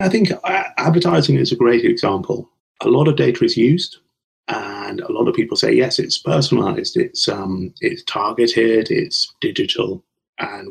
I 0.00 0.08
think 0.08 0.30
uh, 0.30 0.64
advertising 0.76 1.36
is 1.36 1.50
a 1.50 1.56
great 1.56 1.84
example. 1.84 2.48
A 2.82 2.88
lot 2.88 3.08
of 3.08 3.16
data 3.16 3.44
is 3.44 3.56
used, 3.56 3.98
and 4.46 5.00
a 5.00 5.12
lot 5.12 5.26
of 5.26 5.34
people 5.34 5.56
say 5.56 5.72
yes, 5.72 5.98
it's 5.98 6.18
personalized, 6.18 6.96
it's 6.96 7.28
um, 7.28 7.74
it's 7.80 8.04
targeted, 8.04 8.92
it's 8.92 9.34
digital, 9.40 10.04
and 10.38 10.68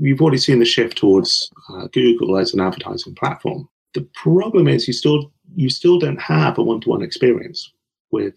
we've 0.00 0.20
already 0.20 0.38
seen 0.38 0.58
the 0.58 0.64
shift 0.64 0.98
towards 0.98 1.50
uh, 1.70 1.86
Google 1.92 2.36
as 2.36 2.52
an 2.52 2.60
advertising 2.60 3.14
platform. 3.14 3.68
The 3.94 4.02
problem 4.14 4.66
is 4.66 4.88
you 4.88 4.92
still 4.92 5.32
you 5.54 5.70
still 5.70 5.98
don't 5.98 6.20
have 6.20 6.58
a 6.58 6.62
one-to-one 6.62 7.02
experience 7.02 7.72
with 8.10 8.34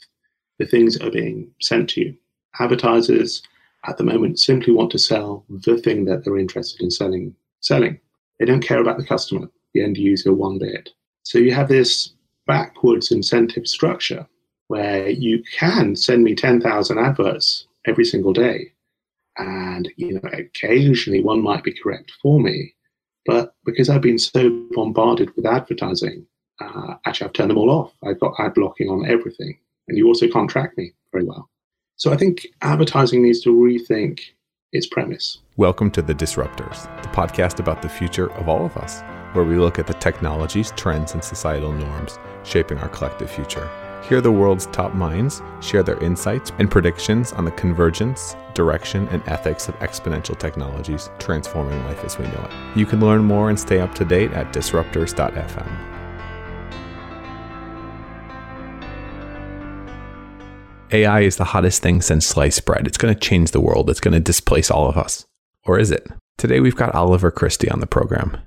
the 0.60 0.68
things 0.68 0.98
that 0.98 1.08
are 1.08 1.12
being 1.12 1.50
sent 1.62 1.90
to 1.92 2.02
you. 2.02 2.18
Advertisers 2.60 3.42
at 3.88 3.98
the 3.98 4.04
moment 4.04 4.40
simply 4.40 4.72
want 4.72 4.92
to 4.92 5.00
sell 5.00 5.46
the 5.50 5.78
thing 5.78 6.06
that 6.06 6.24
they're 6.24 6.38
interested 6.38 6.82
in 6.82 6.92
selling. 6.92 7.34
Selling. 7.62 8.00
They 8.38 8.46
don't 8.46 8.62
care 8.62 8.80
about 8.80 8.98
the 8.98 9.06
customer, 9.06 9.50
end 9.82 9.98
user, 9.98 10.34
one 10.34 10.60
bit. 10.60 10.90
So 11.24 11.38
you 11.38 11.54
have 11.54 11.70
this 11.70 12.14
backwards 12.48 13.12
incentive 13.12 13.68
structure 13.68 14.28
where 14.68 15.10
you 15.10 15.44
can 15.58 15.96
send 15.96 16.24
me 16.24 16.36
10,000 16.36 16.98
adverts 16.98 17.68
every 17.86 18.06
single 18.06 18.34
day. 18.34 18.72
And, 19.38 19.92
you 19.96 20.14
know, 20.14 20.30
occasionally 20.34 21.24
one 21.24 21.42
might 21.42 21.64
be 21.64 21.74
correct 21.74 22.12
for 22.22 22.40
me. 22.40 22.76
But 23.26 23.54
because 23.66 23.90
I've 23.90 24.02
been 24.02 24.20
so 24.20 24.50
bombarded 24.72 25.36
with 25.36 25.46
advertising, 25.46 26.26
uh, 26.60 26.96
actually 27.06 27.28
I've 27.28 27.34
turned 27.34 27.52
them 27.52 27.58
all 27.58 27.70
off. 27.70 27.94
I've 28.04 28.20
got 28.20 28.40
ad 28.40 28.54
blocking 28.54 28.90
on 28.90 29.06
everything. 29.06 29.58
And 29.88 29.98
you 29.98 30.08
also 30.08 30.28
can't 30.28 30.50
track 30.50 30.78
me 30.78 30.94
very 31.12 31.26
well. 31.26 31.50
So 31.96 32.14
I 32.14 32.18
think 32.18 32.48
advertising 32.62 33.24
needs 33.24 33.42
to 33.42 33.54
rethink 33.54 34.22
its 34.72 34.88
premise. 34.88 35.40
Welcome 35.58 35.92
to 35.92 36.02
The 36.02 36.14
Disruptors, 36.14 36.84
the 37.02 37.10
podcast 37.10 37.60
about 37.60 37.82
the 37.82 37.90
future 37.90 38.32
of 38.34 38.48
all 38.48 38.66
of 38.66 38.78
us, 38.78 39.02
where 39.34 39.46
we 39.46 39.58
look 39.58 39.80
at 39.80 39.88
the 39.88 39.94
technologies, 39.94 40.72
trends, 40.76 41.14
and 41.14 41.24
societal 41.24 41.72
norms 41.72 42.20
shaping 42.44 42.78
our 42.80 42.90
collective 42.90 43.30
future. 43.30 43.70
Hear 44.08 44.22
the 44.22 44.32
world's 44.32 44.66
top 44.68 44.94
minds 44.96 45.42
share 45.62 45.84
their 45.84 46.02
insights 46.04 46.52
and 46.58 46.72
predictions 46.72 47.34
on 47.34 47.46
the 47.46 47.52
convergence, 47.52 48.36
direction, 48.54 49.08
and 49.10 49.22
ethics 49.28 49.68
of 49.68 49.78
exponential 49.80 50.38
technologies 50.38 51.10
transforming 51.20 51.84
life 51.86 52.04
as 52.04 52.18
we 52.18 52.26
know 52.26 52.50
it. 52.50 52.78
You 52.78 52.86
can 52.86 53.02
learn 53.02 53.24
more 53.24 53.50
and 53.50 53.60
stay 53.60 53.80
up 53.80 53.94
to 53.96 54.06
date 54.06 54.32
at 54.32 54.52
disruptors.fm. 54.54 55.90
AI 60.92 61.20
is 61.20 61.36
the 61.36 61.44
hottest 61.44 61.84
thing 61.84 62.02
since 62.02 62.26
sliced 62.26 62.66
bread. 62.66 62.88
It's 62.88 62.98
going 62.98 63.14
to 63.14 63.20
change 63.20 63.52
the 63.52 63.62
world. 63.62 63.92
It's 63.92 64.00
going 64.00 64.16
to 64.16 64.20
displace 64.20 64.72
all 64.72 64.90
of 64.90 64.98
us. 64.98 65.28
Or 65.66 65.78
is 65.78 65.92
it? 65.92 66.08
Today 66.40 66.60
we've 66.60 66.76
got 66.76 66.96
Oliver 66.96 67.30
Christie 67.30 67.70
on 67.70 67.80
the 67.80 67.86
program. 67.86 68.38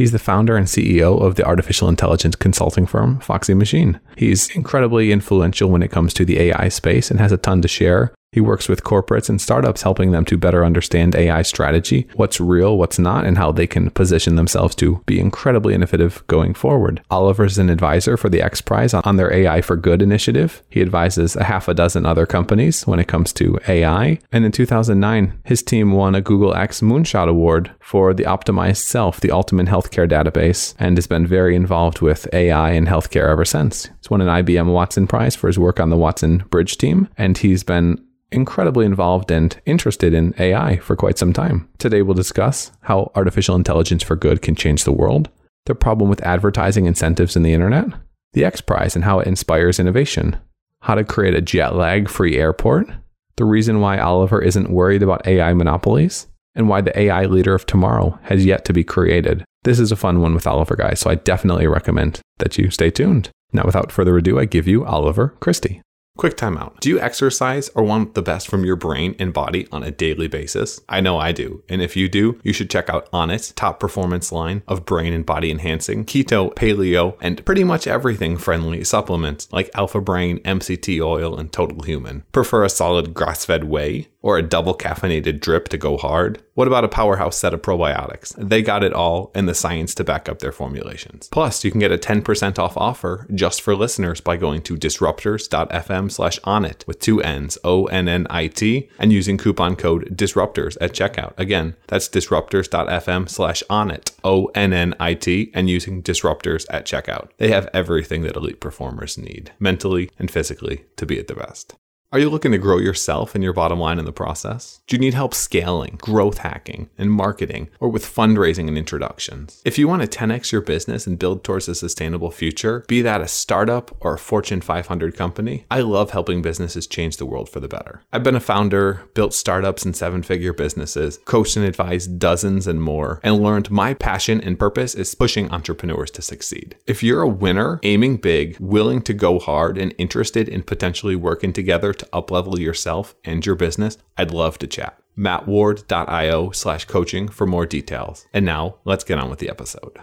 He's 0.00 0.12
the 0.12 0.18
founder 0.18 0.56
and 0.56 0.66
CEO 0.66 1.20
of 1.20 1.34
the 1.34 1.44
artificial 1.44 1.86
intelligence 1.86 2.34
consulting 2.34 2.86
firm 2.86 3.20
Foxy 3.20 3.52
Machine. 3.52 4.00
He's 4.16 4.48
incredibly 4.56 5.12
influential 5.12 5.68
when 5.68 5.82
it 5.82 5.90
comes 5.90 6.14
to 6.14 6.24
the 6.24 6.40
AI 6.40 6.70
space 6.70 7.10
and 7.10 7.20
has 7.20 7.32
a 7.32 7.36
ton 7.36 7.60
to 7.60 7.68
share 7.68 8.14
he 8.32 8.40
works 8.40 8.68
with 8.68 8.84
corporates 8.84 9.28
and 9.28 9.40
startups, 9.40 9.82
helping 9.82 10.12
them 10.12 10.24
to 10.24 10.38
better 10.38 10.64
understand 10.64 11.16
AI 11.16 11.42
strategy, 11.42 12.06
what's 12.14 12.40
real, 12.40 12.78
what's 12.78 12.98
not, 12.98 13.24
and 13.24 13.36
how 13.36 13.50
they 13.50 13.66
can 13.66 13.90
position 13.90 14.36
themselves 14.36 14.74
to 14.76 15.02
be 15.06 15.18
incredibly 15.18 15.74
innovative 15.74 16.24
going 16.28 16.54
forward. 16.54 17.02
Oliver's 17.10 17.58
an 17.58 17.68
advisor 17.68 18.16
for 18.16 18.28
the 18.28 18.40
X 18.40 18.60
Prize 18.60 18.94
on 18.94 19.16
their 19.16 19.32
AI 19.32 19.60
for 19.60 19.76
Good 19.76 20.00
initiative. 20.00 20.62
He 20.68 20.80
advises 20.80 21.34
a 21.34 21.44
half 21.44 21.66
a 21.66 21.74
dozen 21.74 22.06
other 22.06 22.24
companies 22.24 22.86
when 22.86 23.00
it 23.00 23.08
comes 23.08 23.32
to 23.34 23.58
AI. 23.66 24.20
And 24.30 24.44
in 24.44 24.52
2009, 24.52 25.40
his 25.44 25.62
team 25.62 25.92
won 25.92 26.14
a 26.14 26.20
Google 26.20 26.54
X 26.54 26.80
Moonshot 26.80 27.28
Award 27.28 27.72
for 27.80 28.14
the 28.14 28.24
Optimized 28.24 28.82
Self, 28.82 29.20
the 29.20 29.32
ultimate 29.32 29.66
healthcare 29.66 30.08
database, 30.08 30.74
and 30.78 30.96
has 30.96 31.08
been 31.08 31.26
very 31.26 31.56
involved 31.56 32.00
with 32.00 32.32
AI 32.32 32.70
and 32.70 32.86
healthcare 32.86 33.28
ever 33.28 33.44
since. 33.44 33.86
He's 34.00 34.10
won 34.10 34.20
an 34.20 34.28
IBM 34.28 34.72
Watson 34.72 35.08
Prize 35.08 35.34
for 35.34 35.48
his 35.48 35.58
work 35.58 35.80
on 35.80 35.90
the 35.90 35.96
Watson 35.96 36.44
Bridge 36.50 36.78
team, 36.78 37.08
and 37.18 37.36
he's 37.36 37.64
been 37.64 37.98
incredibly 38.32 38.86
involved 38.86 39.30
and 39.30 39.60
interested 39.66 40.14
in 40.14 40.34
AI 40.38 40.78
for 40.78 40.96
quite 40.96 41.18
some 41.18 41.32
time. 41.32 41.68
Today, 41.78 42.02
we'll 42.02 42.14
discuss 42.14 42.72
how 42.82 43.10
artificial 43.14 43.56
intelligence 43.56 44.02
for 44.02 44.16
good 44.16 44.42
can 44.42 44.54
change 44.54 44.84
the 44.84 44.92
world, 44.92 45.28
the 45.66 45.74
problem 45.74 46.08
with 46.08 46.22
advertising 46.22 46.86
incentives 46.86 47.36
in 47.36 47.42
the 47.42 47.52
internet, 47.52 47.86
the 48.32 48.44
X 48.44 48.60
Prize 48.60 48.94
and 48.94 49.04
how 49.04 49.20
it 49.20 49.26
inspires 49.26 49.80
innovation, 49.80 50.36
how 50.80 50.94
to 50.94 51.04
create 51.04 51.34
a 51.34 51.40
jet 51.40 51.74
lag 51.74 52.08
free 52.08 52.36
airport, 52.36 52.88
the 53.36 53.44
reason 53.44 53.80
why 53.80 53.98
Oliver 53.98 54.40
isn't 54.40 54.70
worried 54.70 55.02
about 55.02 55.26
AI 55.26 55.52
monopolies, 55.52 56.26
and 56.54 56.68
why 56.68 56.80
the 56.80 56.98
AI 56.98 57.26
leader 57.26 57.54
of 57.54 57.66
tomorrow 57.66 58.18
has 58.22 58.44
yet 58.44 58.64
to 58.66 58.72
be 58.72 58.84
created. 58.84 59.44
This 59.62 59.78
is 59.78 59.92
a 59.92 59.96
fun 59.96 60.20
one 60.20 60.34
with 60.34 60.46
Oliver, 60.46 60.76
guys, 60.76 61.00
so 61.00 61.10
I 61.10 61.14
definitely 61.14 61.66
recommend 61.66 62.20
that 62.38 62.58
you 62.58 62.70
stay 62.70 62.90
tuned. 62.90 63.30
Now, 63.52 63.64
without 63.64 63.92
further 63.92 64.16
ado, 64.16 64.38
I 64.38 64.44
give 64.44 64.66
you 64.66 64.84
Oliver 64.84 65.34
Christie. 65.40 65.82
Quick 66.20 66.36
timeout. 66.36 66.78
Do 66.80 66.90
you 66.90 67.00
exercise 67.00 67.70
or 67.70 67.82
want 67.82 68.12
the 68.12 68.20
best 68.20 68.46
from 68.46 68.62
your 68.62 68.76
brain 68.76 69.16
and 69.18 69.32
body 69.32 69.66
on 69.72 69.82
a 69.82 69.90
daily 69.90 70.28
basis? 70.28 70.78
I 70.86 71.00
know 71.00 71.16
I 71.16 71.32
do. 71.32 71.62
And 71.66 71.80
if 71.80 71.96
you 71.96 72.10
do, 72.10 72.38
you 72.42 72.52
should 72.52 72.68
check 72.68 72.90
out 72.90 73.10
Onnit, 73.10 73.54
top 73.54 73.80
performance 73.80 74.30
line 74.30 74.62
of 74.68 74.84
brain 74.84 75.14
and 75.14 75.24
body 75.24 75.50
enhancing, 75.50 76.04
keto, 76.04 76.54
paleo, 76.54 77.16
and 77.22 77.42
pretty 77.46 77.64
much 77.64 77.86
everything 77.86 78.36
friendly 78.36 78.84
supplements 78.84 79.50
like 79.50 79.70
Alpha 79.72 80.02
Brain, 80.02 80.40
MCT 80.40 81.02
oil, 81.02 81.38
and 81.38 81.50
Total 81.54 81.80
Human. 81.84 82.24
Prefer 82.32 82.64
a 82.64 82.68
solid 82.68 83.14
grass 83.14 83.46
fed 83.46 83.64
whey? 83.64 84.08
or 84.22 84.38
a 84.38 84.42
double 84.42 84.76
caffeinated 84.76 85.40
drip 85.40 85.68
to 85.68 85.78
go 85.78 85.96
hard? 85.96 86.42
What 86.54 86.66
about 86.66 86.84
a 86.84 86.88
powerhouse 86.88 87.38
set 87.38 87.54
of 87.54 87.62
probiotics? 87.62 88.34
They 88.36 88.60
got 88.62 88.84
it 88.84 88.92
all 88.92 89.30
and 89.34 89.48
the 89.48 89.54
science 89.54 89.94
to 89.94 90.04
back 90.04 90.28
up 90.28 90.40
their 90.40 90.52
formulations. 90.52 91.28
Plus, 91.28 91.64
you 91.64 91.70
can 91.70 91.80
get 91.80 91.92
a 91.92 91.98
10% 91.98 92.58
off 92.58 92.76
offer 92.76 93.26
just 93.34 93.62
for 93.62 93.74
listeners 93.74 94.20
by 94.20 94.36
going 94.36 94.62
to 94.62 94.76
disruptors.fm 94.76 96.09
slash 96.10 96.38
onnit 96.40 96.86
with 96.86 97.00
two 97.00 97.22
N's, 97.22 97.58
O-N-N-I-T, 97.64 98.88
and 98.98 99.12
using 99.12 99.38
coupon 99.38 99.76
code 99.76 100.16
disruptors 100.16 100.76
at 100.80 100.92
checkout. 100.92 101.32
Again, 101.38 101.76
that's 101.86 102.08
disruptors.fm 102.08 103.28
slash 103.28 103.62
onnit, 103.70 104.12
O-N-N-I-T, 104.24 105.50
and 105.54 105.70
using 105.70 106.02
disruptors 106.02 106.66
at 106.70 106.86
checkout. 106.86 107.30
They 107.38 107.50
have 107.50 107.68
everything 107.72 108.22
that 108.22 108.36
elite 108.36 108.60
performers 108.60 109.16
need, 109.16 109.52
mentally 109.58 110.10
and 110.18 110.30
physically, 110.30 110.84
to 110.96 111.06
be 111.06 111.18
at 111.18 111.28
the 111.28 111.34
best. 111.34 111.74
Are 112.12 112.18
you 112.18 112.28
looking 112.28 112.50
to 112.50 112.58
grow 112.58 112.78
yourself 112.78 113.36
and 113.36 113.44
your 113.44 113.52
bottom 113.52 113.78
line 113.78 114.00
in 114.00 114.04
the 114.04 114.10
process? 114.10 114.80
Do 114.88 114.96
you 114.96 115.00
need 115.00 115.14
help 115.14 115.32
scaling, 115.32 115.96
growth 116.02 116.38
hacking, 116.38 116.90
and 116.98 117.12
marketing, 117.12 117.70
or 117.78 117.88
with 117.88 118.04
fundraising 118.04 118.66
and 118.66 118.76
introductions? 118.76 119.62
If 119.64 119.78
you 119.78 119.86
want 119.86 120.02
to 120.02 120.08
10x 120.08 120.50
your 120.50 120.60
business 120.60 121.06
and 121.06 121.20
build 121.20 121.44
towards 121.44 121.68
a 121.68 121.74
sustainable 121.76 122.32
future, 122.32 122.84
be 122.88 123.00
that 123.02 123.20
a 123.20 123.28
startup 123.28 123.96
or 124.00 124.14
a 124.14 124.18
Fortune 124.18 124.60
500 124.60 125.16
company, 125.16 125.66
I 125.70 125.82
love 125.82 126.10
helping 126.10 126.42
businesses 126.42 126.88
change 126.88 127.16
the 127.16 127.26
world 127.26 127.48
for 127.48 127.60
the 127.60 127.68
better. 127.68 128.02
I've 128.12 128.24
been 128.24 128.34
a 128.34 128.40
founder, 128.40 129.02
built 129.14 129.32
startups 129.32 129.84
and 129.84 129.94
seven 129.94 130.24
figure 130.24 130.52
businesses, 130.52 131.20
coached 131.26 131.56
and 131.56 131.64
advised 131.64 132.18
dozens 132.18 132.66
and 132.66 132.82
more, 132.82 133.20
and 133.22 133.40
learned 133.40 133.70
my 133.70 133.94
passion 133.94 134.40
and 134.40 134.58
purpose 134.58 134.96
is 134.96 135.14
pushing 135.14 135.48
entrepreneurs 135.52 136.10
to 136.10 136.22
succeed. 136.22 136.74
If 136.88 137.04
you're 137.04 137.22
a 137.22 137.28
winner, 137.28 137.78
aiming 137.84 138.16
big, 138.16 138.58
willing 138.58 139.00
to 139.02 139.14
go 139.14 139.38
hard, 139.38 139.78
and 139.78 139.94
interested 139.96 140.48
in 140.48 140.64
potentially 140.64 141.14
working 141.14 141.52
together 141.52 141.94
to 142.00 142.06
uplevel 142.06 142.58
yourself 142.58 143.14
and 143.24 143.46
your 143.46 143.54
business, 143.54 143.96
I'd 144.18 144.32
love 144.32 144.58
to 144.58 144.66
chat. 144.66 144.98
mattward.io 145.16 146.50
slash 146.50 146.84
coaching 146.86 147.28
for 147.28 147.46
more 147.46 147.66
details. 147.66 148.26
And 148.34 148.44
now 148.44 148.76
let's 148.84 149.04
get 149.04 149.18
on 149.18 149.30
with 149.30 149.38
the 149.38 149.48
episode. 149.48 150.00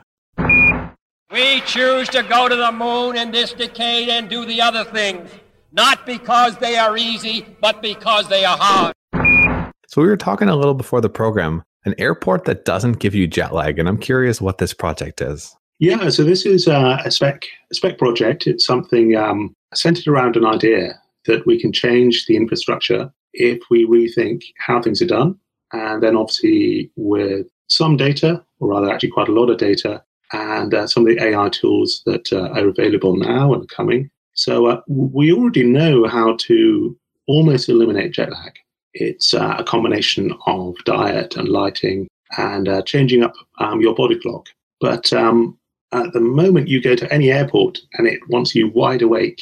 We 1.31 1.61
choose 1.61 2.07
to 2.09 2.23
go 2.23 2.47
to 2.47 2.55
the 2.55 2.71
moon 2.71 3.17
in 3.17 3.31
this 3.31 3.51
decade 3.51 4.07
and 4.07 4.29
do 4.29 4.45
the 4.45 4.61
other 4.61 4.85
things, 4.85 5.29
not 5.73 6.05
because 6.05 6.57
they 6.57 6.77
are 6.77 6.95
easy, 6.95 7.45
but 7.59 7.81
because 7.81 8.29
they 8.29 8.45
are 8.45 8.57
hard. 8.57 8.93
So 9.87 10.01
we 10.01 10.07
were 10.07 10.17
talking 10.17 10.47
a 10.47 10.55
little 10.55 10.73
before 10.73 11.01
the 11.01 11.09
program, 11.09 11.63
an 11.85 11.95
airport 11.97 12.45
that 12.45 12.63
doesn't 12.63 12.99
give 12.99 13.13
you 13.13 13.27
jet 13.27 13.53
lag, 13.53 13.77
and 13.79 13.89
I'm 13.89 13.97
curious 13.97 14.39
what 14.39 14.57
this 14.57 14.73
project 14.73 15.19
is. 15.21 15.55
Yeah, 15.79 16.09
so 16.09 16.23
this 16.23 16.45
is 16.45 16.67
uh, 16.67 17.01
a 17.03 17.11
spec 17.11 17.45
a 17.71 17.75
spec 17.75 17.97
project. 17.97 18.47
It's 18.47 18.65
something 18.65 19.15
um, 19.15 19.53
centered 19.73 20.07
around 20.07 20.35
an 20.35 20.45
idea 20.45 21.00
that 21.27 21.45
we 21.45 21.59
can 21.59 21.71
change 21.71 22.25
the 22.25 22.35
infrastructure 22.35 23.12
if 23.33 23.62
we 23.69 23.85
rethink 23.85 24.44
how 24.57 24.81
things 24.81 25.01
are 25.01 25.07
done. 25.07 25.38
And 25.74 26.01
then, 26.01 26.15
obviously, 26.15 26.91
with 26.95 27.47
some 27.68 27.97
data, 27.97 28.44
or 28.59 28.69
rather, 28.69 28.89
actually, 28.89 29.12
quite 29.12 29.29
a 29.29 29.33
lot 29.33 29.50
of 29.50 29.57
data, 29.57 30.03
and 30.31 30.74
uh, 30.74 30.88
some 30.88 31.07
of 31.07 31.15
the 31.15 31.24
AI 31.24 31.50
tools 31.50 32.01
that 32.06 32.31
uh, 32.33 32.50
are 32.50 32.68
available 32.68 33.15
now 33.15 33.53
and 33.53 33.69
coming. 33.69 34.09
So, 34.33 34.68
uh, 34.68 34.81
we 34.88 35.31
already 35.31 35.63
know 35.63 36.07
how 36.07 36.35
to 36.38 36.97
almost 37.27 37.69
eliminate 37.69 38.13
jet 38.13 38.31
lag. 38.31 38.53
It's 38.94 39.33
uh, 39.33 39.56
a 39.59 39.63
combination 39.63 40.33
of 40.47 40.75
diet 40.85 41.35
and 41.35 41.50
lighting 41.50 42.07
and 42.38 42.68
uh, 42.68 42.81
changing 42.81 43.24
up 43.24 43.33
um, 43.59 43.81
your 43.81 43.94
body 43.94 44.19
clock. 44.19 44.47
But 44.79 45.12
um, 45.13 45.57
at 45.91 46.13
the 46.13 46.19
moment 46.19 46.68
you 46.68 46.81
go 46.81 46.95
to 46.95 47.12
any 47.13 47.31
airport 47.31 47.79
and 47.94 48.07
it 48.07 48.19
wants 48.29 48.56
you 48.56 48.69
wide 48.69 49.01
awake 49.01 49.41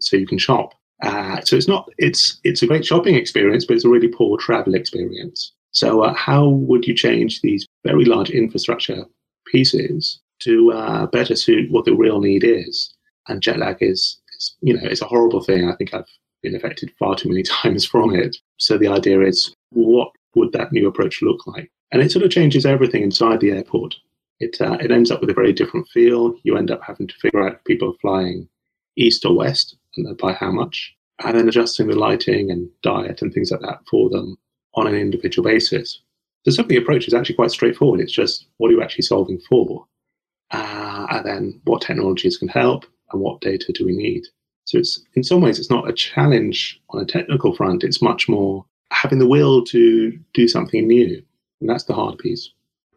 so 0.00 0.16
you 0.16 0.26
can 0.26 0.38
shop, 0.38 0.74
uh, 1.02 1.40
so 1.42 1.56
it's 1.56 1.68
not 1.68 1.88
it's 1.98 2.38
it's 2.44 2.62
a 2.62 2.66
great 2.66 2.86
shopping 2.86 3.14
experience, 3.14 3.64
but 3.64 3.74
it's 3.74 3.84
a 3.84 3.88
really 3.88 4.08
poor 4.08 4.38
travel 4.38 4.74
experience. 4.74 5.52
So 5.72 6.02
uh, 6.02 6.14
how 6.14 6.48
would 6.48 6.86
you 6.86 6.94
change 6.94 7.42
these 7.42 7.66
very 7.84 8.06
large 8.06 8.30
infrastructure 8.30 9.04
pieces 9.46 10.20
to 10.40 10.72
uh, 10.72 11.06
better 11.06 11.34
suit 11.34 11.70
what 11.70 11.84
the 11.84 11.94
real 11.94 12.20
need 12.20 12.44
is. 12.44 12.92
And 13.28 13.42
jet 13.42 13.58
lag 13.58 13.78
is, 13.80 14.18
is, 14.36 14.56
you 14.60 14.74
know, 14.74 14.82
it's 14.84 15.02
a 15.02 15.06
horrible 15.06 15.42
thing. 15.42 15.68
I 15.68 15.74
think 15.76 15.94
I've 15.94 16.04
been 16.42 16.54
affected 16.54 16.92
far 16.98 17.16
too 17.16 17.28
many 17.28 17.42
times 17.62 17.84
from 17.84 18.14
it. 18.14 18.36
So 18.58 18.78
the 18.78 18.88
idea 18.88 19.20
is, 19.22 19.54
what 19.70 20.10
would 20.34 20.52
that 20.52 20.72
new 20.72 20.86
approach 20.86 21.22
look 21.22 21.46
like? 21.46 21.70
And 21.92 22.02
it 22.02 22.12
sort 22.12 22.24
of 22.24 22.30
changes 22.30 22.66
everything 22.66 23.02
inside 23.02 23.40
the 23.40 23.52
airport. 23.52 23.94
It, 24.38 24.60
uh, 24.60 24.76
it 24.80 24.90
ends 24.90 25.10
up 25.10 25.20
with 25.20 25.30
a 25.30 25.34
very 25.34 25.52
different 25.52 25.88
feel. 25.88 26.34
You 26.42 26.56
end 26.56 26.70
up 26.70 26.82
having 26.86 27.06
to 27.06 27.14
figure 27.14 27.46
out 27.46 27.54
if 27.54 27.64
people 27.64 27.90
are 27.90 27.98
flying 28.00 28.48
east 28.96 29.24
or 29.24 29.34
west 29.34 29.76
by 30.18 30.32
how 30.32 30.50
much, 30.50 30.94
and 31.24 31.36
then 31.36 31.48
adjusting 31.48 31.88
the 31.88 31.96
lighting 31.96 32.50
and 32.50 32.68
diet 32.82 33.22
and 33.22 33.32
things 33.32 33.50
like 33.50 33.60
that 33.60 33.80
for 33.90 34.08
them 34.10 34.36
on 34.74 34.86
an 34.86 34.94
individual 34.94 35.48
basis. 35.48 36.00
So 36.44 36.52
some 36.52 36.64
of 36.64 36.68
the 36.68 36.76
approach 36.76 37.08
is 37.08 37.14
actually 37.14 37.34
quite 37.34 37.50
straightforward. 37.50 38.00
It's 38.00 38.12
just 38.12 38.46
what 38.58 38.68
are 38.68 38.74
you 38.74 38.82
actually 38.82 39.02
solving 39.02 39.40
for? 39.48 39.86
Uh, 40.52 41.06
and 41.10 41.26
then 41.26 41.60
what 41.64 41.82
technologies 41.82 42.36
can 42.36 42.48
help 42.48 42.84
and 43.10 43.20
what 43.20 43.40
data 43.40 43.72
do 43.72 43.84
we 43.84 43.96
need? 43.96 44.24
So 44.64 44.78
it's 44.78 45.00
in 45.14 45.22
some 45.22 45.40
ways 45.40 45.58
it's 45.58 45.70
not 45.70 45.88
a 45.88 45.92
challenge 45.92 46.80
on 46.90 47.00
a 47.00 47.06
technical 47.06 47.54
front. 47.54 47.84
It's 47.84 48.02
much 48.02 48.28
more 48.28 48.64
having 48.90 49.18
the 49.18 49.26
will 49.26 49.64
to 49.64 50.18
do 50.34 50.48
something 50.48 50.86
new. 50.86 51.22
And 51.60 51.70
that's 51.70 51.84
the 51.84 51.94
hard 51.94 52.18
piece. 52.18 52.50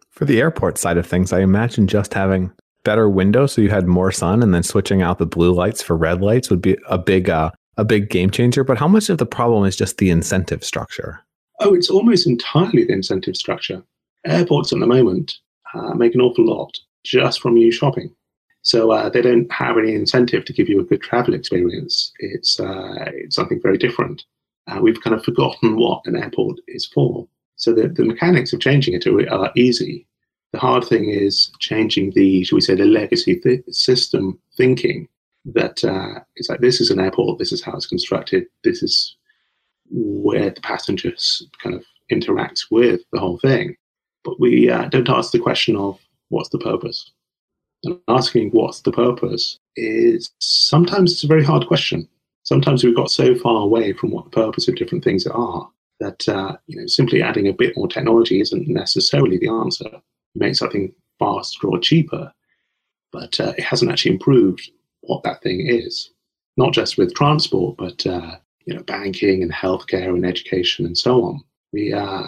For 0.10 0.25
the 0.25 0.40
airport 0.40 0.78
side 0.78 0.98
of 0.98 1.07
things, 1.07 1.31
I 1.31 1.42
imagine 1.42 1.88
just 1.88 2.13
having 2.13 2.51
better 2.83 3.09
window 3.09 3.45
so 3.45 3.61
you 3.61 3.69
had 3.69 3.87
more 3.87 4.11
sun 4.11 4.41
and 4.41 4.53
then 4.53 4.63
switching 4.63 5.01
out 5.01 5.17
the 5.17 5.25
blue 5.25 5.51
lights 5.51 5.81
for 5.81 5.95
red 5.95 6.21
lights 6.21 6.49
would 6.49 6.61
be 6.61 6.77
a 6.87 6.97
big 6.97 7.29
uh, 7.29 7.51
a 7.77 7.85
big 7.85 8.09
game 8.09 8.29
changer. 8.29 8.63
But 8.63 8.77
how 8.77 8.87
much 8.87 9.09
of 9.09 9.17
the 9.17 9.25
problem 9.25 9.65
is 9.65 9.75
just 9.75 9.97
the 9.97 10.09
incentive 10.09 10.63
structure? 10.63 11.21
Oh, 11.61 11.73
it's 11.73 11.89
almost 11.89 12.27
entirely 12.27 12.83
the 12.83 12.93
incentive 12.93 13.35
structure. 13.35 13.83
Airports 14.25 14.73
at 14.73 14.79
the 14.79 14.87
moment 14.87 15.33
uh, 15.73 15.93
make 15.93 16.13
an 16.13 16.21
awful 16.21 16.45
lot 16.45 16.77
just 17.03 17.41
from 17.41 17.57
you 17.57 17.71
shopping. 17.71 18.13
So 18.61 18.91
uh, 18.91 19.09
they 19.09 19.21
don't 19.21 19.49
have 19.51 19.77
any 19.77 19.93
incentive 19.93 20.43
to 20.45 20.53
give 20.53 20.67
you 20.67 20.81
a 20.81 20.83
good 20.83 21.01
travel 21.01 21.33
experience. 21.33 22.11
It's, 22.19 22.59
uh, 22.59 23.05
it's 23.13 23.35
something 23.35 23.61
very 23.61 23.77
different. 23.77 24.25
Uh, 24.67 24.79
we've 24.81 25.01
kind 25.01 25.15
of 25.15 25.23
forgotten 25.23 25.77
what 25.77 26.01
an 26.05 26.17
airport 26.17 26.59
is 26.67 26.85
for. 26.85 27.27
So 27.55 27.73
the, 27.73 27.87
the 27.87 28.03
mechanics 28.03 28.51
of 28.51 28.59
changing 28.59 28.93
it 28.93 29.07
are, 29.07 29.29
are 29.29 29.51
easy. 29.55 30.05
The 30.54 30.60
hard 30.60 30.84
thing 30.84 31.10
is 31.10 31.51
changing 31.60 32.12
the, 32.12 32.44
shall 32.44 32.57
we 32.57 32.62
say, 32.62 32.75
the 32.75 32.86
legacy 32.86 33.40
th- 33.40 33.63
system 33.69 34.40
thinking 34.57 35.07
that 35.46 35.84
uh, 35.84 36.19
it's 36.36 36.50
like 36.50 36.60
this 36.60 36.81
is 36.81 36.90
an 36.90 37.00
airport, 37.00 37.40
this 37.40 37.51
is 37.51 37.63
how 37.63 37.74
it's 37.74 37.86
constructed, 37.86 38.46
this 38.63 38.81
is 38.81 39.16
where 39.92 40.50
the 40.50 40.62
passengers 40.62 41.48
kind 41.62 41.75
of 41.75 41.84
interacts 42.12 42.66
with 42.72 43.01
the 43.12 43.19
whole 43.19 43.38
thing. 43.40 43.75
But 44.24 44.40
we 44.40 44.69
uh, 44.69 44.90
don't 44.90 45.10
ask 45.10 45.31
the 45.31 45.40
question 45.40 45.75
of 45.75 46.00
what's 46.30 46.50
the 46.50 46.60
purpose. 46.60 47.12
And 47.84 48.00
asking 48.07 48.50
what's 48.50 48.81
the 48.81 48.92
purpose 48.92 49.60
is 49.75 50.31
sometimes 50.40 51.13
it's 51.13 51.24
a 51.24 51.28
very 51.28 51.44
hard 51.44 51.68
question. 51.68 52.07
Sometimes 52.44 52.84
we've 52.84 52.96
got 52.96 53.12
so 53.12 53.36
far 53.36 53.62
away 53.62 53.94
from 53.94 54.12
what 54.12 54.25
the 54.25 54.31
purpose 54.31 54.68
of 54.68 54.75
different 54.75 55.04
things 55.04 55.25
are 55.28 55.69
that 56.00 56.28
uh, 56.28 56.56
you 56.68 56.80
know 56.80 56.88
simply 56.88 57.22
adding 57.22 57.48
a 57.48 57.54
bit 57.54 57.75
more 57.78 57.88
technology 57.88 58.42
isn't 58.42 58.68
necessarily 58.68 59.38
the 59.38 59.50
answer. 59.50 60.01
Make 60.35 60.55
something 60.55 60.93
faster 61.17 61.67
or 61.67 61.79
cheaper, 61.79 62.31
but 63.11 63.39
uh, 63.39 63.53
it 63.57 63.63
hasn't 63.63 63.91
actually 63.91 64.13
improved 64.13 64.69
what 65.01 65.23
that 65.23 65.41
thing 65.41 65.67
is. 65.67 66.11
Not 66.57 66.73
just 66.73 66.97
with 66.97 67.13
transport, 67.13 67.77
but 67.77 68.05
uh, 68.05 68.35
you 68.65 68.73
know, 68.73 68.83
banking 68.83 69.41
and 69.41 69.51
healthcare 69.51 70.09
and 70.09 70.25
education 70.25 70.85
and 70.85 70.97
so 70.97 71.23
on. 71.23 71.41
We 71.73 71.93
uh, 71.93 72.23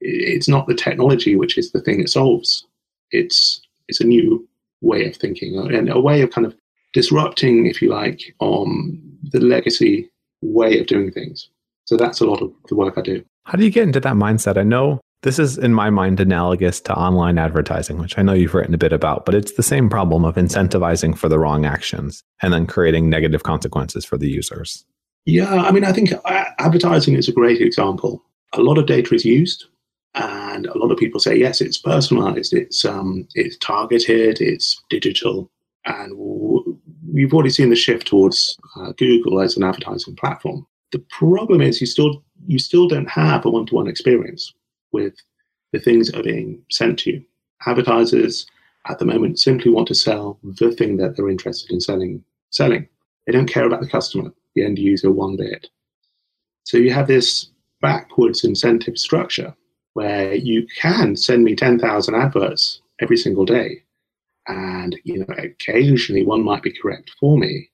it's 0.00 0.48
not 0.48 0.66
the 0.66 0.74
technology 0.74 1.36
which 1.36 1.56
is 1.58 1.72
the 1.72 1.80
thing 1.80 2.00
it 2.00 2.08
solves. 2.08 2.66
It's 3.10 3.60
it's 3.88 4.00
a 4.00 4.06
new 4.06 4.48
way 4.80 5.06
of 5.06 5.16
thinking 5.16 5.56
and 5.58 5.88
a 5.88 6.00
way 6.00 6.22
of 6.22 6.30
kind 6.30 6.46
of 6.46 6.56
disrupting, 6.92 7.66
if 7.66 7.80
you 7.80 7.88
like, 7.88 8.34
um, 8.40 9.00
the 9.30 9.40
legacy 9.40 10.10
way 10.42 10.78
of 10.78 10.86
doing 10.86 11.10
things. 11.10 11.48
So 11.84 11.96
that's 11.96 12.20
a 12.20 12.26
lot 12.26 12.42
of 12.42 12.52
the 12.68 12.74
work 12.74 12.98
I 12.98 13.02
do. 13.02 13.24
How 13.44 13.56
do 13.56 13.64
you 13.64 13.70
get 13.70 13.84
into 13.84 14.00
that 14.00 14.14
mindset? 14.14 14.56
I 14.56 14.62
know 14.62 15.00
this 15.22 15.38
is, 15.38 15.56
in 15.56 15.72
my 15.72 15.88
mind, 15.88 16.18
analogous 16.18 16.80
to 16.82 16.94
online 16.94 17.38
advertising, 17.38 17.98
which 17.98 18.18
I 18.18 18.22
know 18.22 18.32
you've 18.32 18.54
written 18.54 18.74
a 18.74 18.78
bit 18.78 18.92
about, 18.92 19.24
but 19.24 19.34
it's 19.34 19.52
the 19.52 19.62
same 19.62 19.88
problem 19.88 20.24
of 20.24 20.34
incentivizing 20.34 21.16
for 21.16 21.28
the 21.28 21.38
wrong 21.38 21.64
actions 21.64 22.24
and 22.42 22.52
then 22.52 22.66
creating 22.66 23.08
negative 23.08 23.44
consequences 23.44 24.04
for 24.04 24.18
the 24.18 24.28
users. 24.28 24.84
Yeah, 25.24 25.54
I 25.54 25.70
mean, 25.70 25.84
I 25.84 25.92
think 25.92 26.10
advertising 26.58 27.14
is 27.14 27.28
a 27.28 27.32
great 27.32 27.60
example. 27.60 28.20
A 28.54 28.60
lot 28.60 28.78
of 28.78 28.86
data 28.86 29.14
is 29.14 29.24
used, 29.24 29.66
and 30.14 30.66
a 30.66 30.76
lot 30.76 30.90
of 30.90 30.98
people 30.98 31.20
say, 31.20 31.36
yes, 31.36 31.60
it's 31.60 31.78
personalized, 31.78 32.52
it's 32.52 32.84
um, 32.84 33.28
it's 33.34 33.56
targeted, 33.58 34.40
it's 34.40 34.82
digital, 34.90 35.48
and 35.86 36.12
we've 37.12 37.32
already 37.32 37.50
seen 37.50 37.70
the 37.70 37.76
shift 37.76 38.08
towards 38.08 38.58
uh, 38.76 38.92
Google 38.98 39.40
as 39.40 39.56
an 39.56 39.62
advertising 39.62 40.16
platform. 40.16 40.66
The 40.90 40.98
problem 40.98 41.60
is 41.60 41.80
you 41.80 41.86
still 41.86 42.24
you 42.48 42.58
still 42.58 42.88
don't 42.88 43.08
have 43.08 43.46
a 43.46 43.50
one-to-one 43.50 43.86
experience 43.86 44.52
with 44.92 45.14
the 45.72 45.80
things 45.80 46.10
that 46.10 46.20
are 46.20 46.22
being 46.22 46.62
sent 46.70 46.98
to 47.00 47.12
you. 47.12 47.24
Advertisers 47.66 48.46
at 48.88 48.98
the 48.98 49.04
moment 49.04 49.38
simply 49.38 49.70
want 49.70 49.88
to 49.88 49.94
sell 49.94 50.38
the 50.42 50.72
thing 50.72 50.96
that 50.96 51.16
they're 51.16 51.30
interested 51.30 51.70
in 51.70 51.80
selling. 51.80 52.22
Selling. 52.50 52.88
They 53.26 53.32
don't 53.32 53.46
care 53.46 53.66
about 53.66 53.80
the 53.80 53.88
customer, 53.88 54.32
the 54.54 54.64
end 54.64 54.78
user, 54.78 55.10
one 55.10 55.36
bit. 55.36 55.68
So 56.64 56.76
you 56.76 56.92
have 56.92 57.06
this 57.06 57.50
backwards 57.80 58.44
incentive 58.44 58.98
structure 58.98 59.54
where 59.94 60.34
you 60.34 60.66
can 60.80 61.16
send 61.16 61.44
me 61.44 61.54
10,000 61.54 62.14
adverts 62.14 62.80
every 63.00 63.16
single 63.16 63.44
day. 63.44 63.82
And, 64.48 64.98
you 65.04 65.18
know, 65.18 65.34
occasionally 65.38 66.24
one 66.24 66.42
might 66.42 66.62
be 66.62 66.72
correct 66.72 67.10
for 67.20 67.38
me. 67.38 67.70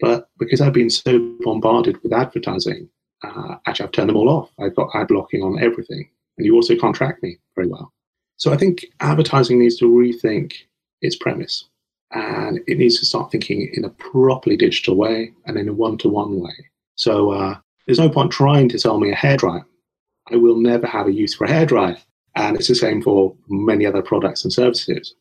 But 0.00 0.28
because 0.38 0.60
I've 0.60 0.72
been 0.72 0.90
so 0.90 1.18
bombarded 1.40 2.02
with 2.02 2.12
advertising, 2.12 2.88
uh, 3.22 3.56
actually 3.66 3.86
I've 3.86 3.92
turned 3.92 4.08
them 4.08 4.16
all 4.16 4.28
off. 4.28 4.50
I've 4.58 4.74
got 4.74 4.90
ad 4.94 5.08
blocking 5.08 5.42
on 5.42 5.62
everything. 5.62 6.10
And 6.40 6.46
you 6.46 6.54
also 6.54 6.74
can't 6.74 6.96
track 6.96 7.22
me 7.22 7.38
very 7.54 7.68
well. 7.68 7.92
So 8.38 8.50
I 8.50 8.56
think 8.56 8.86
advertising 9.00 9.58
needs 9.58 9.76
to 9.76 9.84
rethink 9.84 10.54
its 11.02 11.16
premise. 11.16 11.66
And 12.12 12.60
it 12.66 12.78
needs 12.78 12.98
to 12.98 13.04
start 13.04 13.30
thinking 13.30 13.70
in 13.74 13.84
a 13.84 13.90
properly 13.90 14.56
digital 14.56 14.96
way 14.96 15.34
and 15.44 15.58
in 15.58 15.68
a 15.68 15.74
one 15.74 15.98
to 15.98 16.08
one 16.08 16.40
way. 16.40 16.54
So 16.94 17.32
uh, 17.32 17.58
there's 17.86 17.98
no 17.98 18.08
point 18.08 18.32
trying 18.32 18.70
to 18.70 18.78
sell 18.78 18.98
me 18.98 19.10
a 19.10 19.14
hairdryer 19.14 19.66
I 20.32 20.36
will 20.36 20.56
never 20.56 20.86
have 20.86 21.08
a 21.08 21.12
use 21.12 21.34
for 21.34 21.44
a 21.44 21.50
hairdryer. 21.50 22.00
And 22.36 22.56
it's 22.56 22.68
the 22.68 22.74
same 22.74 23.02
for 23.02 23.36
many 23.48 23.84
other 23.84 24.00
products 24.00 24.44
and 24.44 24.52
services. 24.52 25.14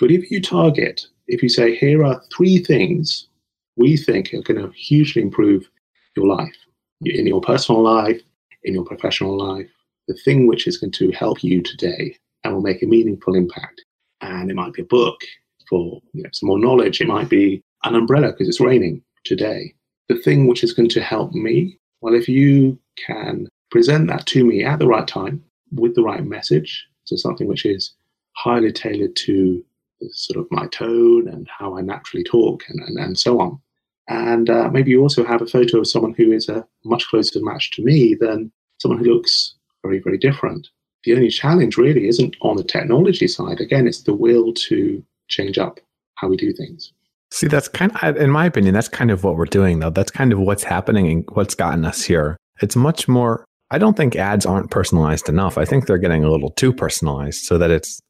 But 0.00 0.10
if 0.10 0.30
you 0.30 0.40
target, 0.40 1.06
if 1.28 1.44
you 1.44 1.48
say, 1.48 1.76
here 1.76 2.04
are 2.04 2.20
three 2.34 2.58
things 2.58 3.28
we 3.76 3.96
think 3.96 4.34
are 4.34 4.42
going 4.42 4.60
to 4.60 4.72
hugely 4.74 5.22
improve 5.22 5.70
your 6.16 6.26
life, 6.26 6.56
in 7.04 7.26
your 7.26 7.40
personal 7.40 7.82
life, 7.82 8.20
in 8.64 8.74
your 8.74 8.84
professional 8.84 9.36
life, 9.38 9.70
the 10.10 10.20
thing 10.24 10.48
which 10.48 10.66
is 10.66 10.76
going 10.76 10.90
to 10.90 11.12
help 11.12 11.44
you 11.44 11.62
today 11.62 12.16
and 12.42 12.52
will 12.52 12.62
make 12.62 12.82
a 12.82 12.86
meaningful 12.86 13.36
impact. 13.36 13.84
And 14.20 14.50
it 14.50 14.56
might 14.56 14.72
be 14.72 14.82
a 14.82 14.86
book 14.86 15.20
for 15.68 16.00
you 16.12 16.24
know, 16.24 16.30
some 16.32 16.48
more 16.48 16.58
knowledge. 16.58 17.00
It 17.00 17.06
might 17.06 17.28
be 17.28 17.62
an 17.84 17.94
umbrella 17.94 18.32
because 18.32 18.48
it's 18.48 18.60
raining 18.60 19.02
today. 19.24 19.72
The 20.08 20.18
thing 20.18 20.48
which 20.48 20.64
is 20.64 20.72
going 20.72 20.88
to 20.88 21.00
help 21.00 21.32
me, 21.32 21.78
well, 22.00 22.14
if 22.14 22.28
you 22.28 22.76
can 23.06 23.46
present 23.70 24.08
that 24.08 24.26
to 24.26 24.44
me 24.44 24.64
at 24.64 24.80
the 24.80 24.88
right 24.88 25.06
time 25.06 25.44
with 25.70 25.94
the 25.94 26.02
right 26.02 26.24
message. 26.24 26.84
So 27.04 27.14
something 27.14 27.46
which 27.46 27.64
is 27.64 27.92
highly 28.32 28.72
tailored 28.72 29.14
to 29.14 29.64
sort 30.10 30.40
of 30.40 30.50
my 30.50 30.66
tone 30.68 31.28
and 31.28 31.46
how 31.56 31.78
I 31.78 31.82
naturally 31.82 32.24
talk 32.24 32.64
and, 32.68 32.80
and, 32.80 32.98
and 32.98 33.16
so 33.16 33.38
on. 33.38 33.60
And 34.08 34.50
uh, 34.50 34.70
maybe 34.70 34.90
you 34.90 35.02
also 35.02 35.24
have 35.24 35.40
a 35.40 35.46
photo 35.46 35.78
of 35.78 35.86
someone 35.86 36.14
who 36.14 36.32
is 36.32 36.48
a 36.48 36.66
much 36.84 37.06
closer 37.06 37.38
match 37.42 37.70
to 37.72 37.84
me 37.84 38.16
than 38.18 38.50
someone 38.78 38.98
who 38.98 39.14
looks 39.14 39.54
very, 39.82 40.00
very 40.00 40.18
different. 40.18 40.68
The 41.04 41.14
only 41.14 41.30
challenge 41.30 41.76
really 41.76 42.08
isn't 42.08 42.36
on 42.42 42.56
the 42.56 42.64
technology 42.64 43.26
side. 43.26 43.60
Again, 43.60 43.86
it's 43.86 44.02
the 44.02 44.14
will 44.14 44.52
to 44.52 45.02
change 45.28 45.58
up 45.58 45.80
how 46.16 46.28
we 46.28 46.36
do 46.36 46.52
things. 46.52 46.92
See, 47.30 47.46
that's 47.46 47.68
kind 47.68 47.92
of, 48.02 48.16
in 48.16 48.30
my 48.30 48.46
opinion, 48.46 48.74
that's 48.74 48.88
kind 48.88 49.10
of 49.10 49.24
what 49.24 49.36
we're 49.36 49.44
doing, 49.44 49.78
though. 49.78 49.90
That's 49.90 50.10
kind 50.10 50.32
of 50.32 50.40
what's 50.40 50.64
happening 50.64 51.10
and 51.10 51.24
what's 51.32 51.54
gotten 51.54 51.84
us 51.84 52.02
here. 52.02 52.36
It's 52.60 52.76
much 52.76 53.08
more 53.08 53.44
I 53.70 53.78
don't 53.78 53.96
think 53.96 54.16
ads 54.16 54.46
aren't 54.46 54.70
personalized 54.70 55.28
enough. 55.28 55.56
I 55.56 55.64
think 55.64 55.86
they're 55.86 55.98
getting 55.98 56.24
a 56.24 56.30
little 56.30 56.50
too 56.50 56.72
personalized 56.72 57.44
so 57.44 57.56
that 57.58 57.70
it's 57.70 58.00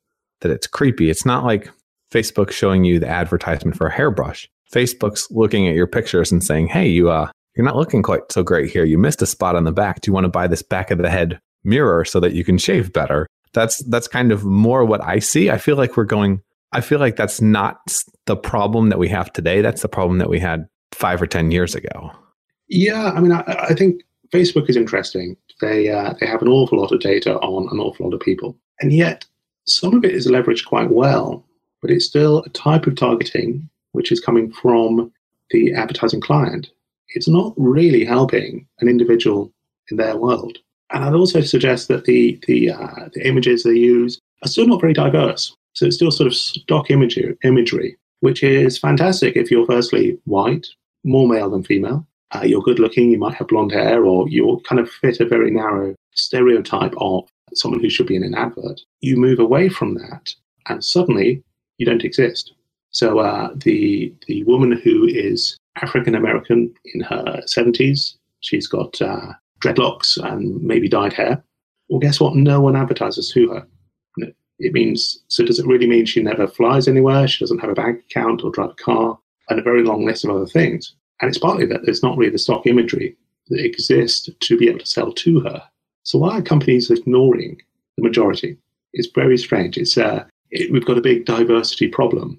that 0.41 0.51
it's 0.51 0.67
creepy. 0.67 1.11
It's 1.11 1.27
not 1.27 1.45
like 1.45 1.71
Facebook 2.11 2.51
showing 2.51 2.85
you 2.85 2.99
the 2.99 3.09
advertisement 3.09 3.77
for 3.77 3.87
a 3.87 3.93
hairbrush. 3.93 4.49
Facebook's 4.73 5.31
looking 5.31 5.69
at 5.69 5.75
your 5.75 5.87
pictures 5.87 6.33
and 6.33 6.43
saying, 6.43 6.69
"Hey, 6.69 6.89
you 6.89 7.11
uh 7.11 7.31
you're 7.55 7.67
not 7.67 7.77
looking 7.77 8.03
quite 8.03 8.33
so 8.33 8.43
great 8.43 8.71
here. 8.71 8.85
You 8.85 8.97
missed 8.97 9.21
a 9.21 9.27
spot 9.27 9.57
on 9.57 9.65
the 9.65 9.73
back. 9.73 10.01
Do 10.01 10.09
you 10.09 10.15
want 10.15 10.25
to 10.25 10.31
buy 10.31 10.47
this 10.47 10.63
back 10.63 10.91
of 10.91 10.99
the 10.99 11.11
head 11.11 11.41
mirror 11.65 12.05
so 12.05 12.21
that 12.21 12.33
you 12.33 12.45
can 12.45 12.59
shave 12.59 12.93
better?" 12.93 13.27
That's 13.53 13.79
that's 13.85 14.09
kind 14.09 14.33
of 14.33 14.45
more 14.45 14.85
what 14.85 15.03
I 15.05 15.19
see. 15.19 15.51
I 15.51 15.59
feel 15.59 15.77
like 15.77 15.97
we're 15.97 16.05
going 16.05 16.41
I 16.73 16.81
feel 16.81 17.01
like 17.01 17.17
that's 17.17 17.41
not 17.41 17.81
the 18.27 18.37
problem 18.37 18.91
that 18.91 18.99
we 18.99 19.09
have 19.09 19.33
today. 19.33 19.61
That's 19.61 19.83
the 19.83 19.89
problem 19.89 20.19
that 20.19 20.31
we 20.31 20.39
had 20.39 20.69
5 20.93 21.23
or 21.23 21.27
10 21.27 21.51
years 21.51 21.75
ago. 21.75 22.13
Yeah, 22.69 23.11
I 23.11 23.21
mean 23.21 23.33
I, 23.33 23.41
I 23.71 23.75
think 23.75 24.03
Facebook 24.33 24.69
is 24.69 24.77
interesting 24.77 25.37
they 25.61 25.91
uh, 25.91 26.15
they 26.21 26.27
have 26.27 26.43
an 26.43 26.49
awful 26.49 26.79
lot 26.79 26.93
of 26.93 27.01
data 27.01 27.35
on 27.41 27.69
an 27.73 27.81
awful 27.81 28.07
lot 28.07 28.15
of 28.15 28.21
people, 28.21 28.57
and 28.81 28.93
yet 28.93 29.27
some 29.67 29.95
of 29.95 30.05
it 30.05 30.15
is 30.15 30.27
leveraged 30.27 30.65
quite 30.67 30.91
well 30.91 31.45
but 31.81 31.91
it's 31.91 32.05
still 32.05 32.43
a 32.43 32.49
type 32.51 32.87
of 32.87 32.97
targeting 32.97 33.69
which 33.93 34.13
is 34.13 34.21
coming 34.21 34.53
from 34.53 35.13
the 35.51 35.75
advertising 35.75 36.21
client. 36.21 36.71
It's 37.09 37.27
not 37.27 37.53
really 37.57 38.05
helping 38.05 38.67
an 38.79 38.89
individual 38.89 39.53
in 39.91 39.97
their 39.97 40.17
world. 40.17 40.59
And 40.93 41.05
I'd 41.05 41.15
also 41.15 41.41
suggest 41.41 41.89
that 41.89 42.05
the 42.05 42.39
the, 42.47 42.71
uh, 42.71 43.09
the 43.15 43.27
images 43.27 43.63
they 43.63 43.75
use 43.75 44.19
are 44.43 44.49
still 44.49 44.67
not 44.67 44.81
very 44.81 44.93
diverse. 44.93 45.55
So 45.75 45.87
it's 45.87 45.97
still 45.97 46.11
sort 46.11 46.27
of 46.27 46.35
stock 46.35 46.91
imagery, 46.91 47.37
imagery, 47.45 47.97
which 48.21 48.43
is 48.43 48.79
fantastic 48.79 49.37
if 49.37 49.51
you're 49.51 49.67
firstly 49.67 50.19
white, 50.25 50.67
more 51.05 51.29
male 51.29 51.51
than 51.51 51.63
female. 51.63 52.07
Uh, 52.33 52.43
you're 52.45 52.63
good 52.63 52.79
looking, 52.79 53.11
you 53.11 53.19
might 53.19 53.35
have 53.35 53.49
blonde 53.49 53.73
hair, 53.73 54.05
or 54.05 54.29
you 54.29 54.61
kind 54.69 54.81
of 54.81 54.89
fit 54.89 55.21
a 55.21 55.25
very 55.25 55.51
narrow 55.51 55.95
stereotype 56.15 56.95
of 56.99 57.29
someone 57.55 57.81
who 57.81 57.91
should 57.91 58.07
be 58.07 58.17
in 58.17 58.23
an 58.23 58.35
advert. 58.35 58.81
You 59.01 59.17
move 59.17 59.41
away 59.41 59.69
from 59.69 59.95
that, 59.95 60.35
and 60.69 60.85
suddenly 60.85 61.43
you 61.79 61.87
don't 61.87 62.05
exist. 62.05 62.53
So 62.91 63.21
uh, 63.21 63.51
the 63.57 64.13
the 64.27 64.45
woman 64.45 64.73
who 64.73 65.07
is 65.07 65.57
African 65.77 66.15
American 66.15 66.75
in 66.95 67.01
her 67.03 67.43
seventies, 67.47 68.17
she's 68.41 68.67
got 68.67 69.01
uh, 69.01 69.33
dreadlocks 69.61 70.17
and 70.17 70.63
maybe 70.63 70.89
dyed 70.89 71.13
hair. 71.13 71.43
Well, 71.89 72.01
guess 72.01 72.21
what? 72.21 72.35
No 72.35 72.61
one 72.61 72.77
advertises 72.77 73.31
to 73.33 73.51
her. 73.51 73.67
It 74.63 74.75
means 74.75 75.23
so. 75.29 75.43
Does 75.43 75.59
it 75.59 75.67
really 75.67 75.87
mean 75.87 76.05
she 76.05 76.23
never 76.23 76.47
flies 76.47 76.87
anywhere? 76.87 77.27
She 77.27 77.43
doesn't 77.43 77.61
have 77.61 77.71
a 77.71 77.75
bank 77.75 78.05
account 78.11 78.45
or 78.45 78.51
drive 78.51 78.71
a 78.71 78.75
car, 78.75 79.19
and 79.49 79.59
a 79.59 79.63
very 79.63 79.83
long 79.83 80.05
list 80.05 80.25
of 80.25 80.31
other 80.31 80.47
things. 80.47 80.95
And 81.21 81.29
it's 81.29 81.39
partly 81.39 81.67
that 81.67 81.81
there's 81.85 82.03
not 82.03 82.17
really 82.17 82.33
the 82.33 82.39
stock 82.39 82.67
imagery 82.67 83.17
that 83.49 83.65
exists 83.65 84.29
to 84.39 84.57
be 84.59 84.69
able 84.69 84.81
to 84.81 84.87
sell 84.87 85.13
to 85.13 85.41
her. 85.41 85.63
So 86.03 86.19
why 86.19 86.39
are 86.39 86.43
companies 86.43 86.91
ignoring 86.91 87.61
the 87.97 88.03
majority? 88.03 88.59
It's 88.93 89.09
very 89.15 89.39
strange. 89.39 89.77
It's 89.77 89.97
uh, 89.97 90.25
it, 90.51 90.71
we've 90.73 90.87
got 90.87 90.99
a 90.99 91.03
big 91.03 91.25
diversity 91.25 91.89
problem, 91.89 92.39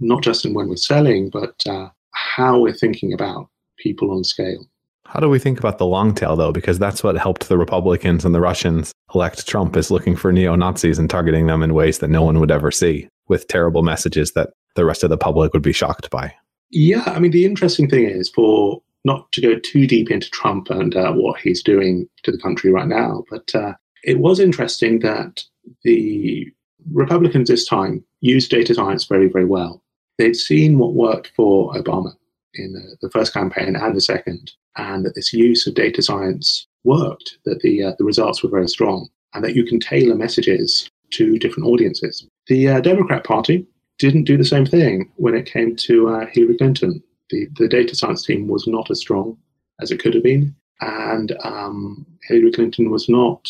not 0.00 0.22
just 0.22 0.44
in 0.44 0.54
when 0.54 0.68
we're 0.68 0.76
selling, 0.76 1.30
but 1.30 1.54
uh, 1.66 1.88
how 2.12 2.60
we're 2.60 2.74
thinking 2.74 3.12
about 3.12 3.48
people 3.78 4.10
on 4.10 4.24
scale. 4.24 4.66
How 5.12 5.20
do 5.20 5.28
we 5.28 5.38
think 5.38 5.58
about 5.58 5.76
the 5.76 5.84
long 5.84 6.14
tail, 6.14 6.36
though? 6.36 6.52
Because 6.52 6.78
that's 6.78 7.04
what 7.04 7.18
helped 7.18 7.50
the 7.50 7.58
Republicans 7.58 8.24
and 8.24 8.34
the 8.34 8.40
Russians 8.40 8.92
elect 9.14 9.46
Trump 9.46 9.76
is 9.76 9.90
looking 9.90 10.16
for 10.16 10.32
neo 10.32 10.54
Nazis 10.54 10.98
and 10.98 11.10
targeting 11.10 11.48
them 11.48 11.62
in 11.62 11.74
ways 11.74 11.98
that 11.98 12.08
no 12.08 12.22
one 12.22 12.40
would 12.40 12.50
ever 12.50 12.70
see 12.70 13.10
with 13.28 13.46
terrible 13.46 13.82
messages 13.82 14.32
that 14.32 14.54
the 14.74 14.86
rest 14.86 15.04
of 15.04 15.10
the 15.10 15.18
public 15.18 15.52
would 15.52 15.60
be 15.60 15.70
shocked 15.70 16.08
by. 16.08 16.34
Yeah, 16.70 17.02
I 17.04 17.18
mean, 17.18 17.30
the 17.30 17.44
interesting 17.44 17.90
thing 17.90 18.08
is 18.08 18.30
for 18.30 18.82
not 19.04 19.30
to 19.32 19.42
go 19.42 19.58
too 19.58 19.86
deep 19.86 20.10
into 20.10 20.30
Trump 20.30 20.70
and 20.70 20.96
uh, 20.96 21.12
what 21.12 21.38
he's 21.38 21.62
doing 21.62 22.08
to 22.22 22.32
the 22.32 22.38
country 22.38 22.70
right 22.70 22.88
now, 22.88 23.22
but 23.28 23.54
uh, 23.54 23.74
it 24.04 24.18
was 24.18 24.40
interesting 24.40 25.00
that 25.00 25.44
the 25.84 26.50
Republicans 26.90 27.50
this 27.50 27.66
time 27.66 28.02
used 28.22 28.50
data 28.50 28.74
science 28.74 29.04
very, 29.04 29.28
very 29.28 29.44
well. 29.44 29.82
They'd 30.16 30.36
seen 30.36 30.78
what 30.78 30.94
worked 30.94 31.32
for 31.36 31.74
Obama 31.74 32.14
in 32.54 32.72
the, 32.72 32.96
the 33.02 33.10
first 33.10 33.34
campaign 33.34 33.76
and 33.76 33.94
the 33.94 34.00
second, 34.00 34.52
and 34.76 35.04
that 35.04 35.14
this 35.14 35.32
use 35.32 35.66
of 35.66 35.74
data 35.74 36.02
science 36.02 36.66
worked, 36.84 37.38
that 37.44 37.60
the, 37.60 37.82
uh, 37.82 37.92
the 37.98 38.04
results 38.04 38.42
were 38.42 38.50
very 38.50 38.68
strong, 38.68 39.08
and 39.34 39.44
that 39.44 39.54
you 39.54 39.64
can 39.64 39.80
tailor 39.80 40.14
messages 40.14 40.90
to 41.10 41.38
different 41.38 41.68
audiences. 41.68 42.26
The 42.46 42.68
uh, 42.68 42.80
Democrat 42.80 43.24
Party 43.24 43.66
didn't 43.98 44.24
do 44.24 44.36
the 44.36 44.44
same 44.44 44.66
thing 44.66 45.10
when 45.16 45.34
it 45.34 45.46
came 45.46 45.76
to 45.76 46.08
uh, 46.08 46.26
Hillary 46.26 46.56
Clinton. 46.56 47.02
The, 47.30 47.48
the 47.56 47.68
data 47.68 47.94
science 47.94 48.26
team 48.26 48.48
was 48.48 48.66
not 48.66 48.90
as 48.90 49.00
strong 49.00 49.38
as 49.80 49.90
it 49.90 50.00
could 50.00 50.14
have 50.14 50.22
been, 50.22 50.54
and 50.80 51.36
um, 51.44 52.06
Hillary 52.28 52.52
Clinton 52.52 52.90
was 52.90 53.08
not 53.08 53.48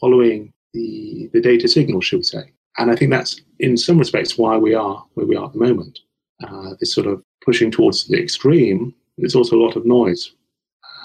following 0.00 0.52
the, 0.72 1.28
the 1.32 1.40
data 1.40 1.68
signal, 1.68 2.00
should 2.00 2.18
we 2.18 2.24
say. 2.24 2.52
And 2.78 2.90
I 2.90 2.96
think 2.96 3.10
that's, 3.10 3.40
in 3.58 3.76
some 3.76 3.98
respects, 3.98 4.38
why 4.38 4.56
we 4.56 4.74
are 4.74 5.04
where 5.14 5.26
we 5.26 5.36
are 5.36 5.46
at 5.46 5.52
the 5.52 5.58
moment. 5.58 6.00
Uh, 6.42 6.70
this 6.80 6.94
sort 6.94 7.06
of 7.06 7.22
pushing 7.44 7.70
towards 7.70 8.06
the 8.08 8.20
extreme, 8.20 8.94
there's 9.18 9.34
also 9.34 9.56
a 9.56 9.62
lot 9.62 9.76
of 9.76 9.84
noise. 9.84 10.32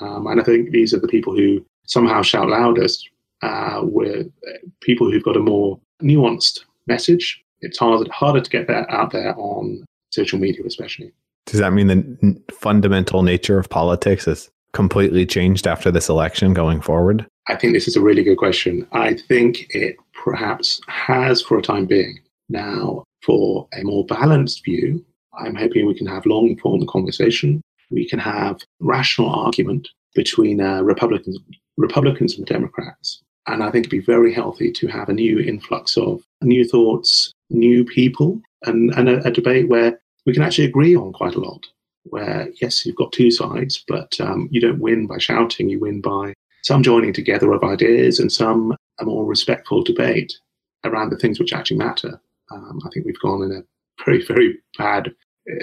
Um, 0.01 0.27
and 0.27 0.39
I 0.39 0.43
think 0.43 0.71
these 0.71 0.93
are 0.93 0.99
the 0.99 1.07
people 1.07 1.35
who 1.35 1.65
somehow 1.85 2.21
shout 2.21 2.49
loudest 2.49 3.09
uh, 3.41 3.81
with 3.83 4.27
people 4.81 5.09
who've 5.11 5.23
got 5.23 5.37
a 5.37 5.41
more 5.41 5.79
nuanced 6.01 6.65
message. 6.87 7.43
It's 7.61 7.77
hard, 7.77 8.07
harder 8.09 8.41
to 8.41 8.49
get 8.49 8.67
that 8.67 8.89
out 8.89 9.11
there 9.11 9.35
on 9.37 9.85
social 10.11 10.39
media, 10.39 10.63
especially. 10.65 11.11
Does 11.45 11.59
that 11.59 11.73
mean 11.73 11.87
the 11.87 12.41
fundamental 12.51 13.21
nature 13.21 13.59
of 13.59 13.69
politics 13.69 14.25
has 14.25 14.49
completely 14.73 15.25
changed 15.25 15.67
after 15.67 15.91
this 15.91 16.09
election 16.09 16.53
going 16.53 16.81
forward? 16.81 17.25
I 17.47 17.55
think 17.55 17.73
this 17.73 17.87
is 17.87 17.95
a 17.95 18.01
really 18.01 18.23
good 18.23 18.37
question. 18.37 18.87
I 18.91 19.13
think 19.13 19.67
it 19.69 19.95
perhaps 20.13 20.81
has 20.87 21.41
for 21.41 21.57
a 21.57 21.61
time 21.61 21.85
being. 21.85 22.19
Now, 22.49 23.03
for 23.21 23.67
a 23.73 23.83
more 23.83 24.05
balanced 24.05 24.65
view, 24.65 25.03
I'm 25.37 25.55
hoping 25.55 25.85
we 25.85 25.95
can 25.95 26.07
have 26.07 26.25
long 26.25 26.57
form 26.57 26.85
conversation. 26.87 27.61
We 27.89 28.07
can 28.07 28.19
have 28.19 28.59
rational 28.79 29.29
argument 29.29 29.87
between 30.13 30.61
uh, 30.61 30.81
Republicans, 30.81 31.37
Republicans 31.77 32.37
and 32.37 32.45
Democrats. 32.45 33.21
And 33.47 33.61
I 33.61 33.69
think 33.69 33.83
it'd 33.85 33.91
be 33.91 33.99
very 33.99 34.33
healthy 34.33 34.71
to 34.71 34.87
have 34.87 35.09
a 35.09 35.13
new 35.13 35.39
influx 35.39 35.97
of 35.97 36.23
new 36.41 36.67
thoughts, 36.67 37.31
new 37.49 37.85
people, 37.85 38.41
and, 38.63 38.91
and 38.95 39.07
a, 39.09 39.27
a 39.27 39.31
debate 39.31 39.67
where 39.67 39.99
we 40.25 40.33
can 40.33 40.41
actually 40.41 40.65
agree 40.65 40.95
on 40.95 41.13
quite 41.13 41.35
a 41.35 41.39
lot. 41.39 41.65
Where, 42.03 42.49
yes, 42.61 42.85
you've 42.85 42.95
got 42.95 43.11
two 43.11 43.31
sides, 43.31 43.83
but 43.87 44.19
um, 44.19 44.47
you 44.51 44.61
don't 44.61 44.79
win 44.79 45.07
by 45.07 45.17
shouting, 45.17 45.69
you 45.69 45.79
win 45.79 46.01
by 46.01 46.33
some 46.63 46.81
joining 46.81 47.13
together 47.13 47.51
of 47.51 47.63
ideas 47.63 48.19
and 48.19 48.31
some 48.31 48.75
a 48.99 49.05
more 49.05 49.25
respectful 49.25 49.83
debate 49.83 50.33
around 50.83 51.09
the 51.09 51.17
things 51.17 51.39
which 51.39 51.53
actually 51.53 51.77
matter. 51.77 52.19
Um, 52.51 52.79
I 52.85 52.89
think 52.89 53.05
we've 53.05 53.19
gone 53.19 53.43
in 53.43 53.51
a 53.51 53.63
very, 54.03 54.23
very 54.25 54.57
bad 54.77 55.13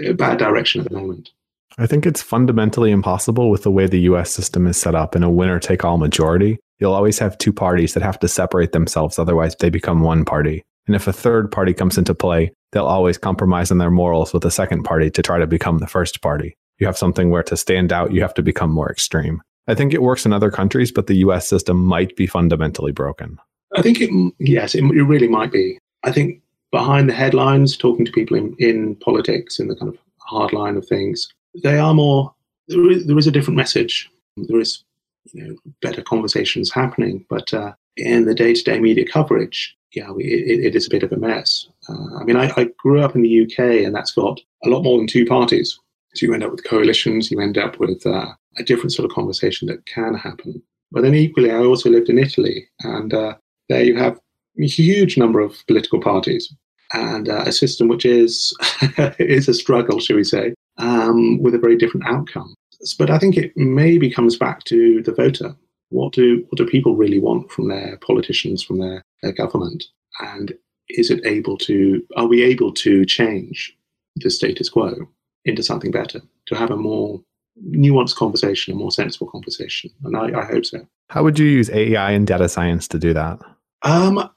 a 0.07 0.13
bad 0.13 0.39
direction 0.39 0.81
at 0.81 0.89
the 0.89 0.97
moment. 0.97 1.31
I 1.79 1.87
think 1.87 2.05
it's 2.07 2.23
fundamentally 2.23 2.91
impossible 2.91 3.51
with 3.51 3.63
the 3.63 3.71
way 3.71 3.87
the 3.87 4.01
US 4.01 4.31
system 4.31 4.67
is 4.67 4.77
set 4.77 4.95
up 4.95 5.17
in 5.17 5.23
a 5.23 5.31
winner 5.31 5.59
take 5.59 5.85
all 5.85 5.99
majority. 5.99 6.59
You'll 6.79 6.93
always 6.93 7.19
have 7.19 7.39
two 7.39 7.53
parties 7.53 7.95
that 7.95 8.03
have 8.03 8.19
to 8.21 8.29
separate 8.29 8.73
themselves, 8.73 9.19
otherwise, 9.19 9.57
they 9.57 9.71
become 9.71 10.01
one 10.01 10.25
party. 10.25 10.63
And 10.87 10.97
if 10.97 11.07
a 11.07 11.13
third 11.13 11.51
party 11.51 11.73
comes 11.73 11.97
into 11.97 12.15
play, 12.15 12.53
they'll 12.73 12.87
always 12.87 13.19
compromise 13.19 13.71
on 13.71 13.79
their 13.79 13.91
morals 13.91 14.33
with 14.33 14.45
a 14.45 14.51
second 14.51 14.83
party 14.83 15.11
to 15.11 15.23
try 15.23 15.39
to 15.39 15.47
become 15.47 15.79
the 15.79 15.87
first 15.87 16.21
party. 16.21 16.57
You 16.79 16.87
have 16.87 16.99
something 16.99 17.31
where 17.31 17.45
to 17.45 17.57
stand 17.57 17.93
out, 17.93 18.13
you 18.13 18.21
have 18.23 18.35
to 18.35 18.43
become 18.43 18.71
more 18.71 18.91
extreme. 18.91 19.41
I 19.69 19.75
think 19.75 19.95
it 19.95 20.03
works 20.03 20.27
in 20.27 20.33
other 20.33 20.51
countries, 20.51 20.91
but 20.91 21.07
the 21.07 21.19
US 21.19 21.49
system 21.49 21.85
might 21.85 22.17
be 22.17 22.27
fundamentally 22.27 22.93
broken. 22.93 23.39
I 23.77 23.83
think 23.83 24.01
it, 24.01 24.11
yes, 24.39 24.75
it, 24.75 24.83
it 24.83 25.05
really 25.05 25.29
might 25.29 25.53
be. 25.53 25.79
I 26.03 26.11
think 26.11 26.43
behind 26.73 27.09
the 27.09 27.15
headlines, 27.15 27.77
talking 27.77 28.05
to 28.05 28.13
people 28.13 28.37
in, 28.37 28.57
in 28.59 28.97
politics 28.97 29.61
in 29.61 29.69
the 29.69 29.77
kind 29.77 29.89
of 29.89 29.99
hard 30.19 30.53
line 30.53 30.77
of 30.77 30.87
things, 30.87 31.33
they 31.63 31.79
are 31.79 31.95
more, 31.95 32.35
there 32.69 32.91
is, 32.91 33.07
there 33.07 33.19
is 33.19 33.27
a 33.27 33.33
different 33.33 33.57
message. 33.57 34.11
There 34.37 34.61
is, 34.61 34.85
you 35.33 35.47
know, 35.47 35.57
better 35.81 36.03
conversations 36.03 36.73
happening, 36.73 37.25
but 37.29 37.53
uh, 37.53 37.73
in 37.97 38.25
the 38.25 38.35
day-to-day 38.35 38.81
media 38.81 39.07
coverage, 39.07 39.77
yeah, 39.95 40.11
we, 40.11 40.25
it, 40.25 40.67
it 40.67 40.75
is 40.75 40.87
a 40.87 40.91
bit 40.91 41.03
of 41.03 41.13
a 41.13 41.17
mess. 41.17 41.69
Uh, 41.89 42.17
I 42.19 42.25
mean, 42.25 42.37
I, 42.37 42.51
I 42.57 42.69
grew 42.79 43.01
up 43.01 43.15
in 43.15 43.23
the 43.23 43.45
UK, 43.45 43.85
and 43.85 43.95
that's 43.95 44.13
got 44.13 44.41
a 44.65 44.69
lot 44.69 44.83
more 44.83 44.97
than 44.99 45.07
two 45.07 45.27
parties. 45.27 45.79
So 46.15 46.27
you 46.27 46.35
end 46.35 46.45
up 46.45 46.51
with 46.51 46.65
coalitions, 46.65 47.31
you 47.31 47.41
end 47.41 47.59
up 47.59 47.79
with 47.79 48.05
uh, 48.07 48.33
a 48.59 48.63
different 48.63 48.93
sort 48.93 49.09
of 49.09 49.15
conversation 49.15 49.69
that 49.69 49.85
can 49.87 50.15
happen. 50.15 50.63
But 50.91 51.03
then 51.03 51.15
equally, 51.15 51.51
I 51.51 51.59
also 51.59 51.91
lived 51.91 52.09
in 52.09 52.19
Italy, 52.19 52.69
and 52.81 53.13
uh, 53.13 53.35
there 53.69 53.85
you 53.85 53.97
have 53.97 54.19
a 54.59 54.67
huge 54.67 55.17
number 55.17 55.41
of 55.41 55.57
political 55.67 56.01
parties 56.01 56.55
and 56.93 57.29
uh, 57.29 57.45
a 57.47 57.53
system 57.53 57.89
which 57.89 58.05
is 58.05 58.55
is 59.19 59.49
a 59.49 59.55
struggle, 59.55 59.99
shall 60.01 60.17
we 60.17 60.25
say, 60.25 60.55
um, 60.79 61.43
with 61.43 61.55
a 61.55 61.59
very 61.59 61.77
different 61.77 62.07
outcome. 62.07 62.55
But 62.99 63.11
I 63.11 63.19
think 63.19 63.37
it 63.37 63.57
maybe 63.57 64.11
comes 64.11 64.37
back 64.37 64.65
to 64.65 65.03
the 65.03 65.13
voter. 65.13 65.55
What 65.91 66.13
do 66.13 66.45
what 66.49 66.57
do 66.57 66.67
people 66.67 66.97
really 66.97 67.21
want 67.21 67.51
from 67.51 67.69
their 67.69 67.97
politicians, 67.99 68.63
from 68.63 68.79
their, 68.79 69.03
their 69.23 69.33
government, 69.33 69.85
and 70.21 70.55
is 70.89 71.11
it 71.11 71.25
able 71.25 71.59
to? 71.59 72.03
Are 72.17 72.27
we 72.27 72.43
able 72.43 72.73
to 72.75 73.05
change 73.05 73.77
the 74.17 74.31
status 74.31 74.69
quo 74.69 75.09
into 75.45 75.63
something 75.63 75.91
better? 75.91 76.21
To 76.47 76.57
have 76.57 76.71
a 76.71 76.77
more 76.77 77.23
nuanced 77.71 78.17
conversation, 78.17 78.73
a 78.73 78.77
more 78.77 78.91
sensible 78.91 79.29
conversation, 79.29 79.91
and 80.05 80.17
I, 80.17 80.41
I 80.41 80.45
hope 80.45 80.65
so. 80.65 80.87
How 81.11 81.23
would 81.23 81.39
you 81.39 81.47
use 81.47 81.71
AI 81.71 82.13
and 82.13 82.27
data 82.27 82.49
science 82.49 82.89
to 82.89 82.99
do 82.99 83.13
that? 83.13 83.39
Um, 83.83 84.31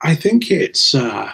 I 0.00 0.14
think 0.14 0.50
it's 0.50 0.94
uh, 0.94 1.30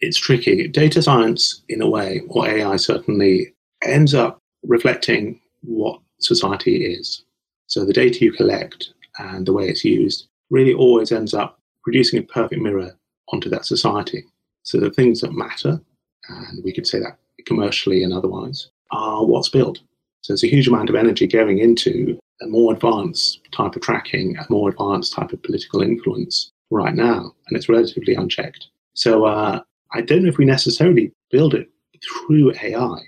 it's 0.00 0.18
tricky. 0.18 0.68
Data 0.68 1.02
science, 1.02 1.62
in 1.68 1.82
a 1.82 1.88
way, 1.88 2.22
or 2.28 2.48
AI 2.48 2.76
certainly, 2.76 3.54
ends 3.82 4.14
up 4.14 4.40
reflecting 4.62 5.40
what 5.62 6.00
society 6.18 6.84
is. 6.84 7.24
So 7.66 7.84
the 7.84 7.92
data 7.92 8.24
you 8.24 8.32
collect 8.32 8.92
and 9.18 9.46
the 9.46 9.52
way 9.52 9.68
it's 9.68 9.84
used 9.84 10.28
really 10.50 10.74
always 10.74 11.12
ends 11.12 11.34
up 11.34 11.58
producing 11.82 12.18
a 12.18 12.22
perfect 12.22 12.60
mirror 12.60 12.96
onto 13.32 13.48
that 13.50 13.64
society. 13.64 14.24
So 14.62 14.78
the 14.78 14.90
things 14.90 15.20
that 15.20 15.32
matter, 15.32 15.80
and 16.28 16.64
we 16.64 16.72
could 16.72 16.86
say 16.86 16.98
that 17.00 17.18
commercially 17.46 18.02
and 18.02 18.12
otherwise, 18.12 18.70
are 18.90 19.24
what's 19.24 19.48
built. 19.48 19.80
So 20.22 20.32
there's 20.32 20.44
a 20.44 20.48
huge 20.48 20.68
amount 20.68 20.90
of 20.90 20.96
energy 20.96 21.26
going 21.26 21.58
into 21.58 22.18
a 22.42 22.46
more 22.46 22.72
advanced 22.72 23.40
type 23.52 23.76
of 23.76 23.82
tracking, 23.82 24.36
a 24.36 24.46
more 24.50 24.70
advanced 24.70 25.12
type 25.12 25.32
of 25.32 25.42
political 25.42 25.82
influence 25.82 26.50
right 26.70 26.94
now, 26.94 27.32
and 27.46 27.56
it's 27.56 27.68
relatively 27.68 28.14
unchecked. 28.14 28.66
So 28.94 29.24
uh, 29.24 29.60
I 29.92 30.00
don't 30.00 30.22
know 30.22 30.28
if 30.28 30.38
we 30.38 30.44
necessarily 30.44 31.12
build 31.30 31.54
it 31.54 31.70
through 32.02 32.52
AI. 32.62 32.98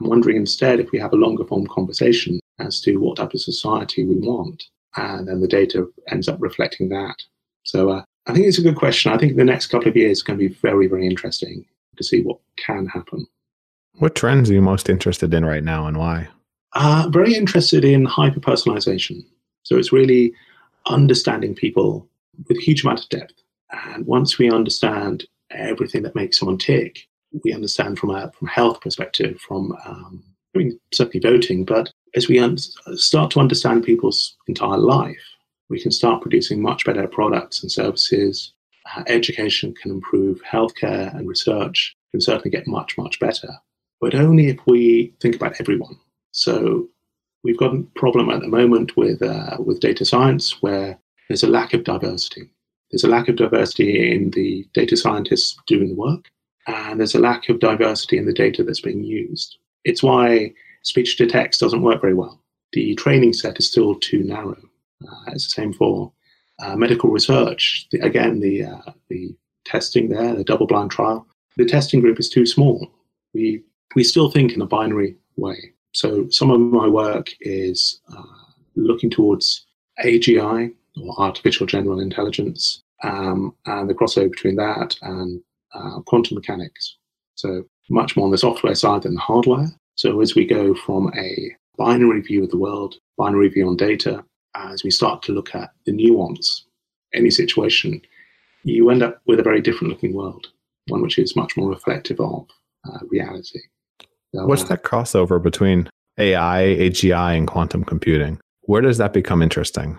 I'm 0.00 0.08
wondering 0.08 0.36
instead 0.36 0.80
if 0.80 0.90
we 0.92 0.98
have 0.98 1.12
a 1.12 1.16
longer 1.16 1.44
form 1.44 1.66
conversation 1.66 2.40
as 2.58 2.80
to 2.82 2.96
what 2.96 3.16
type 3.16 3.34
of 3.34 3.40
society 3.40 4.04
we 4.04 4.16
want, 4.16 4.64
and 4.96 5.28
then 5.28 5.40
the 5.40 5.48
data 5.48 5.86
ends 6.08 6.28
up 6.28 6.38
reflecting 6.40 6.88
that. 6.90 7.16
So 7.64 7.90
uh, 7.90 8.02
I 8.26 8.32
think 8.32 8.46
it's 8.46 8.58
a 8.58 8.62
good 8.62 8.76
question. 8.76 9.12
I 9.12 9.18
think 9.18 9.36
the 9.36 9.44
next 9.44 9.66
couple 9.68 9.88
of 9.88 9.96
years 9.96 10.18
is 10.18 10.22
going 10.22 10.38
to 10.38 10.48
be 10.48 10.54
very, 10.54 10.86
very 10.86 11.06
interesting 11.06 11.64
to 11.96 12.04
see 12.04 12.22
what 12.22 12.38
can 12.56 12.86
happen. 12.86 13.26
What 13.98 14.14
trends 14.14 14.50
are 14.50 14.54
you 14.54 14.62
most 14.62 14.88
interested 14.88 15.34
in 15.34 15.44
right 15.44 15.64
now 15.64 15.86
and 15.86 15.96
why? 15.96 16.28
Uh, 16.74 17.08
very 17.10 17.34
interested 17.34 17.84
in 17.84 18.04
hyper 18.04 18.40
personalization. 18.40 19.24
So 19.64 19.76
it's 19.76 19.92
really 19.92 20.32
understanding 20.86 21.54
people 21.54 22.08
with 22.46 22.58
a 22.58 22.60
huge 22.60 22.84
amount 22.84 23.00
of 23.00 23.08
depth. 23.08 23.34
And 23.70 24.06
once 24.06 24.38
we 24.38 24.50
understand 24.50 25.26
everything 25.50 26.02
that 26.02 26.14
makes 26.14 26.38
someone 26.38 26.58
tick, 26.58 27.07
we 27.44 27.52
understand 27.52 27.98
from 27.98 28.10
a 28.10 28.30
from 28.32 28.48
a 28.48 28.50
health 28.50 28.80
perspective, 28.80 29.40
from 29.40 29.72
um, 29.84 30.22
I 30.54 30.58
mean 30.58 30.80
certainly 30.92 31.20
voting, 31.20 31.64
but 31.64 31.90
as 32.14 32.28
we 32.28 32.38
un- 32.38 32.58
start 32.58 33.30
to 33.32 33.40
understand 33.40 33.84
people's 33.84 34.36
entire 34.46 34.78
life, 34.78 35.22
we 35.68 35.80
can 35.80 35.90
start 35.90 36.22
producing 36.22 36.62
much 36.62 36.84
better 36.84 37.06
products 37.06 37.62
and 37.62 37.70
services. 37.70 38.52
Uh, 38.96 39.04
education 39.06 39.74
can 39.74 39.90
improve, 39.90 40.40
healthcare 40.42 41.14
and 41.16 41.28
research 41.28 41.94
can 42.10 42.20
certainly 42.20 42.50
get 42.50 42.66
much 42.66 42.96
much 42.96 43.20
better, 43.20 43.50
but 44.00 44.14
only 44.14 44.48
if 44.48 44.58
we 44.66 45.12
think 45.20 45.36
about 45.36 45.60
everyone. 45.60 45.98
So 46.32 46.88
we've 47.44 47.58
got 47.58 47.74
a 47.74 47.82
problem 47.96 48.30
at 48.30 48.40
the 48.40 48.48
moment 48.48 48.96
with 48.96 49.22
uh, 49.22 49.56
with 49.58 49.80
data 49.80 50.04
science 50.04 50.62
where 50.62 50.98
there's 51.28 51.42
a 51.42 51.48
lack 51.48 51.74
of 51.74 51.84
diversity. 51.84 52.50
There's 52.90 53.04
a 53.04 53.08
lack 53.08 53.28
of 53.28 53.36
diversity 53.36 54.14
in 54.14 54.30
the 54.30 54.66
data 54.72 54.96
scientists 54.96 55.58
doing 55.66 55.88
the 55.88 55.94
work, 55.94 56.30
and 56.68 57.00
there's 57.00 57.14
a 57.14 57.20
lack 57.20 57.48
of 57.48 57.60
diversity 57.60 58.18
in 58.18 58.26
the 58.26 58.32
data 58.32 58.62
that's 58.62 58.80
being 58.80 59.02
used. 59.02 59.56
It's 59.84 60.02
why 60.02 60.52
speech 60.82 61.16
to 61.16 61.26
text 61.26 61.60
doesn't 61.60 61.82
work 61.82 62.00
very 62.00 62.14
well. 62.14 62.40
The 62.72 62.94
training 62.94 63.32
set 63.32 63.58
is 63.58 63.66
still 63.66 63.94
too 63.94 64.22
narrow. 64.22 64.58
Uh, 65.02 65.24
it's 65.28 65.46
the 65.46 65.62
same 65.62 65.72
for 65.72 66.12
uh, 66.60 66.76
medical 66.76 67.10
research. 67.10 67.86
The, 67.90 68.00
again, 68.00 68.40
the 68.40 68.64
uh, 68.64 68.92
the 69.08 69.34
testing 69.64 70.08
there, 70.08 70.34
the 70.34 70.44
double-blind 70.44 70.90
trial, 70.90 71.26
the 71.56 71.64
testing 71.64 72.00
group 72.00 72.20
is 72.20 72.28
too 72.28 72.46
small. 72.46 72.86
We 73.32 73.62
we 73.94 74.04
still 74.04 74.30
think 74.30 74.52
in 74.52 74.60
a 74.60 74.66
binary 74.66 75.16
way. 75.36 75.72
So 75.92 76.28
some 76.28 76.50
of 76.50 76.60
my 76.60 76.86
work 76.86 77.32
is 77.40 78.00
uh, 78.14 78.22
looking 78.76 79.10
towards 79.10 79.66
AGI 80.04 80.72
or 81.00 81.20
artificial 81.20 81.66
general 81.66 82.00
intelligence 82.00 82.82
um, 83.02 83.54
and 83.66 83.88
the 83.88 83.94
crossover 83.94 84.30
between 84.30 84.56
that 84.56 84.96
and 85.02 85.40
uh, 85.74 86.00
quantum 86.00 86.36
mechanics. 86.36 86.96
So 87.34 87.64
much 87.90 88.16
more 88.16 88.26
on 88.26 88.30
the 88.30 88.38
software 88.38 88.74
side 88.74 89.02
than 89.02 89.14
the 89.14 89.20
hardware. 89.20 89.68
So 89.94 90.20
as 90.20 90.34
we 90.34 90.44
go 90.46 90.74
from 90.74 91.12
a 91.16 91.54
binary 91.76 92.20
view 92.20 92.44
of 92.44 92.50
the 92.50 92.58
world, 92.58 92.96
binary 93.16 93.48
view 93.48 93.68
on 93.68 93.76
data, 93.76 94.24
as 94.54 94.84
we 94.84 94.90
start 94.90 95.22
to 95.22 95.32
look 95.32 95.54
at 95.54 95.70
the 95.86 95.92
nuance, 95.92 96.66
any 97.14 97.30
situation, 97.30 98.00
you 98.64 98.90
end 98.90 99.02
up 99.02 99.20
with 99.26 99.40
a 99.40 99.42
very 99.42 99.60
different 99.60 99.92
looking 99.92 100.14
world, 100.14 100.48
one 100.88 101.02
which 101.02 101.18
is 101.18 101.36
much 101.36 101.56
more 101.56 101.70
reflective 101.70 102.20
of 102.20 102.46
uh, 102.88 102.98
reality. 103.10 103.60
So, 104.34 104.46
What's 104.46 104.62
uh, 104.62 104.68
that 104.68 104.84
crossover 104.84 105.42
between 105.42 105.88
AI, 106.18 106.76
AGI, 106.78 107.36
and 107.36 107.46
quantum 107.46 107.84
computing? 107.84 108.40
Where 108.62 108.82
does 108.82 108.98
that 108.98 109.12
become 109.12 109.42
interesting? 109.42 109.98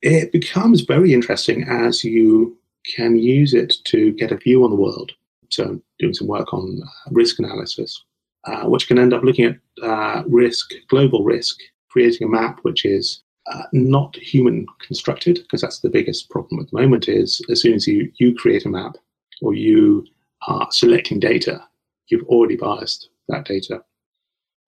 It 0.00 0.32
becomes 0.32 0.82
very 0.82 1.12
interesting 1.12 1.64
as 1.64 2.04
you 2.04 2.57
can 2.84 3.16
use 3.16 3.54
it 3.54 3.74
to 3.84 4.12
get 4.12 4.32
a 4.32 4.36
view 4.36 4.64
on 4.64 4.70
the 4.70 4.76
world. 4.76 5.12
So, 5.50 5.80
doing 5.98 6.14
some 6.14 6.26
work 6.26 6.52
on 6.52 6.80
uh, 6.82 7.10
risk 7.10 7.38
analysis, 7.38 8.04
uh, 8.44 8.64
which 8.64 8.86
can 8.86 8.98
end 8.98 9.14
up 9.14 9.22
looking 9.22 9.46
at 9.46 9.56
uh, 9.82 10.22
risk, 10.26 10.72
global 10.88 11.24
risk, 11.24 11.58
creating 11.90 12.26
a 12.26 12.30
map 12.30 12.60
which 12.62 12.84
is 12.84 13.22
uh, 13.50 13.62
not 13.72 14.14
human 14.16 14.66
constructed, 14.86 15.36
because 15.36 15.62
that's 15.62 15.80
the 15.80 15.88
biggest 15.88 16.28
problem 16.28 16.60
at 16.60 16.70
the 16.70 16.78
moment. 16.78 17.08
Is 17.08 17.40
as 17.50 17.62
soon 17.62 17.74
as 17.74 17.86
you 17.86 18.12
you 18.18 18.34
create 18.34 18.66
a 18.66 18.68
map 18.68 18.96
or 19.40 19.54
you 19.54 20.04
are 20.46 20.68
selecting 20.70 21.18
data, 21.18 21.66
you've 22.08 22.26
already 22.26 22.56
biased 22.56 23.08
that 23.28 23.44
data. 23.44 23.82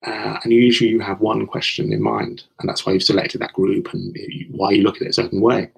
Uh, 0.06 0.38
and 0.42 0.52
usually 0.52 0.88
you 0.88 1.00
have 1.00 1.20
one 1.20 1.46
question 1.46 1.92
in 1.92 2.02
mind, 2.02 2.44
and 2.58 2.68
that's 2.68 2.86
why 2.86 2.92
you've 2.92 3.02
selected 3.02 3.40
that 3.40 3.52
group 3.52 3.92
and 3.92 4.16
why 4.50 4.70
you 4.70 4.82
look 4.82 4.96
at 4.96 5.02
it 5.02 5.10
a 5.10 5.12
certain 5.12 5.42
way. 5.42 5.70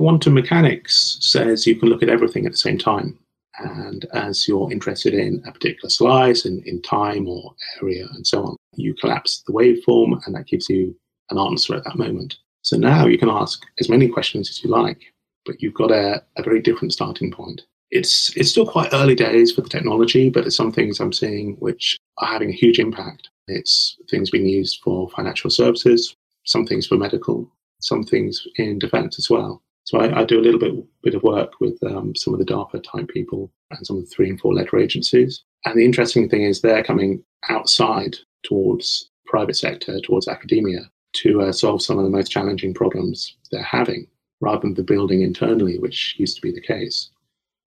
Quantum 0.00 0.32
mechanics 0.32 1.18
says 1.20 1.66
you 1.66 1.76
can 1.76 1.90
look 1.90 2.02
at 2.02 2.08
everything 2.08 2.46
at 2.46 2.52
the 2.52 2.56
same 2.56 2.78
time. 2.78 3.18
And 3.58 4.06
as 4.14 4.48
you're 4.48 4.72
interested 4.72 5.12
in 5.12 5.42
a 5.46 5.52
particular 5.52 5.90
slice 5.90 6.46
in, 6.46 6.62
in 6.64 6.80
time 6.80 7.28
or 7.28 7.54
area 7.82 8.06
and 8.14 8.26
so 8.26 8.42
on, 8.44 8.56
you 8.76 8.94
collapse 8.94 9.42
the 9.46 9.52
waveform 9.52 10.18
and 10.24 10.34
that 10.34 10.46
gives 10.46 10.70
you 10.70 10.96
an 11.28 11.36
answer 11.36 11.74
at 11.74 11.84
that 11.84 11.98
moment. 11.98 12.38
So 12.62 12.78
now 12.78 13.04
you 13.04 13.18
can 13.18 13.28
ask 13.28 13.62
as 13.78 13.90
many 13.90 14.08
questions 14.08 14.48
as 14.48 14.64
you 14.64 14.70
like, 14.70 15.02
but 15.44 15.60
you've 15.60 15.74
got 15.74 15.90
a, 15.90 16.24
a 16.38 16.42
very 16.42 16.62
different 16.62 16.94
starting 16.94 17.30
point 17.30 17.60
it's 17.90 18.34
it's 18.36 18.50
still 18.50 18.66
quite 18.66 18.94
early 18.94 19.16
days 19.16 19.50
for 19.50 19.62
the 19.62 19.68
technology, 19.68 20.30
but 20.30 20.42
there's 20.42 20.54
some 20.54 20.70
things 20.70 21.00
I'm 21.00 21.12
seeing 21.12 21.56
which 21.56 21.98
are 22.18 22.28
having 22.28 22.48
a 22.48 22.52
huge 22.52 22.78
impact. 22.78 23.28
It's 23.48 23.98
things 24.08 24.30
being 24.30 24.46
used 24.46 24.78
for 24.84 25.10
financial 25.10 25.50
services, 25.50 26.14
some 26.44 26.66
things 26.66 26.86
for 26.86 26.96
medical, 26.96 27.50
some 27.80 28.04
things 28.04 28.46
in 28.56 28.78
defence 28.78 29.18
as 29.18 29.28
well. 29.28 29.60
So 29.90 29.98
I, 29.98 30.20
I, 30.20 30.24
do 30.24 30.38
a 30.38 30.40
little 30.40 30.60
bit 30.60 30.72
bit 31.02 31.14
of 31.16 31.24
work 31.24 31.54
with 31.58 31.82
um, 31.82 32.14
some 32.14 32.32
of 32.32 32.38
the 32.38 32.46
DARPA 32.46 32.80
type 32.84 33.08
people 33.08 33.50
and 33.72 33.84
some 33.84 33.96
of 33.96 34.04
the 34.04 34.08
three 34.08 34.30
and 34.30 34.38
four 34.38 34.54
letter 34.54 34.78
agencies. 34.78 35.42
And 35.64 35.76
the 35.76 35.84
interesting 35.84 36.28
thing 36.28 36.42
is 36.42 36.60
they're 36.60 36.84
coming 36.84 37.24
outside 37.48 38.16
towards 38.44 39.10
private 39.26 39.56
sector, 39.56 39.98
towards 39.98 40.28
academia, 40.28 40.82
to 41.14 41.42
uh, 41.42 41.50
solve 41.50 41.82
some 41.82 41.98
of 41.98 42.04
the 42.04 42.10
most 42.10 42.30
challenging 42.30 42.72
problems 42.72 43.36
they're 43.50 43.64
having, 43.64 44.06
rather 44.40 44.60
than 44.60 44.74
the 44.74 44.84
building 44.84 45.22
internally, 45.22 45.76
which 45.80 46.14
used 46.18 46.36
to 46.36 46.42
be 46.42 46.52
the 46.52 46.60
case. 46.60 47.10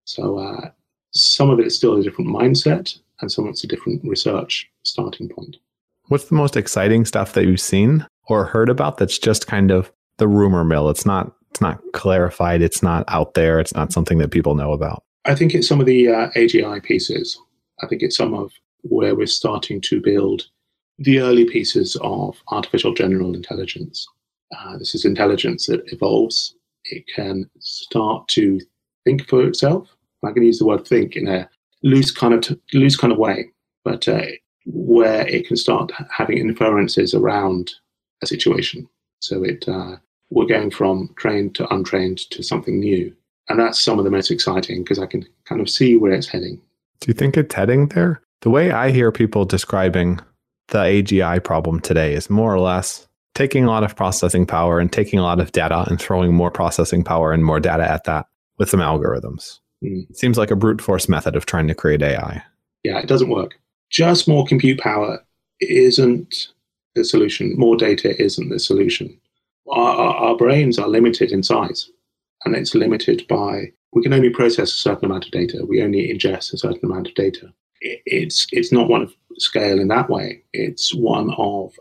So 0.06 0.38
uh, 0.38 0.70
some 1.12 1.50
of 1.50 1.60
it 1.60 1.68
is 1.68 1.76
still 1.76 2.00
a 2.00 2.04
different 2.04 2.32
mindset, 2.32 2.98
and 3.20 3.30
some 3.30 3.48
of 3.48 3.52
it's 3.52 3.66
a 3.66 3.68
different 3.68 4.02
research 4.06 4.72
starting 4.84 5.28
point. 5.28 5.58
What's 6.08 6.30
the 6.30 6.36
most 6.36 6.56
exciting 6.56 7.04
stuff 7.04 7.34
that 7.34 7.44
you've 7.44 7.60
seen 7.60 8.08
or 8.28 8.46
heard 8.46 8.70
about 8.70 8.98
that's 8.98 9.20
just 9.20 9.46
kind 9.46 9.72
of 9.72 9.92
the 10.20 10.28
rumor 10.30 10.64
mill? 10.64 10.90
It's 10.90 11.06
not 11.06 11.34
it's 11.54 11.62
not 11.62 11.80
clarified. 11.94 12.63
It's 12.63 12.82
not 12.82 13.06
out 13.10 13.36
there. 13.36 13.60
It's 13.60 13.76
not 13.76 13.94
something 13.94 14.18
that 14.18 14.32
people 14.32 14.56
know 14.56 14.74
about. 14.74 15.04
I 15.26 15.36
think 15.36 15.54
it's 15.54 15.68
some 15.68 15.80
of 15.80 15.86
the 15.86 16.08
uh, 16.08 16.30
AGI 16.32 16.82
pieces. 16.82 17.39
I 17.84 17.88
think 17.88 18.02
it's 18.02 18.18
some 18.18 18.34
of 18.34 18.52
where 18.82 19.16
we're 19.16 19.28
starting 19.28 19.80
to 19.82 20.02
build 20.02 20.48
the 20.98 21.20
early 21.20 21.46
pieces 21.46 21.96
of 22.02 22.42
artificial 22.48 22.96
general 22.96 23.36
intelligence. 23.36 24.08
Uh, 24.58 24.80
this 24.80 24.96
is 24.96 25.06
intelligence 25.06 25.68
that 25.68 25.84
evolves. 25.94 26.56
It 26.86 27.06
can 27.16 27.48
start 27.60 28.28
to 28.30 28.60
think 29.06 29.30
for 29.30 29.46
itself. 29.46 29.96
I 30.26 30.32
can 30.32 30.42
use 30.42 30.58
the 30.58 30.66
word 30.66 30.88
think 30.88 31.16
in 31.16 31.28
a 31.28 31.48
loose 31.84 32.10
kind 32.10 32.34
of 32.34 32.42
t- 32.42 32.60
loose 32.74 32.98
kind 32.98 33.13
of 33.13 33.20
way, 33.20 33.52
but 33.86 34.08
uh, 34.08 34.26
where 34.66 35.28
it 35.28 35.48
can 35.48 35.58
start 35.58 35.92
having 36.10 36.39
inferences 36.39 37.13
around 37.13 37.72
a 38.24 38.26
situation. 38.26 38.89
So 39.20 39.44
it 39.44 39.68
uh, 39.68 39.98
we're 40.34 40.46
going 40.46 40.72
from 40.72 41.13
trained 41.15 41.56
to 41.56 41.74
untrained 41.74 42.30
to 42.32 42.43
something 42.43 42.80
new, 42.80 43.15
and 43.50 43.60
that's 43.60 43.80
some 43.80 44.00
of 44.00 44.06
the 44.06 44.12
most 44.12 44.32
exciting 44.32 44.84
because 44.84 45.00
I 45.00 45.06
can 45.06 45.28
kind 45.46 45.62
of 45.62 45.69
see 45.69 45.96
where 45.98 46.12
it's 46.12 46.28
heading. 46.28 46.60
Do 47.00 47.08
you 47.08 47.13
think 47.13 47.38
it's 47.38 47.54
heading 47.54 47.88
there? 47.89 48.22
The 48.41 48.50
way 48.50 48.72
I 48.72 48.91
hear 48.91 49.12
people 49.12 49.46
describing 49.46 50.19
the 50.69 50.80
AGI 50.80 51.43
problem 51.43 51.80
today 51.80 52.13
is 52.13 52.30
more 52.30 52.54
or 52.54 52.60
less 52.60 53.08
taking 53.36 53.63
a 53.63 53.67
lot 53.67 53.84
of 53.84 53.96
processing 53.96 54.46
power 54.46 54.80
and 54.80 54.91
taking 54.91 55.19
a 55.19 55.24
lot 55.24 55.39
of 55.39 55.52
data 55.52 55.86
and 55.88 56.00
throwing 56.00 56.34
more 56.34 56.52
processing 56.52 57.04
power 57.04 57.32
and 57.32 57.46
more 57.46 57.60
data 57.60 57.89
at 57.89 58.04
that 58.06 58.28
with 58.58 58.69
some 58.69 58.80
algorithms. 58.80 59.60
Mm. 59.84 60.10
It 60.10 60.17
seems 60.17 60.38
like 60.38 60.52
a 60.52 60.56
brute 60.56 60.82
force 60.82 61.10
method 61.10 61.36
of 61.36 61.46
trying 61.46 61.67
to 61.67 61.76
create 61.76 62.02
AI. 62.02 62.43
Yeah, 62.84 63.00
it 63.00 63.08
doesn't 63.08 63.30
work. 63.30 63.60
Just 63.89 64.28
more 64.28 64.46
compute 64.46 64.80
power 64.80 65.24
isn't 65.60 66.50
the 66.96 67.04
solution. 67.04 67.58
More 67.58 67.76
data 67.76 68.19
isn't 68.22 68.50
the 68.50 68.60
solution. 68.60 69.19
Our, 69.69 70.15
our, 70.15 70.36
brains 70.36 70.78
are 70.78 70.88
limited 70.88 71.32
in 71.32 71.41
size, 71.41 71.89
and 72.45 72.56
it's 72.56 72.76
limited 72.76 73.26
by 73.28 73.71
we 73.93 74.04
can 74.04 74.13
only 74.13 74.30
process 74.30 74.73
a 74.73 74.78
certain 74.78 75.06
amount 75.06 75.26
of 75.26 75.32
data. 75.32 75.65
We 75.65 75.82
only 75.82 76.12
ingest 76.13 76.54
a 76.54 76.58
certain 76.58 76.84
amount 76.84 77.08
of 77.08 77.15
data. 77.15 77.54
It's 77.82 78.47
it's 78.52 78.71
not 78.71 78.89
one 78.89 79.04
of 79.04 79.13
scale 79.38 79.80
in 79.80 79.88
that 79.89 80.10
way. 80.10 80.43
It's 80.54 80.93
one 80.93 81.34
of 81.38 81.73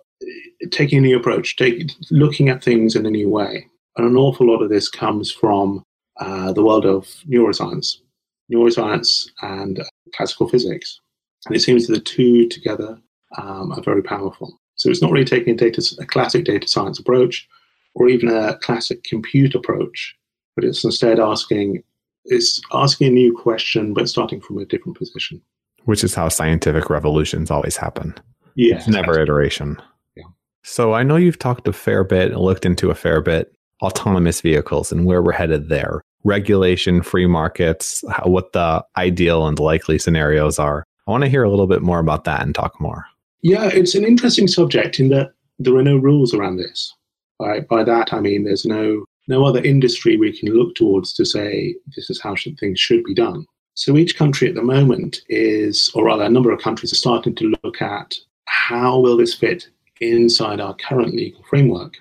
taking 0.70 0.98
a 0.98 1.02
new 1.02 1.16
approach, 1.16 1.56
take, 1.56 1.90
looking 2.10 2.48
at 2.48 2.62
things 2.62 2.94
in 2.94 3.06
a 3.06 3.10
new 3.10 3.28
way. 3.28 3.66
And 3.96 4.06
an 4.06 4.16
awful 4.16 4.46
lot 4.46 4.62
of 4.62 4.70
this 4.70 4.88
comes 4.88 5.30
from 5.30 5.82
uh, 6.20 6.52
the 6.52 6.62
world 6.62 6.86
of 6.86 7.06
neuroscience, 7.28 7.96
neuroscience 8.52 9.28
and 9.42 9.82
classical 10.14 10.48
physics. 10.48 11.00
And 11.46 11.56
it 11.56 11.60
seems 11.60 11.86
the 11.86 12.00
two 12.00 12.48
together 12.48 12.98
um, 13.38 13.72
are 13.72 13.82
very 13.82 14.02
powerful. 14.02 14.58
So 14.76 14.90
it's 14.90 15.02
not 15.02 15.10
really 15.10 15.24
taking 15.24 15.54
a, 15.54 15.56
data, 15.56 15.82
a 15.98 16.06
classic 16.06 16.44
data 16.44 16.68
science 16.68 16.98
approach 16.98 17.48
or 17.94 18.08
even 18.08 18.28
a 18.28 18.56
classic 18.58 19.04
compute 19.04 19.54
approach, 19.54 20.16
but 20.54 20.64
it's 20.64 20.84
instead 20.84 21.20
asking 21.20 21.82
it's 22.24 22.60
asking 22.72 23.08
a 23.08 23.10
new 23.10 23.36
question, 23.36 23.94
but 23.94 24.08
starting 24.08 24.40
from 24.40 24.58
a 24.58 24.64
different 24.64 24.96
position. 24.96 25.40
Which 25.84 26.04
is 26.04 26.14
how 26.14 26.28
scientific 26.28 26.88
revolutions 26.88 27.50
always 27.50 27.76
happen. 27.76 28.14
Yeah. 28.54 28.76
It's 28.76 28.86
never 28.86 29.18
iteration. 29.18 29.80
Yeah. 30.16 30.24
So 30.62 30.94
I 30.94 31.02
know 31.02 31.16
you've 31.16 31.38
talked 31.38 31.66
a 31.66 31.72
fair 31.72 32.04
bit 32.04 32.30
and 32.30 32.40
looked 32.40 32.64
into 32.64 32.90
a 32.90 32.94
fair 32.94 33.20
bit 33.20 33.52
autonomous 33.82 34.40
vehicles 34.40 34.92
and 34.92 35.04
where 35.04 35.22
we're 35.22 35.32
headed 35.32 35.68
there. 35.68 36.02
Regulation, 36.24 37.02
free 37.02 37.26
markets, 37.26 38.04
how, 38.08 38.28
what 38.28 38.52
the 38.52 38.84
ideal 38.96 39.48
and 39.48 39.58
likely 39.58 39.98
scenarios 39.98 40.60
are. 40.60 40.84
I 41.08 41.10
want 41.10 41.24
to 41.24 41.30
hear 41.30 41.42
a 41.42 41.50
little 41.50 41.66
bit 41.66 41.82
more 41.82 41.98
about 41.98 42.22
that 42.24 42.42
and 42.42 42.54
talk 42.54 42.80
more. 42.80 43.04
Yeah, 43.40 43.68
it's 43.72 43.96
an 43.96 44.04
interesting 44.04 44.46
subject 44.46 45.00
in 45.00 45.08
that 45.08 45.32
there 45.58 45.74
are 45.74 45.82
no 45.82 45.96
rules 45.96 46.32
around 46.32 46.58
this. 46.58 46.94
By, 47.42 47.58
by 47.60 47.82
that, 47.82 48.12
I 48.12 48.20
mean 48.20 48.44
there's 48.44 48.64
no 48.64 49.04
no 49.26 49.44
other 49.44 49.62
industry 49.62 50.16
we 50.16 50.36
can 50.36 50.48
look 50.50 50.74
towards 50.76 51.12
to 51.14 51.24
say 51.24 51.74
this 51.96 52.08
is 52.08 52.20
how 52.20 52.34
should, 52.36 52.58
things 52.58 52.78
should 52.78 53.02
be 53.02 53.14
done. 53.14 53.46
So 53.74 53.96
each 53.96 54.16
country 54.16 54.48
at 54.48 54.54
the 54.54 54.62
moment 54.62 55.22
is, 55.28 55.90
or 55.94 56.04
rather, 56.04 56.24
a 56.24 56.28
number 56.28 56.52
of 56.52 56.60
countries 56.60 56.92
are 56.92 56.96
starting 56.96 57.34
to 57.36 57.54
look 57.64 57.82
at 57.82 58.14
how 58.46 58.98
will 58.98 59.16
this 59.16 59.34
fit 59.34 59.68
inside 60.00 60.60
our 60.60 60.74
current 60.74 61.14
legal 61.14 61.42
framework. 61.44 61.96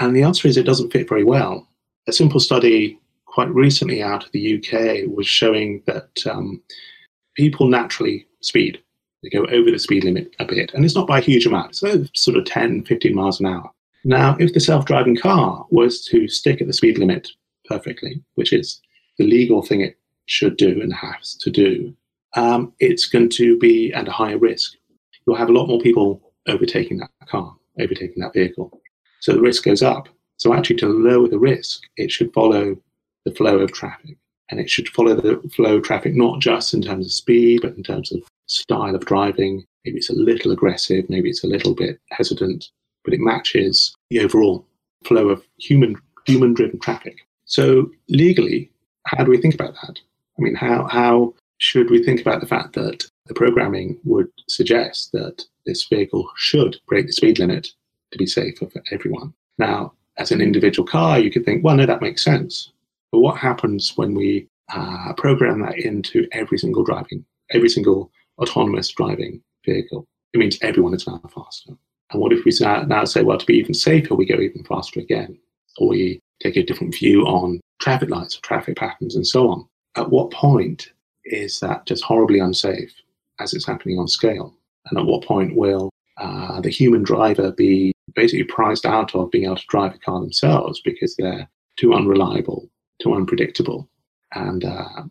And 0.00 0.16
the 0.16 0.22
answer 0.22 0.48
is 0.48 0.56
it 0.56 0.66
doesn't 0.66 0.92
fit 0.92 1.08
very 1.08 1.24
well. 1.24 1.68
A 2.08 2.12
simple 2.12 2.40
study 2.40 2.98
quite 3.26 3.50
recently 3.50 4.02
out 4.02 4.24
of 4.24 4.32
the 4.32 4.56
UK 4.56 5.14
was 5.14 5.26
showing 5.26 5.82
that 5.86 6.10
um, 6.28 6.62
people 7.36 7.68
naturally 7.68 8.26
speed. 8.40 8.80
They 9.22 9.28
go 9.30 9.44
over 9.46 9.70
the 9.70 9.78
speed 9.78 10.04
limit 10.04 10.34
a 10.38 10.44
bit, 10.44 10.72
and 10.74 10.84
it's 10.84 10.94
not 10.94 11.06
by 11.06 11.18
a 11.18 11.22
huge 11.22 11.46
amount. 11.46 11.76
So 11.76 12.04
sort 12.14 12.36
of 12.36 12.44
10, 12.44 12.84
15 12.84 13.14
miles 13.14 13.40
an 13.40 13.46
hour. 13.46 13.70
Now, 14.08 14.38
if 14.40 14.54
the 14.54 14.60
self-driving 14.60 15.16
car 15.16 15.66
was 15.70 16.02
to 16.06 16.28
stick 16.28 16.62
at 16.62 16.66
the 16.66 16.72
speed 16.72 16.96
limit 16.96 17.28
perfectly, 17.66 18.22
which 18.36 18.54
is 18.54 18.80
the 19.18 19.26
legal 19.26 19.60
thing 19.60 19.82
it 19.82 19.98
should 20.24 20.56
do 20.56 20.80
and 20.80 20.94
has 20.94 21.34
to 21.42 21.50
do, 21.50 21.94
um, 22.34 22.72
it's 22.80 23.04
going 23.04 23.28
to 23.28 23.58
be 23.58 23.92
at 23.92 24.08
a 24.08 24.10
higher 24.10 24.38
risk. 24.38 24.72
You'll 25.26 25.36
have 25.36 25.50
a 25.50 25.52
lot 25.52 25.66
more 25.66 25.78
people 25.78 26.32
overtaking 26.46 26.96
that 27.00 27.10
car, 27.28 27.54
overtaking 27.78 28.22
that 28.22 28.32
vehicle. 28.32 28.80
So 29.20 29.34
the 29.34 29.42
risk 29.42 29.64
goes 29.64 29.82
up. 29.82 30.08
So 30.38 30.54
actually, 30.54 30.76
to 30.76 30.86
lower 30.86 31.28
the 31.28 31.38
risk, 31.38 31.82
it 31.98 32.10
should 32.10 32.32
follow 32.32 32.78
the 33.26 33.34
flow 33.34 33.58
of 33.58 33.72
traffic. 33.72 34.16
And 34.50 34.58
it 34.58 34.70
should 34.70 34.88
follow 34.88 35.16
the 35.16 35.46
flow 35.50 35.76
of 35.76 35.82
traffic 35.82 36.14
not 36.14 36.40
just 36.40 36.72
in 36.72 36.80
terms 36.80 37.04
of 37.04 37.12
speed, 37.12 37.60
but 37.60 37.76
in 37.76 37.82
terms 37.82 38.10
of 38.10 38.22
style 38.46 38.94
of 38.94 39.04
driving. 39.04 39.66
Maybe 39.84 39.98
it's 39.98 40.08
a 40.08 40.14
little 40.14 40.50
aggressive, 40.50 41.10
maybe 41.10 41.28
it's 41.28 41.44
a 41.44 41.48
little 41.48 41.74
bit 41.74 42.00
hesitant, 42.12 42.70
but 43.04 43.14
it 43.14 43.20
matches 43.20 43.94
the 44.10 44.20
overall 44.20 44.66
flow 45.04 45.28
of 45.28 45.42
human 45.58 45.96
human 46.26 46.54
driven 46.54 46.78
traffic. 46.78 47.16
So 47.44 47.90
legally, 48.08 48.70
how 49.06 49.24
do 49.24 49.30
we 49.30 49.40
think 49.40 49.54
about 49.54 49.74
that? 49.74 49.98
I 50.38 50.42
mean, 50.42 50.54
how 50.54 50.86
how 50.86 51.34
should 51.58 51.90
we 51.90 52.02
think 52.02 52.20
about 52.20 52.40
the 52.40 52.46
fact 52.46 52.74
that 52.74 53.04
the 53.26 53.34
programming 53.34 53.98
would 54.04 54.28
suggest 54.48 55.12
that 55.12 55.44
this 55.66 55.86
vehicle 55.86 56.28
should 56.36 56.76
break 56.86 57.06
the 57.06 57.12
speed 57.12 57.38
limit 57.38 57.68
to 58.12 58.18
be 58.18 58.26
safer 58.26 58.66
for 58.66 58.82
everyone? 58.90 59.34
Now, 59.58 59.92
as 60.18 60.30
an 60.30 60.40
individual 60.40 60.86
car, 60.86 61.18
you 61.18 61.30
could 61.30 61.44
think, 61.44 61.64
well, 61.64 61.76
no, 61.76 61.86
that 61.86 62.02
makes 62.02 62.24
sense. 62.24 62.72
But 63.12 63.20
what 63.20 63.38
happens 63.38 63.92
when 63.96 64.14
we 64.14 64.48
uh, 64.72 65.12
program 65.16 65.60
that 65.62 65.78
into 65.78 66.26
every 66.32 66.58
single 66.58 66.84
driving, 66.84 67.24
every 67.50 67.68
single 67.68 68.10
autonomous 68.38 68.88
driving 68.90 69.42
vehicle? 69.64 70.06
It 70.34 70.38
means 70.38 70.58
everyone 70.60 70.94
is 70.94 71.06
now 71.06 71.20
faster. 71.34 71.72
And 72.10 72.20
what 72.20 72.32
if 72.32 72.44
we 72.44 72.52
now 72.86 73.04
say, 73.04 73.22
well, 73.22 73.38
to 73.38 73.46
be 73.46 73.58
even 73.58 73.74
safer, 73.74 74.14
we 74.14 74.26
go 74.26 74.40
even 74.40 74.64
faster 74.64 75.00
again? 75.00 75.38
Or 75.78 75.88
we 75.88 76.20
take 76.42 76.56
a 76.56 76.64
different 76.64 76.94
view 76.94 77.22
on 77.26 77.60
traffic 77.80 78.10
lights, 78.10 78.36
or 78.36 78.40
traffic 78.40 78.76
patterns, 78.76 79.14
and 79.14 79.26
so 79.26 79.48
on. 79.48 79.66
At 79.96 80.10
what 80.10 80.30
point 80.30 80.92
is 81.24 81.60
that 81.60 81.86
just 81.86 82.02
horribly 82.02 82.38
unsafe 82.38 82.94
as 83.40 83.52
it's 83.52 83.66
happening 83.66 83.98
on 83.98 84.08
scale? 84.08 84.54
And 84.86 84.98
at 84.98 85.06
what 85.06 85.24
point 85.24 85.54
will 85.54 85.90
uh, 86.18 86.60
the 86.60 86.70
human 86.70 87.02
driver 87.02 87.52
be 87.52 87.92
basically 88.14 88.44
priced 88.44 88.86
out 88.86 89.14
of 89.14 89.30
being 89.30 89.44
able 89.44 89.56
to 89.56 89.66
drive 89.68 89.94
a 89.94 89.98
car 89.98 90.20
themselves 90.20 90.80
because 90.80 91.14
they're 91.16 91.48
too 91.76 91.92
unreliable, 91.94 92.68
too 93.02 93.14
unpredictable, 93.14 93.88
and 94.34 94.64
uh, 94.64 95.02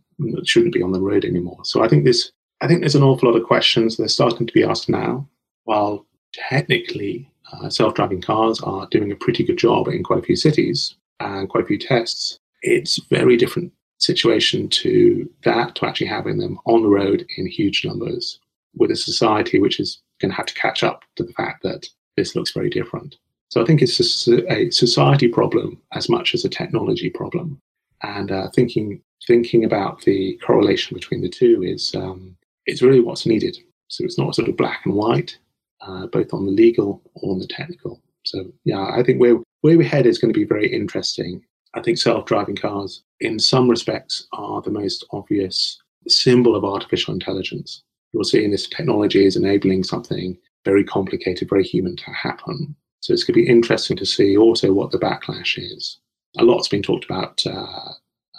shouldn't 0.43 0.73
be 0.73 0.81
on 0.81 0.91
the 0.91 0.99
road 0.99 1.23
anymore? 1.23 1.59
So 1.63 1.83
I 1.83 1.87
think 1.87 2.05
this, 2.05 2.31
I 2.61 2.67
think 2.67 2.81
there's 2.81 2.95
an 2.95 3.03
awful 3.03 3.29
lot 3.29 3.39
of 3.39 3.47
questions 3.47 3.97
that 3.97 4.03
are 4.03 4.09
starting 4.09 4.47
to 4.47 4.53
be 4.53 4.63
asked 4.63 4.89
now. 4.89 5.29
While 5.65 6.06
technically 6.33 7.31
uh, 7.51 7.69
self-driving 7.69 8.21
cars 8.21 8.59
are 8.61 8.87
doing 8.91 9.11
a 9.11 9.15
pretty 9.15 9.43
good 9.43 9.57
job 9.57 9.87
in 9.87 10.03
quite 10.03 10.19
a 10.19 10.23
few 10.23 10.35
cities 10.35 10.95
and 11.19 11.49
quite 11.49 11.63
a 11.63 11.67
few 11.67 11.77
tests, 11.77 12.39
it's 12.61 12.99
very 13.09 13.37
different 13.37 13.71
situation 13.99 14.69
to 14.69 15.29
that 15.43 15.75
to 15.75 15.85
actually 15.85 16.07
having 16.07 16.37
them 16.37 16.59
on 16.65 16.83
the 16.83 16.89
road 16.89 17.25
in 17.37 17.47
huge 17.47 17.83
numbers 17.85 18.39
with 18.75 18.91
a 18.91 18.95
society 18.95 19.59
which 19.59 19.79
is 19.79 20.01
going 20.19 20.31
to 20.31 20.35
have 20.35 20.45
to 20.45 20.53
catch 20.53 20.83
up 20.83 21.03
to 21.15 21.23
the 21.23 21.33
fact 21.33 21.63
that 21.63 21.87
this 22.15 22.35
looks 22.35 22.51
very 22.51 22.69
different. 22.69 23.15
So 23.49 23.61
I 23.61 23.65
think 23.65 23.81
it's 23.81 24.27
a, 24.27 24.51
a 24.51 24.69
society 24.71 25.27
problem 25.27 25.81
as 25.93 26.09
much 26.09 26.33
as 26.33 26.43
a 26.43 26.49
technology 26.49 27.09
problem, 27.09 27.59
and 28.03 28.31
uh, 28.31 28.49
thinking 28.53 29.01
thinking 29.25 29.63
about 29.63 30.01
the 30.01 30.37
correlation 30.45 30.95
between 30.95 31.21
the 31.21 31.29
two 31.29 31.63
is 31.63 31.95
um, 31.95 32.35
it's 32.65 32.81
really 32.81 32.99
what's 32.99 33.25
needed. 33.25 33.57
So 33.87 34.03
it's 34.03 34.17
not 34.17 34.35
sort 34.35 34.49
of 34.49 34.57
black 34.57 34.81
and 34.85 34.93
white, 34.93 35.37
uh, 35.81 36.07
both 36.07 36.33
on 36.33 36.45
the 36.45 36.51
legal 36.51 37.01
or 37.15 37.33
on 37.33 37.39
the 37.39 37.47
technical. 37.47 38.01
So 38.25 38.51
yeah, 38.65 38.85
I 38.85 39.03
think 39.03 39.19
where 39.19 39.37
where 39.61 39.77
we 39.77 39.85
head 39.85 40.05
is 40.05 40.17
going 40.17 40.33
to 40.33 40.39
be 40.39 40.45
very 40.45 40.71
interesting. 40.71 41.43
I 41.73 41.81
think 41.81 41.97
self-driving 41.97 42.55
cars, 42.55 43.03
in 43.19 43.39
some 43.39 43.69
respects, 43.69 44.27
are 44.33 44.61
the 44.61 44.71
most 44.71 45.05
obvious 45.11 45.79
symbol 46.07 46.55
of 46.55 46.63
artificial 46.63 47.13
intelligence. 47.13 47.83
You're 48.13 48.23
seeing 48.23 48.51
this 48.51 48.67
technology 48.67 49.25
is 49.25 49.35
enabling 49.35 49.83
something 49.83 50.37
very 50.65 50.83
complicated, 50.83 51.49
very 51.49 51.63
human 51.63 51.95
to 51.97 52.11
happen. 52.11 52.75
So 53.01 53.13
it's 53.13 53.23
going 53.23 53.35
to 53.35 53.45
be 53.45 53.49
interesting 53.49 53.97
to 53.97 54.05
see 54.05 54.37
also 54.37 54.73
what 54.73 54.91
the 54.91 54.99
backlash 54.99 55.57
is. 55.57 55.99
A 56.37 56.43
lot's 56.43 56.67
been 56.67 56.81
talked 56.81 57.05
about 57.05 57.41
uh, 57.45 57.93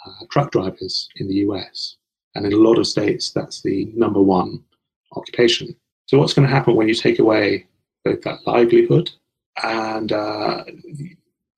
uh, 0.07 0.25
truck 0.31 0.51
drivers 0.51 1.09
in 1.17 1.29
the 1.29 1.37
US, 1.37 1.97
and 2.35 2.47
in 2.47 2.53
a 2.53 2.57
lot 2.57 2.79
of 2.79 2.87
states, 2.87 3.31
that's 3.31 3.63
the 3.63 3.91
number 3.95 4.21
one 4.21 4.63
occupation. 5.13 5.75
So 6.09 6.19
what's 6.19 6.33
going 6.33 6.49
to 6.49 6.55
happen 6.55 6.75
when 6.75 6.89
you 6.89 6.95
take 6.95 7.19
away 7.19 7.67
both 8.03 8.23
that 8.23 8.47
livelihood 8.47 9.11
and 9.63 10.11
uh, 10.11 10.65
you 10.67 11.17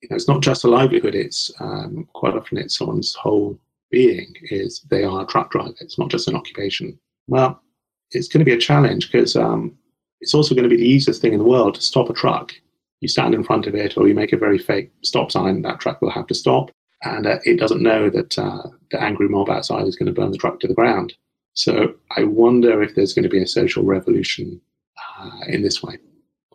know, 0.08 0.16
it's 0.16 0.26
not 0.26 0.42
just 0.42 0.64
a 0.64 0.68
livelihood. 0.68 1.14
It's 1.14 1.52
um, 1.60 2.08
quite 2.14 2.34
often 2.34 2.58
it's 2.58 2.76
someone's 2.76 3.14
whole 3.14 3.56
being 3.92 4.34
is 4.50 4.80
they 4.90 5.04
are 5.04 5.22
a 5.22 5.26
truck 5.26 5.52
driver. 5.52 5.74
It's 5.80 5.98
not 6.00 6.10
just 6.10 6.26
an 6.26 6.34
occupation. 6.34 6.98
Well, 7.28 7.62
it's 8.10 8.26
going 8.26 8.40
to 8.40 8.44
be 8.44 8.56
a 8.56 8.60
challenge 8.60 9.10
because 9.10 9.36
um, 9.36 9.78
it's 10.20 10.34
also 10.34 10.56
going 10.56 10.68
to 10.68 10.74
be 10.74 10.82
the 10.82 10.88
easiest 10.88 11.22
thing 11.22 11.32
in 11.32 11.38
the 11.38 11.44
world 11.44 11.76
to 11.76 11.80
stop 11.80 12.10
a 12.10 12.12
truck. 12.12 12.52
You 13.00 13.08
stand 13.08 13.34
in 13.34 13.44
front 13.44 13.68
of 13.68 13.76
it, 13.76 13.96
or 13.96 14.08
you 14.08 14.14
make 14.14 14.32
a 14.32 14.36
very 14.36 14.58
fake 14.58 14.90
stop 15.02 15.30
sign. 15.30 15.62
That 15.62 15.78
truck 15.78 16.02
will 16.02 16.10
have 16.10 16.26
to 16.26 16.34
stop, 16.34 16.72
and 17.04 17.24
uh, 17.24 17.38
it 17.44 17.58
doesn't 17.58 17.82
know 17.82 18.10
that 18.10 18.36
uh, 18.36 18.64
the 18.90 19.00
angry 19.00 19.28
mob 19.28 19.48
outside 19.48 19.86
is 19.86 19.96
going 19.96 20.12
to 20.12 20.20
burn 20.20 20.32
the 20.32 20.38
truck 20.38 20.58
to 20.60 20.66
the 20.66 20.74
ground. 20.74 21.14
So 21.54 21.94
I 22.16 22.24
wonder 22.24 22.82
if 22.82 22.94
there's 22.94 23.12
going 23.12 23.24
to 23.24 23.28
be 23.28 23.42
a 23.42 23.46
social 23.46 23.84
revolution 23.84 24.60
uh, 25.18 25.30
in 25.48 25.62
this 25.62 25.82
way. 25.82 25.96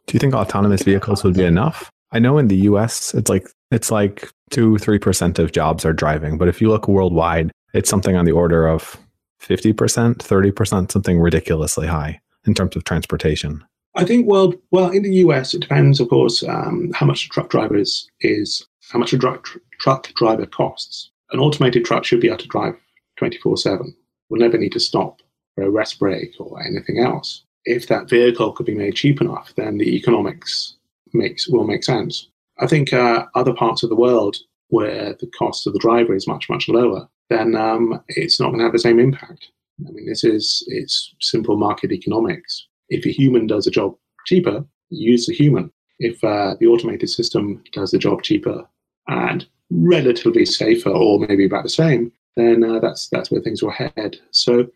Do 0.08 0.14
you 0.14 0.20
think 0.20 0.34
autonomous 0.34 0.84
vehicles 0.84 1.24
would 1.24 1.36
be 1.36 1.44
enough? 1.44 1.92
I 2.12 2.20
know 2.20 2.38
in 2.38 2.48
the 2.48 2.58
US 2.70 3.14
it's 3.14 3.30
like 3.30 3.48
it's 3.72 3.92
like 3.92 4.30
2 4.52 4.76
3% 4.76 5.40
of 5.40 5.52
jobs 5.52 5.86
are 5.86 5.94
driving, 5.94 6.38
but 6.38 6.48
if 6.48 6.62
you 6.62 6.70
look 6.70 6.88
worldwide, 6.88 7.52
it's 7.74 7.90
something 7.90 8.16
on 8.16 8.26
the 8.26 8.32
order 8.32 8.68
of 8.68 8.98
50%, 9.42 9.74
30%, 9.76 10.92
something 10.92 11.20
ridiculously 11.20 11.88
high 11.88 12.20
in 12.46 12.54
terms 12.54 12.76
of 12.76 12.84
transportation. 12.84 13.64
I 13.96 14.04
think 14.04 14.28
well, 14.28 14.54
well, 14.72 14.90
in 14.92 15.04
the 15.04 15.16
US, 15.26 15.54
it 15.54 15.62
depends, 15.62 16.00
of 16.00 16.10
course, 16.10 16.44
um, 16.44 16.92
how 16.94 17.06
much 17.06 17.26
a 17.26 17.30
truck 17.30 17.50
driver 17.50 17.76
is, 17.76 18.10
is 18.22 18.66
how 18.92 19.00
much 19.00 19.14
a 19.14 19.18
truck, 19.18 19.48
truck 19.80 20.08
driver 20.16 20.46
costs. 20.46 21.12
An 21.32 21.40
automated 21.40 21.86
truck 21.86 22.04
should 22.04 22.22
be 22.22 22.28
able 22.28 22.38
to 22.38 22.48
drive 22.48 22.76
24 23.18 23.58
7. 23.58 23.96
Will 24.30 24.40
never 24.40 24.58
need 24.58 24.72
to 24.74 24.80
stop 24.80 25.22
for 25.56 25.64
a 25.64 25.70
rest 25.70 26.00
break 26.00 26.34
or 26.40 26.62
anything 26.64 27.00
else. 27.00 27.44
If 27.66 27.88
that 27.88 28.10
vehicle 28.10 28.52
could 28.52 28.66
be 28.66 28.76
made 28.76 28.96
cheap 28.96 29.22
enough, 29.22 29.54
then 29.56 29.78
the 29.78 29.96
economics 29.96 30.78
makes 31.14 31.48
will 31.48 31.66
make 31.66 31.84
sense. 31.84 32.30
I 32.60 32.68
think 32.68 32.94
uh, 32.94 33.26
other 33.36 33.54
parts 33.54 33.84
of 33.84 33.90
the 33.90 33.96
world 33.96 34.38
where 34.70 35.16
the 35.20 35.28
cost 35.38 35.68
of 35.68 35.74
the 35.74 35.80
driver 35.80 36.16
is 36.16 36.28
much 36.28 36.50
much 36.50 36.68
lower, 36.70 37.08
then 37.30 37.56
um, 37.56 38.02
it's 38.10 38.40
not 38.40 38.48
going 38.48 38.60
to 38.60 38.66
have 38.66 38.74
the 38.74 38.80
same 38.80 39.00
impact. 39.00 39.52
I 39.88 39.92
mean, 39.92 40.08
this 40.08 40.24
is 40.24 40.64
it's 40.68 41.14
simple 41.22 41.58
market 41.58 41.92
economics. 41.92 42.68
If 42.90 43.06
a 43.06 43.12
human 43.12 43.48
does 43.48 43.68
a 43.68 43.72
job 43.72 43.96
cheaper, 44.26 44.66
use 44.90 45.26
the 45.26 45.34
human. 45.34 45.72
If 46.00 46.24
uh, 46.24 46.56
the 46.60 46.68
automated 46.68 47.10
system 47.10 47.64
does 47.72 47.92
the 47.92 47.98
job 47.98 48.22
cheaper 48.22 48.66
and 49.08 49.48
relatively 49.70 50.46
safer, 50.46 50.90
or 50.90 51.20
maybe 51.20 51.46
about 51.46 51.64
the 51.64 51.70
same, 51.70 52.12
then 52.36 52.64
uh, 52.64 52.80
that's 52.80 53.08
that's 53.10 53.32
where 53.32 53.42
things 53.42 53.64
will 53.64 53.72
head. 53.72 54.18
So 54.32 54.68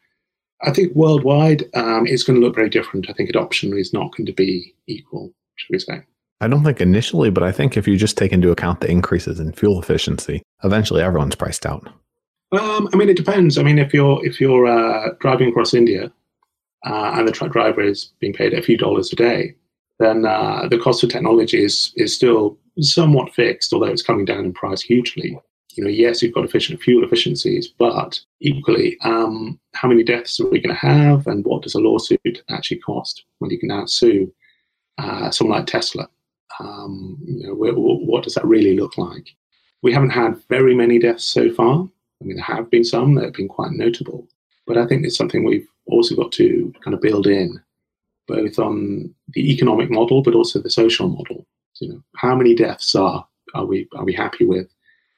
I 0.61 0.71
think 0.71 0.95
worldwide 0.95 1.63
um, 1.73 2.05
it's 2.05 2.23
going 2.23 2.39
to 2.39 2.45
look 2.45 2.55
very 2.55 2.69
different. 2.69 3.09
I 3.09 3.13
think 3.13 3.29
adoption 3.29 3.77
is 3.77 3.93
not 3.93 4.15
going 4.15 4.25
to 4.25 4.33
be 4.33 4.75
equal, 4.87 5.33
should 5.55 5.73
we 5.73 5.79
say? 5.79 6.03
I 6.41 6.47
don't 6.47 6.63
think 6.63 6.79
initially, 6.79 7.29
but 7.29 7.43
I 7.43 7.51
think 7.51 7.75
if 7.75 7.87
you 7.87 7.97
just 7.97 8.17
take 8.17 8.31
into 8.31 8.51
account 8.51 8.79
the 8.79 8.89
increases 8.89 9.39
in 9.39 9.51
fuel 9.51 9.79
efficiency, 9.79 10.41
eventually 10.63 11.01
everyone's 11.01 11.35
priced 11.35 11.65
out. 11.65 11.89
Um, 12.51 12.89
I 12.93 12.95
mean, 12.95 13.09
it 13.09 13.17
depends. 13.17 13.57
I 13.57 13.63
mean, 13.63 13.77
if 13.77 13.93
you're 13.93 14.25
if 14.25 14.39
you're 14.39 14.65
uh, 14.65 15.09
driving 15.19 15.49
across 15.49 15.73
India 15.73 16.11
uh, 16.85 17.11
and 17.15 17.27
the 17.27 17.31
truck 17.31 17.51
driver 17.51 17.81
is 17.81 18.11
being 18.19 18.33
paid 18.33 18.53
a 18.53 18.61
few 18.61 18.77
dollars 18.77 19.11
a 19.13 19.15
day, 19.15 19.55
then 19.99 20.25
uh, 20.25 20.67
the 20.69 20.79
cost 20.79 21.03
of 21.03 21.09
technology 21.09 21.63
is 21.63 21.93
is 21.95 22.15
still 22.15 22.57
somewhat 22.79 23.33
fixed, 23.33 23.73
although 23.73 23.87
it's 23.87 24.01
coming 24.01 24.25
down 24.25 24.45
in 24.45 24.53
price 24.53 24.81
hugely. 24.81 25.37
You 25.79 25.85
know, 25.85 25.91
yes, 25.91 26.21
you've 26.21 26.33
got 26.33 26.43
efficient 26.43 26.81
fuel 26.81 27.05
efficiencies, 27.05 27.69
but 27.69 28.19
equally, 28.41 28.97
um, 29.05 29.57
how 29.75 29.87
many 29.87 30.03
deaths 30.03 30.37
are 30.41 30.49
we 30.49 30.59
going 30.59 30.75
to 30.75 30.87
have, 30.87 31.25
and 31.25 31.45
what 31.45 31.61
does 31.61 31.73
a 31.73 31.79
lawsuit 31.79 32.43
actually 32.49 32.79
cost 32.79 33.23
when 33.37 33.49
you 33.49 33.57
can 33.57 33.69
now 33.69 33.85
sue 33.85 34.29
uh, 34.97 35.31
someone 35.31 35.57
like 35.57 35.67
Tesla? 35.67 36.09
Um, 36.59 37.17
you 37.25 37.47
know, 37.47 37.53
what 37.55 38.23
does 38.23 38.33
that 38.33 38.43
really 38.43 38.75
look 38.75 38.97
like? 38.97 39.33
We 39.81 39.93
haven't 39.93 40.09
had 40.09 40.43
very 40.49 40.75
many 40.75 40.99
deaths 40.99 41.23
so 41.23 41.49
far. 41.49 41.87
I 42.21 42.25
mean, 42.25 42.35
there 42.35 42.43
have 42.43 42.69
been 42.69 42.83
some 42.83 43.15
that 43.15 43.23
have 43.23 43.33
been 43.35 43.47
quite 43.47 43.71
notable, 43.71 44.27
but 44.67 44.77
I 44.77 44.85
think 44.85 45.05
it's 45.05 45.15
something 45.15 45.45
we've 45.45 45.69
also 45.85 46.13
got 46.13 46.33
to 46.33 46.73
kind 46.83 46.93
of 46.93 46.99
build 46.99 47.25
in, 47.25 47.57
both 48.27 48.59
on 48.59 49.15
the 49.29 49.49
economic 49.49 49.89
model, 49.89 50.23
but 50.23 50.35
also 50.35 50.59
the 50.59 50.69
social 50.69 51.07
model. 51.07 51.47
You 51.79 51.93
know, 51.93 52.03
how 52.17 52.35
many 52.35 52.53
deaths 52.53 52.95
are 52.95 53.25
are 53.53 53.65
we 53.65 53.87
are 53.95 54.03
we 54.03 54.11
happy 54.11 54.43
with 54.43 54.67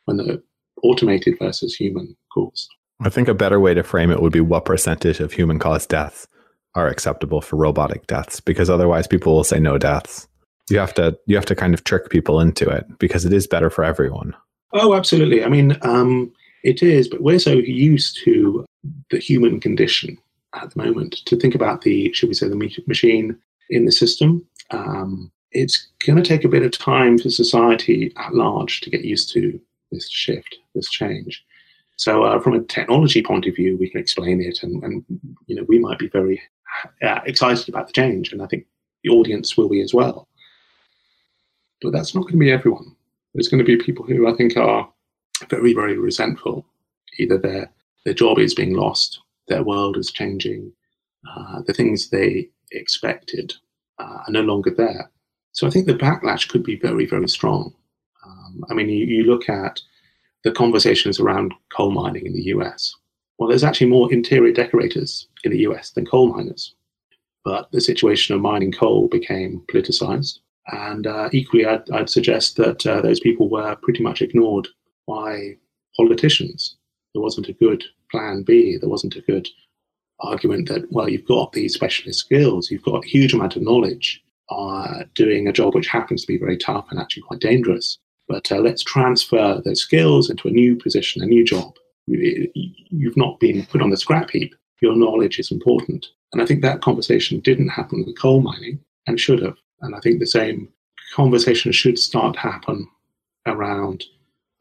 when 0.05 0.17
they're 0.17 0.37
automated 0.83 1.37
versus 1.39 1.75
human 1.75 2.15
caused? 2.33 2.69
I 3.01 3.09
think 3.09 3.27
a 3.27 3.33
better 3.33 3.59
way 3.59 3.73
to 3.73 3.83
frame 3.83 4.11
it 4.11 4.21
would 4.21 4.33
be 4.33 4.41
what 4.41 4.65
percentage 4.65 5.19
of 5.19 5.33
human 5.33 5.59
caused 5.59 5.89
deaths 5.89 6.27
are 6.75 6.87
acceptable 6.87 7.41
for 7.41 7.55
robotic 7.57 8.07
deaths, 8.07 8.39
because 8.39 8.69
otherwise 8.69 9.07
people 9.07 9.33
will 9.33 9.43
say 9.43 9.59
no 9.59 9.77
deaths. 9.77 10.27
You 10.69 10.79
have 10.79 10.93
to 10.93 11.17
you 11.25 11.35
have 11.35 11.45
to 11.45 11.55
kind 11.55 11.73
of 11.73 11.83
trick 11.83 12.09
people 12.09 12.39
into 12.39 12.69
it 12.69 12.85
because 12.99 13.25
it 13.25 13.33
is 13.33 13.47
better 13.47 13.69
for 13.69 13.83
everyone. 13.83 14.35
Oh, 14.73 14.93
absolutely. 14.93 15.43
I 15.43 15.49
mean, 15.49 15.77
um, 15.81 16.31
it 16.63 16.81
is, 16.81 17.09
but 17.09 17.21
we're 17.21 17.39
so 17.39 17.51
used 17.51 18.19
to 18.23 18.65
the 19.09 19.19
human 19.19 19.59
condition 19.59 20.17
at 20.55 20.71
the 20.71 20.81
moment 20.81 21.17
to 21.25 21.35
think 21.35 21.55
about 21.55 21.81
the, 21.81 22.11
should 22.13 22.29
we 22.29 22.35
say, 22.35 22.47
the 22.47 22.81
machine 22.87 23.37
in 23.69 23.85
the 23.85 23.91
system. 23.91 24.45
Um, 24.69 25.31
it's 25.51 25.87
going 26.05 26.21
to 26.21 26.27
take 26.27 26.45
a 26.45 26.49
bit 26.49 26.63
of 26.63 26.71
time 26.71 27.17
for 27.17 27.29
society 27.29 28.13
at 28.17 28.33
large 28.33 28.81
to 28.81 28.89
get 28.89 29.03
used 29.03 29.33
to 29.33 29.59
this 29.91 30.09
shift, 30.09 30.57
this 30.73 30.89
change. 30.89 31.43
So, 31.97 32.23
uh, 32.23 32.39
from 32.39 32.53
a 32.53 32.63
technology 32.63 33.21
point 33.21 33.45
of 33.45 33.55
view, 33.55 33.77
we 33.77 33.89
can 33.89 33.99
explain 33.99 34.41
it, 34.41 34.63
and, 34.63 34.83
and 34.83 35.05
you 35.47 35.55
know, 35.55 35.65
we 35.67 35.79
might 35.79 35.99
be 35.99 36.07
very 36.07 36.41
uh, 37.03 37.19
excited 37.25 37.69
about 37.69 37.87
the 37.87 37.93
change, 37.93 38.31
and 38.31 38.41
I 38.41 38.47
think 38.47 38.65
the 39.03 39.11
audience 39.11 39.55
will 39.55 39.69
be 39.69 39.81
as 39.81 39.93
well. 39.93 40.27
But 41.81 41.93
that's 41.93 42.15
not 42.15 42.21
going 42.21 42.33
to 42.33 42.39
be 42.39 42.51
everyone. 42.51 42.95
There's 43.33 43.47
going 43.47 43.63
to 43.63 43.77
be 43.77 43.83
people 43.83 44.05
who 44.05 44.27
I 44.27 44.35
think 44.35 44.57
are 44.57 44.91
very, 45.49 45.73
very 45.73 45.97
resentful. 45.97 46.65
Either 47.19 47.37
their 47.37 47.71
their 48.05 48.13
job 48.13 48.39
is 48.39 48.55
being 48.55 48.73
lost, 48.73 49.19
their 49.47 49.63
world 49.63 49.97
is 49.97 50.11
changing, 50.11 50.71
uh, 51.29 51.61
the 51.67 51.73
things 51.73 52.09
they 52.09 52.49
expected 52.71 53.53
uh, 53.99 54.23
are 54.27 54.31
no 54.31 54.41
longer 54.41 54.71
there. 54.71 55.11
So 55.51 55.67
I 55.67 55.69
think 55.69 55.85
the 55.85 55.93
backlash 55.93 56.47
could 56.47 56.63
be 56.63 56.77
very, 56.77 57.05
very 57.05 57.27
strong. 57.27 57.73
Um, 58.25 58.63
I 58.69 58.73
mean, 58.73 58.89
you, 58.89 59.05
you 59.05 59.23
look 59.23 59.49
at 59.49 59.81
the 60.43 60.51
conversations 60.51 61.19
around 61.19 61.53
coal 61.75 61.91
mining 61.91 62.25
in 62.25 62.33
the 62.33 62.45
US. 62.55 62.95
Well, 63.37 63.49
there's 63.49 63.63
actually 63.63 63.87
more 63.87 64.11
interior 64.13 64.53
decorators 64.53 65.27
in 65.43 65.51
the 65.51 65.59
US 65.59 65.91
than 65.91 66.05
coal 66.05 66.33
miners. 66.33 66.75
But 67.43 67.71
the 67.71 67.81
situation 67.81 68.35
of 68.35 68.41
mining 68.41 68.71
coal 68.71 69.07
became 69.07 69.63
politicized. 69.71 70.39
And 70.67 71.07
uh, 71.07 71.29
equally, 71.31 71.65
I'd, 71.65 71.89
I'd, 71.89 72.09
suggest 72.09 72.55
that 72.57 72.85
uh, 72.85 73.01
those 73.01 73.19
people 73.19 73.49
were 73.49 73.75
pretty 73.81 74.03
much 74.03 74.21
ignored 74.21 74.67
by 75.07 75.57
politicians. 75.97 76.77
There 77.13 77.21
wasn't 77.21 77.49
a 77.49 77.53
good 77.53 77.83
plan 78.11 78.43
B. 78.43 78.77
There 78.77 78.89
wasn't 78.89 79.15
a 79.15 79.21
good 79.21 79.49
argument 80.21 80.69
that, 80.69 80.91
well, 80.91 81.09
you've 81.09 81.27
got 81.27 81.53
these 81.53 81.73
specialist 81.73 82.19
skills, 82.19 82.69
you've 82.69 82.83
got 82.83 83.03
a 83.03 83.07
huge 83.07 83.33
amount 83.33 83.55
of 83.55 83.63
knowledge, 83.63 84.23
uh, 84.49 85.03
doing 85.15 85.47
a 85.47 85.53
job 85.53 85.73
which 85.73 85.87
happens 85.87 86.21
to 86.21 86.27
be 86.27 86.37
very 86.37 86.57
tough 86.57 86.87
and 86.91 86.99
actually 86.99 87.23
quite 87.23 87.39
dangerous. 87.39 87.97
But 88.31 88.49
uh, 88.49 88.59
let's 88.59 88.81
transfer 88.81 89.61
those 89.65 89.81
skills 89.81 90.29
into 90.29 90.47
a 90.47 90.51
new 90.51 90.77
position, 90.77 91.21
a 91.21 91.25
new 91.25 91.43
job. 91.43 91.75
You've 92.07 93.17
not 93.17 93.41
been 93.41 93.65
put 93.65 93.81
on 93.81 93.89
the 93.89 93.97
scrap 93.97 94.29
heap. 94.29 94.55
Your 94.81 94.95
knowledge 94.95 95.37
is 95.37 95.51
important. 95.51 96.07
And 96.31 96.41
I 96.41 96.45
think 96.45 96.61
that 96.61 96.81
conversation 96.81 97.41
didn't 97.41 97.67
happen 97.67 98.05
with 98.05 98.17
coal 98.17 98.39
mining 98.39 98.79
and 99.05 99.19
should 99.19 99.41
have. 99.41 99.57
And 99.81 99.95
I 99.95 99.99
think 99.99 100.19
the 100.19 100.25
same 100.25 100.69
conversation 101.13 101.73
should 101.73 101.99
start 101.99 102.37
happen 102.37 102.87
around 103.47 104.05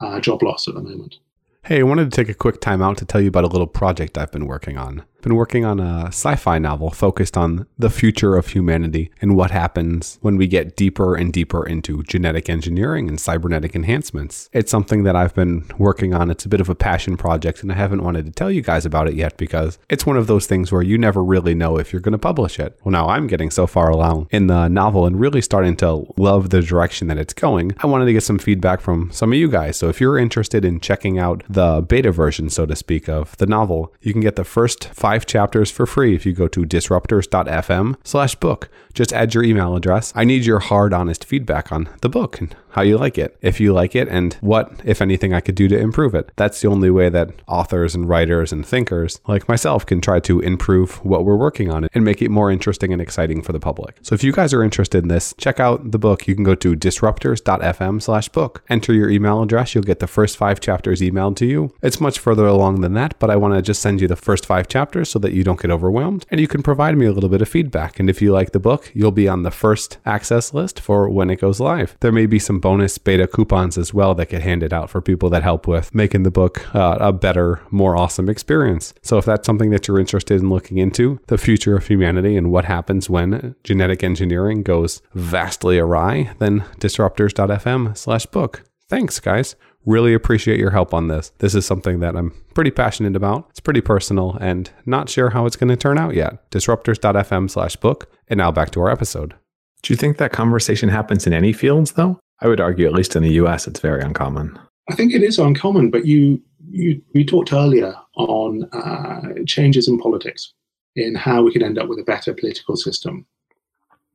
uh, 0.00 0.18
job 0.18 0.42
loss 0.42 0.66
at 0.66 0.74
the 0.74 0.80
moment. 0.80 1.18
Hey, 1.64 1.81
I 1.81 1.83
wanted 1.83 2.11
to 2.11 2.16
take 2.16 2.31
a 2.31 2.35
quick 2.35 2.61
time 2.61 2.81
out 2.81 2.96
to 2.99 3.05
tell 3.05 3.20
you 3.20 3.29
about 3.29 3.44
a 3.44 3.49
little 3.49 3.66
project 3.66 4.16
I've 4.16 4.33
been 4.33 4.46
working 4.46 4.79
on 4.79 5.05
been 5.23 5.35
working 5.35 5.64
on 5.64 5.81
a 5.81 6.07
sci 6.07 6.35
fi 6.37 6.59
novel 6.59 6.90
focused 6.90 7.37
on 7.37 7.66
the 7.79 7.90
future 7.90 8.37
of 8.37 8.49
humanity 8.49 9.11
and 9.20 9.37
what 9.37 9.51
happens 9.51 10.18
when 10.23 10.37
we 10.37 10.46
get 10.46 10.77
deeper 10.77 11.14
and 11.14 11.33
deeper 11.33 11.66
into 11.66 12.03
genetic 12.05 12.49
engineering 12.49 13.09
and 13.09 13.20
cybernetic 13.20 13.75
enhancements. 13.75 14.49
It's 14.53 14.70
something 14.70 15.03
that 15.05 15.16
I've 15.16 15.35
been 15.35 15.70
working 15.79 16.14
on. 16.14 16.31
It's 16.31 16.44
a 16.44 16.49
bit 16.49 16.61
of 16.61 16.68
a 16.68 16.75
passion 16.75 17.16
project, 17.16 17.62
and 17.62 17.70
I 17.70 17.75
haven't 17.75 18.05
wanted 18.05 18.27
to 18.27 18.33
tell 18.33 18.51
you 18.51 18.62
guys 18.62 18.87
about 18.87 19.09
it 19.09 19.14
yet 19.14 19.37
because 19.37 19.79
it's 19.88 20.07
one 20.07 20.16
of 20.16 20.27
those 20.27 20.46
things 20.46 20.73
where 20.73 20.83
you 20.83 20.99
never 20.99 21.23
really 21.23 21.55
know 21.55 21.79
if 21.79 21.92
you're 21.92 22.01
going 22.01 22.12
to 22.12 22.18
publish 22.18 22.59
it. 22.59 22.79
Well, 22.85 22.92
now 22.92 23.09
I'm 23.09 23.27
getting 23.27 23.51
so 23.51 23.66
far 23.66 23.90
along 23.90 24.29
in 24.31 24.46
the 24.46 24.68
novel 24.68 25.07
and 25.07 25.20
really 25.20 25.42
starting 25.42 25.77
to 25.77 26.07
love 26.16 26.51
the 26.51 26.62
direction 26.62 27.09
that 27.09 27.18
it's 27.18 27.35
going. 27.35 27.73
I 27.79 27.87
wanted 27.87 28.07
to 28.07 28.12
get 28.12 28.23
some 28.23 28.38
feedback 28.38 28.81
from 28.81 29.11
some 29.12 29.33
of 29.33 29.38
you 29.38 29.49
guys. 29.51 29.77
So 29.77 29.88
if 29.88 30.01
you're 30.01 30.18
interested 30.18 30.64
in 30.64 30.81
checking 30.81 31.18
out 31.18 31.42
the 31.52 31.84
beta 31.86 32.12
version, 32.12 32.48
so 32.50 32.66
to 32.66 32.76
speak, 32.76 33.08
of 33.08 33.36
the 33.38 33.46
novel, 33.46 33.92
you 34.00 34.12
can 34.12 34.20
get 34.20 34.36
the 34.36 34.44
first 34.44 34.88
five 34.88 35.26
chapters 35.26 35.70
for 35.70 35.86
free 35.86 36.14
if 36.14 36.24
you 36.24 36.32
go 36.32 36.48
to 36.48 36.62
disruptors.fm 36.62 37.96
slash 38.04 38.34
book. 38.36 38.68
Just 38.94 39.12
add 39.12 39.34
your 39.34 39.44
email 39.44 39.76
address. 39.76 40.12
I 40.14 40.24
need 40.24 40.44
your 40.44 40.60
hard, 40.60 40.92
honest 40.92 41.24
feedback 41.24 41.72
on 41.72 41.88
the 42.02 42.08
book 42.08 42.40
and 42.40 42.54
how 42.72 42.83
you 42.83 42.98
like 42.98 43.18
it, 43.18 43.37
if 43.40 43.61
you 43.61 43.72
like 43.72 43.94
it, 43.94 44.09
and 44.09 44.35
what, 44.35 44.72
if 44.85 45.00
anything, 45.02 45.33
I 45.33 45.40
could 45.40 45.54
do 45.54 45.68
to 45.68 45.78
improve 45.78 46.14
it. 46.14 46.30
That's 46.37 46.61
the 46.61 46.68
only 46.68 46.90
way 46.90 47.09
that 47.09 47.30
authors 47.46 47.94
and 47.94 48.09
writers 48.09 48.52
and 48.52 48.64
thinkers 48.64 49.20
like 49.26 49.48
myself 49.48 49.85
can 49.87 50.00
try 50.00 50.20
to 50.20 50.40
improve 50.40 51.04
what 51.04 51.24
we're 51.24 51.37
working 51.37 51.70
on 51.70 51.88
and 51.92 52.04
make 52.04 52.22
it 52.22 52.30
more 52.30 52.50
interesting 52.50 52.92
and 52.92 53.02
exciting 53.02 53.42
for 53.42 53.52
the 53.52 53.61
public. 53.61 53.98
So 54.02 54.14
if 54.14 54.22
you 54.22 54.33
guys 54.33 54.52
are 54.54 54.62
interested 54.62 55.02
in 55.02 55.09
this, 55.09 55.35
check 55.38 55.61
out 55.61 55.90
the 55.90 55.98
book. 55.98 56.28
You 56.28 56.35
can 56.35 56.44
go 56.44 56.54
to 56.54 56.76
disruptors.fm 56.76 58.02
slash 58.02 58.28
book. 58.28 58.62
Enter 58.68 58.92
your 58.92 59.11
email 59.11 59.42
address. 59.42 59.74
You'll 59.74 59.85
get 59.85 60.00
the 60.00 60.06
first 60.06 60.37
five 60.37 60.61
chapters 60.61 61.00
emailed 61.00 61.37
to 61.37 61.46
you. 61.46 61.74
It's 61.83 62.00
much 62.00 62.18
further 62.18 62.46
along 62.46 62.80
than 62.80 62.94
that, 62.94 63.18
but 63.18 63.30
I 63.30 63.37
want 63.37 63.54
to 63.54 63.62
just 63.62 63.83
send 63.83 64.00
you 64.00 64.09
the 64.09 64.16
first 64.16 64.46
five 64.46 64.68
chapters 64.68 65.09
so 65.09 65.18
that 65.18 65.33
you 65.33 65.44
don't 65.44 65.61
get 65.61 65.70
overwhelmed. 65.70 66.26
And 66.30 66.40
you 66.40 66.48
can 66.48 66.62
provide 66.62 66.96
me 66.96 67.06
a 67.06 67.12
little 67.12 67.30
bit 67.30 67.42
of 67.42 67.48
feedback. 67.48 67.98
And 67.98 68.09
if 68.09 68.22
you 68.22 68.33
like 68.33 68.52
the 68.52 68.61
book, 68.61 68.90
you'll 68.94 69.11
be 69.11 69.28
on 69.28 69.42
the 69.42 69.50
first 69.50 69.98
access 70.06 70.54
list 70.54 70.80
for 70.80 71.09
when 71.09 71.30
it 71.30 71.40
goes 71.40 71.61
live. 71.61 71.96
There 72.00 72.12
may 72.12 72.26
be 72.26 72.38
some 72.38 72.60
bonus 72.61 72.99
beta 72.99 73.27
coupons 73.27 73.77
as 73.77 73.92
well 73.92 74.14
that 74.14 74.29
get 74.29 74.42
handed 74.42 74.73
out 74.73 74.90
for 74.90 75.01
people 75.01 75.31
that 75.31 75.42
help 75.42 75.66
with 75.66 75.94
making 75.94 76.23
the 76.23 76.31
book 76.31 76.75
uh, 76.75 76.99
a 77.01 77.12
better, 77.12 77.61
more 77.70 77.96
awesome 77.96 78.29
experience. 78.29 78.94
So 79.03 79.18
if 79.18 79.25
that's 79.25 79.46
something 79.46 79.70
that 79.70 79.88
you're 79.88 79.99
interested 79.99 80.40
in 80.40 80.51
looking 80.51 80.79
into, 80.79 81.20
the 81.27 81.38
future 81.38 81.77
of 81.77 81.87
humanity 81.87 82.37
and 82.37 82.53
what 82.53 82.64
happens 82.66 83.11
when 83.11 83.55
genetic 83.64 84.05
engineering 84.05 84.62
goes 84.62 85.03
vastly 85.14 85.79
awry, 85.79 86.33
then 86.38 86.61
disruptors.fm 86.79 87.96
slash 87.96 88.27
book. 88.27 88.62
Thanks, 88.88 89.20
guys. 89.20 89.57
Really 89.87 90.12
appreciate 90.12 90.59
your 90.59 90.73
help 90.73 90.92
on 90.92 91.09
this. 91.09 91.31
This 91.38 91.55
is 91.55 91.64
something 91.64 92.01
that 92.01 92.16
I'm 92.16 92.35
pretty 92.55 92.70
passionate 92.70 93.16
about. 93.16 93.46
It's 93.51 93.61
pretty 93.61 93.81
personal 93.81 94.37
and 94.40 94.70
not 94.85 95.09
sure 95.09 95.31
how 95.31 95.46
it's 95.46 95.57
going 95.57 95.70
to 95.70 95.77
turn 95.77 95.96
out 95.96 96.14
yet. 96.14 96.51
Disruptors.fm 96.51 97.51
slash 97.51 97.77
book. 97.77 98.12
And 98.29 98.38
now 98.38 98.53
back 98.53 98.70
to 98.73 98.81
our 98.81 98.90
episode. 98.90 99.35
Do 99.83 99.92
you 99.92 99.96
think 99.96 100.18
that 100.18 100.33
conversation 100.33 100.90
happens 100.90 101.27
in 101.27 101.33
any 101.33 101.53
fields, 101.53 101.92
though? 101.92 102.20
I 102.40 102.48
would 102.48 102.61
argue, 102.61 102.87
at 102.87 102.94
least 102.94 103.16
in 103.16 103.22
the 103.22 103.33
US, 103.35 103.66
it's 103.66 103.81
very 103.81 104.00
uncommon. 104.00 104.59
I 104.90 104.94
think 104.94 105.12
it 105.12 105.22
is 105.22 105.38
uncommon, 105.38 105.90
but 105.90 106.07
you, 106.07 106.40
you 106.68 107.00
we 107.14 107.24
talked 107.24 107.53
earlier 107.53 107.94
on 108.16 108.64
uh, 108.72 109.44
changes 109.46 109.88
in 109.88 109.98
politics, 109.98 110.53
in 110.96 111.14
how 111.14 111.42
we 111.42 111.53
could 111.53 111.62
end 111.62 111.79
up 111.79 111.88
with 111.88 111.98
a 111.98 112.05
better 112.05 112.35
political 112.35 112.76
system. 112.76 113.26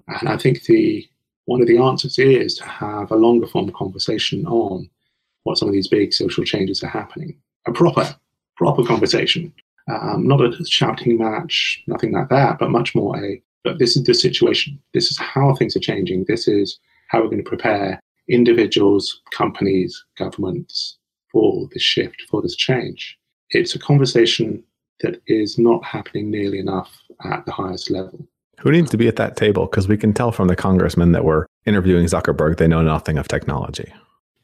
And 0.08 0.30
I 0.30 0.38
think 0.38 0.64
the 0.64 1.08
one 1.46 1.62
of 1.62 1.68
the 1.68 1.78
answers 1.78 2.18
is 2.18 2.56
to 2.56 2.66
have 2.66 3.12
a 3.12 3.16
longer 3.16 3.48
form 3.48 3.72
conversation 3.72 4.46
on 4.48 4.90
what 5.44 5.58
some 5.58 5.68
of 5.68 5.74
these 5.74 5.88
big 5.88 6.12
social 6.14 6.44
changes 6.44 6.84
are 6.84 6.90
happening. 6.90 7.38
A 7.68 7.72
proper, 7.72 8.16
proper 8.58 8.84
conversation, 8.84 9.54
um, 9.88 10.28
not 10.28 10.42
a 10.42 10.66
shouting 10.66 11.20
match, 11.20 11.84
nothing 11.86 12.12
like 12.12 12.30
that, 12.30 12.58
but 12.58 12.72
much 12.72 12.96
more 12.96 13.24
a, 13.24 13.42
but 13.64 13.78
this 13.78 13.96
is 13.96 14.04
the 14.04 14.14
situation. 14.14 14.80
This 14.94 15.12
is 15.12 15.18
how 15.20 15.54
things 15.54 15.76
are 15.76 15.80
changing. 15.80 16.26
This 16.28 16.48
is 16.48 16.80
how 17.10 17.22
we're 17.22 17.30
going 17.30 17.44
to 17.44 17.50
prepare 17.50 18.00
individuals, 18.30 19.22
companies, 19.32 20.04
governments 20.18 20.98
for 21.32 21.68
this 21.74 21.84
shift, 21.84 22.24
for 22.30 22.42
this 22.42 22.56
change. 22.56 23.18
It's 23.52 23.76
a 23.76 23.80
conversation 23.80 24.64
that 25.02 25.22
is 25.28 25.58
not 25.58 25.84
happening 25.84 26.32
nearly 26.32 26.60
enough 26.60 26.92
at 27.24 27.46
the 27.46 27.52
highest 27.52 27.92
level. 27.92 28.28
Who 28.60 28.72
needs 28.72 28.90
to 28.92 28.98
be 28.98 29.08
at 29.08 29.18
that 29.18 29.36
table? 29.36 29.66
Because 29.66 29.88
we 29.88 29.98
can 29.98 30.14
tell 30.14 30.32
from 30.32 30.48
the 30.48 30.56
congressmen 30.56 31.12
that 31.12 31.26
were 31.26 31.46
interviewing 31.66 32.06
Zuckerberg, 32.06 32.58
they 32.58 32.68
know 32.68 32.82
nothing 32.82 33.18
of 33.18 33.28
technology. 33.28 33.94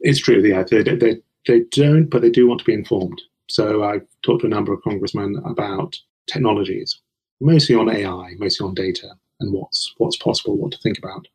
It's 0.00 0.20
true. 0.20 0.42
Yeah, 0.42 0.64
they, 0.64 0.82
they, 0.82 1.22
they 1.46 1.60
don't, 1.70 2.06
but 2.06 2.22
they 2.22 2.30
do 2.30 2.46
want 2.46 2.60
to 2.60 2.66
be 2.66 2.74
informed. 2.74 3.20
So 3.48 3.84
I've 3.84 4.06
talked 4.22 4.42
to 4.42 4.46
a 4.46 4.50
number 4.50 4.72
of 4.72 4.82
congressmen 4.82 5.40
about 5.44 5.98
technologies, 6.26 7.00
mostly 7.40 7.74
on 7.74 7.88
AI, 7.88 8.34
mostly 8.38 8.66
on 8.66 8.74
data, 8.74 9.08
and 9.40 9.52
what's 9.52 9.92
what's 9.98 10.16
possible, 10.16 10.56
what 10.56 10.72
to 10.72 10.78
think 10.78 10.98
about, 10.98 11.26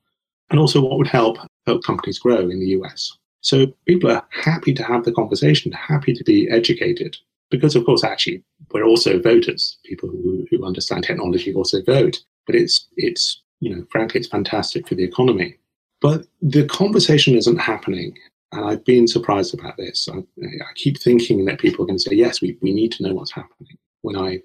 and 0.49 0.59
also 0.59 0.81
what 0.81 0.97
would 0.97 1.07
help 1.07 1.37
help 1.67 1.83
companies 1.83 2.17
grow 2.17 2.39
in 2.39 2.59
the 2.59 2.69
US. 2.79 3.15
So 3.41 3.67
people 3.85 4.11
are 4.11 4.25
happy 4.31 4.73
to 4.73 4.83
have 4.83 5.05
the 5.05 5.11
conversation, 5.11 5.71
happy 5.71 6.13
to 6.13 6.23
be 6.23 6.49
educated, 6.49 7.17
because 7.49 7.75
of 7.75 7.85
course, 7.85 8.03
actually, 8.03 8.43
we're 8.71 8.83
also 8.83 9.19
voters. 9.19 9.77
People 9.85 10.09
who, 10.09 10.45
who 10.49 10.65
understand 10.65 11.03
technology 11.03 11.53
also 11.53 11.81
vote. 11.83 12.19
But 12.45 12.55
it's 12.55 12.87
it's 12.97 13.41
you 13.59 13.75
know, 13.75 13.85
frankly, 13.91 14.19
it's 14.19 14.29
fantastic 14.29 14.87
for 14.87 14.95
the 14.95 15.03
economy. 15.03 15.57
But 16.01 16.25
the 16.41 16.65
conversation 16.65 17.35
isn't 17.35 17.57
happening. 17.57 18.15
And 18.51 18.65
I've 18.65 18.85
been 18.85 19.07
surprised 19.07 19.53
about 19.53 19.75
this. 19.77 20.07
I, 20.07 20.19
I 20.19 20.73
keep 20.75 20.99
thinking 20.99 21.45
that 21.45 21.59
people 21.59 21.83
are 21.83 21.87
going 21.87 21.97
to 21.97 22.03
say, 22.03 22.15
yes, 22.15 22.41
we, 22.41 22.57
we 22.61 22.71
need 22.73 22.91
to 22.93 23.03
know 23.03 23.13
what's 23.13 23.31
happening. 23.31 23.77
When 24.01 24.15
I 24.15 24.39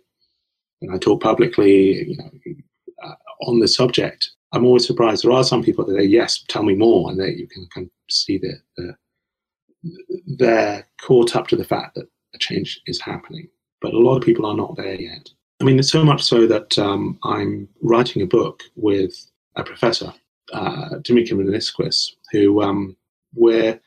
when 0.81 0.95
I 0.95 0.99
talk 0.99 1.23
publicly, 1.23 2.09
you 2.09 2.17
know, 2.17 2.31
uh, 3.05 3.15
on 3.43 3.61
the 3.61 3.69
subject, 3.69 4.31
I'm 4.53 4.65
always 4.65 4.87
surprised. 4.87 5.25
There 5.25 5.33
are 5.33 5.45
some 5.45 5.63
people 5.63 5.85
that 5.87 5.97
say, 5.97 6.05
yes, 6.05 6.45
tell 6.49 6.63
me 6.63 6.75
more, 6.75 7.11
and 7.11 7.19
that 7.21 7.37
you 7.37 7.47
can 7.47 7.67
kind 7.75 7.87
of 7.87 7.93
see 8.11 8.39
that 8.39 8.61
the, 8.77 8.95
they're 10.27 10.87
caught 11.01 11.35
up 11.35 11.49
to 11.49 11.57
the 11.57 11.65
fact 11.65 11.95
that 11.95 12.07
a 12.35 12.39
change 12.39 12.81
is 12.87 13.01
happening. 13.01 13.49
But 13.81 13.95
a 13.95 13.99
lot 13.99 14.17
of 14.17 14.23
people 14.23 14.47
are 14.47 14.57
not 14.57 14.77
there 14.77 15.01
yet. 15.01 15.29
I 15.61 15.65
mean, 15.65 15.79
it's 15.79 15.91
so 15.91 16.05
much 16.05 16.23
so 16.23 16.47
that 16.47 16.79
um, 16.79 17.19
I'm 17.25 17.69
writing 17.83 18.23
a 18.23 18.27
book 18.27 18.63
with 18.77 19.15
a 19.57 19.65
professor, 19.65 20.13
uh, 20.53 20.99
Dimitri 21.03 21.37
Meniskis, 21.37 22.11
who 22.33 22.63
um, 22.63 22.97
we're 23.35 23.81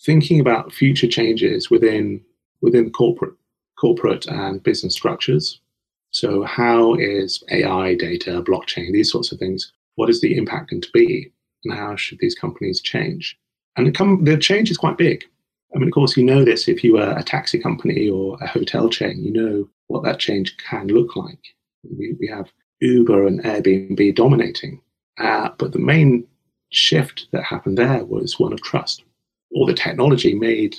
thinking 0.00 0.40
about 0.40 0.72
future 0.72 1.08
changes 1.08 1.70
within 1.70 2.22
within 2.60 2.90
corporate 2.90 3.34
corporate 3.78 4.26
and 4.26 4.62
business 4.62 4.94
structures. 4.94 5.60
So, 6.18 6.42
how 6.42 6.94
is 6.94 7.44
AI, 7.52 7.94
data, 7.94 8.42
blockchain, 8.42 8.92
these 8.92 9.12
sorts 9.12 9.30
of 9.30 9.38
things? 9.38 9.72
What 9.94 10.10
is 10.10 10.20
the 10.20 10.36
impact 10.36 10.70
going 10.70 10.82
to 10.82 10.90
be, 10.92 11.30
and 11.62 11.72
how 11.72 11.94
should 11.94 12.18
these 12.18 12.34
companies 12.34 12.80
change? 12.80 13.38
And 13.76 13.86
the, 13.86 13.92
com- 13.92 14.24
the 14.24 14.36
change 14.36 14.68
is 14.68 14.76
quite 14.76 14.98
big. 14.98 15.22
I 15.72 15.78
mean, 15.78 15.86
of 15.86 15.94
course, 15.94 16.16
you 16.16 16.24
know 16.24 16.44
this 16.44 16.66
if 16.66 16.82
you 16.82 16.98
are 16.98 17.16
a 17.16 17.22
taxi 17.22 17.60
company 17.60 18.10
or 18.10 18.36
a 18.40 18.48
hotel 18.48 18.88
chain, 18.88 19.22
you 19.22 19.32
know 19.32 19.68
what 19.86 20.02
that 20.02 20.18
change 20.18 20.56
can 20.56 20.88
look 20.88 21.14
like. 21.14 21.38
We, 21.84 22.16
we 22.18 22.26
have 22.26 22.50
Uber 22.80 23.24
and 23.24 23.40
Airbnb 23.44 24.16
dominating. 24.16 24.80
Uh, 25.18 25.50
but 25.56 25.70
the 25.70 25.78
main 25.78 26.26
shift 26.70 27.28
that 27.30 27.44
happened 27.44 27.78
there 27.78 28.04
was 28.04 28.40
one 28.40 28.52
of 28.52 28.60
trust. 28.60 29.04
All 29.52 29.66
the 29.66 29.72
technology 29.72 30.34
made 30.34 30.74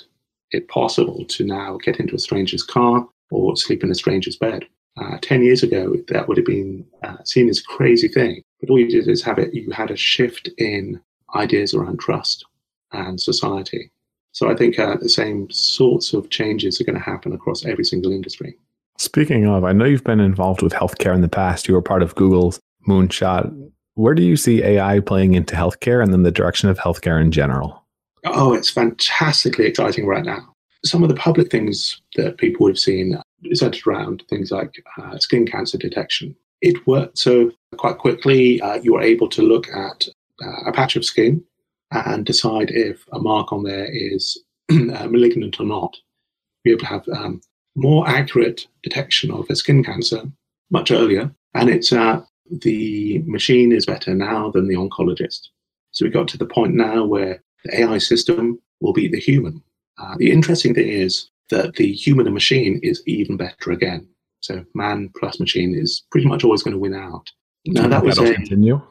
it 0.52 0.67
possible 0.67 1.23
to 1.28 1.45
now 1.45 1.78
get 1.82 1.97
into 1.97 2.15
a 2.15 2.19
stranger's 2.19 2.63
car 2.63 3.08
or 3.32 3.56
sleep 3.56 3.86
in 3.86 3.91
a 3.91 3.95
stranger's 3.95 4.36
bed. 4.36 4.65
Uh, 4.97 5.17
10 5.21 5.43
years 5.43 5.63
ago, 5.63 5.95
that 6.10 6.28
would 6.28 6.38
have 6.38 6.45
been 6.45 6.86
uh, 7.04 7.17
seen 7.23 7.47
as 7.47 7.60
a 7.60 7.63
crazy 7.63 8.08
thing. 8.08 8.41
But 8.60 8.69
all 8.69 8.80
you 8.80 8.89
did 8.89 9.08
is 9.08 9.23
have 9.23 9.39
it, 9.39 9.54
you 9.54 9.71
had 9.71 9.91
a 9.91 9.95
shift 9.95 10.49
in 10.58 10.99
ideas 11.36 11.73
around 11.73 11.99
trust 11.99 12.45
and 12.91 13.19
society. 13.19 13.91
So 14.32 14.49
I 14.49 14.56
think 14.56 14.78
uh, 14.78 14.97
the 14.97 15.10
same 15.10 15.49
sorts 15.49 16.13
of 16.13 16.30
changes 16.30 16.80
are 16.80 16.84
going 16.84 16.97
to 16.97 17.04
happen 17.04 17.34
across 17.34 17.65
every 17.65 17.84
single 17.84 18.12
industry. 18.12 18.58
Speaking 18.97 19.47
of, 19.47 19.63
I 19.63 19.71
know 19.71 19.86
you've 19.86 20.04
been 20.04 20.19
involved 20.19 20.62
with 20.62 20.73
healthcare 20.73 21.15
in 21.15 21.21
the 21.21 21.30
past. 21.30 21.67
You 21.67 21.73
were 21.73 21.82
part 21.82 22.04
of 22.04 22.15
Google's 22.15 22.60
moonshot. 22.88 23.71
Where 23.95 24.13
do 24.13 24.23
you 24.23 24.36
see 24.36 24.63
AI 24.63 24.99
playing 24.99 25.34
into 25.34 25.56
healthcare 25.56 26.04
and 26.04 26.13
then 26.13 26.23
the 26.23 26.32
direction 26.32 26.69
of 26.69 26.78
healthcare 26.78 27.21
in 27.21 27.32
general? 27.32 27.86
Oh, 28.25 28.54
it's 28.54 28.69
fantastically 28.69 29.65
exciting 29.65 30.06
right 30.06 30.25
now. 30.25 30.54
Some 30.84 31.04
of 31.04 31.10
the 31.10 31.15
public 31.15 31.49
things 31.49 32.02
that 32.15 32.38
people 32.38 32.67
have 32.67 32.80
seen 32.80 33.17
centered 33.54 33.86
around 33.88 34.23
things 34.30 34.52
like 34.52 34.84
uh, 34.97 35.17
skin 35.17 35.45
cancer 35.45 35.78
detection. 35.78 36.36
It 36.62 36.86
worked 36.88 37.17
so 37.17 37.52
quite 37.78 37.97
quickly. 37.97 38.62
Uh, 38.62 38.75
you 38.75 38.93
were 38.93 39.02
able 39.02 39.30
to 39.30 39.41
look 39.41 39.69
at 39.69 40.08
uh, 40.43 40.69
a 40.69 40.71
patch 40.71 40.95
of 40.95 41.06
skin 41.06 41.43
and 41.91 42.25
decide 42.25 42.71
if 42.71 43.06
a 43.13 43.19
mark 43.19 43.52
on 43.52 43.63
there 43.63 43.88
is 43.91 44.38
uh, 44.71 45.08
malignant 45.08 45.60
or 45.60 45.65
not. 45.65 45.95
Be 46.63 46.71
able 46.71 46.82
to 46.82 46.86
have 46.88 47.08
um, 47.10 47.41
more 47.75 48.08
accurate 48.08 48.67
detection 48.84 49.32
of 49.32 49.49
a 49.49 49.56
skin 49.56 49.84
cancer 49.84 50.23
much 50.69 50.91
earlier, 50.91 51.32
and 51.54 51.69
it's 51.69 51.91
uh, 51.93 52.21
the 52.52 53.23
machine 53.25 53.71
is 53.71 53.86
better 53.86 54.13
now 54.13 54.52
than 54.52 54.67
the 54.67 54.75
oncologist. 54.75 55.47
So 55.91 56.06
we 56.06 56.12
got 56.12 56.28
to 56.30 56.38
the 56.38 56.45
point 56.45 56.75
now 56.75 57.06
where 57.06 57.41
the 57.63 57.82
AI 57.82 57.97
system 57.97 58.60
will 58.82 58.93
beat 58.93 59.12
the 59.12 59.19
human. 59.19 59.63
Uh, 59.97 60.15
the 60.17 60.32
interesting 60.32 60.73
thing 60.73 60.88
is 60.88 61.30
that 61.50 61.76
the 61.76 61.92
human 61.92 62.28
and 62.28 62.34
machine 62.34 62.80
is 62.84 63.02
even 63.06 63.38
better 63.38 63.72
again. 63.72 64.08
So 64.42 64.64
man 64.74 65.10
plus 65.18 65.40
machine 65.40 65.76
is 65.76 66.06
pretty 66.12 66.28
much 66.28 66.44
always 66.44 66.64
going 66.64 66.74
to 66.74 66.80
win 66.80 66.94
out. 66.94 67.30
Now 67.66 67.88
that 67.88 68.04
was 68.04 68.18
a, 68.18 68.34
continue. 68.34 68.82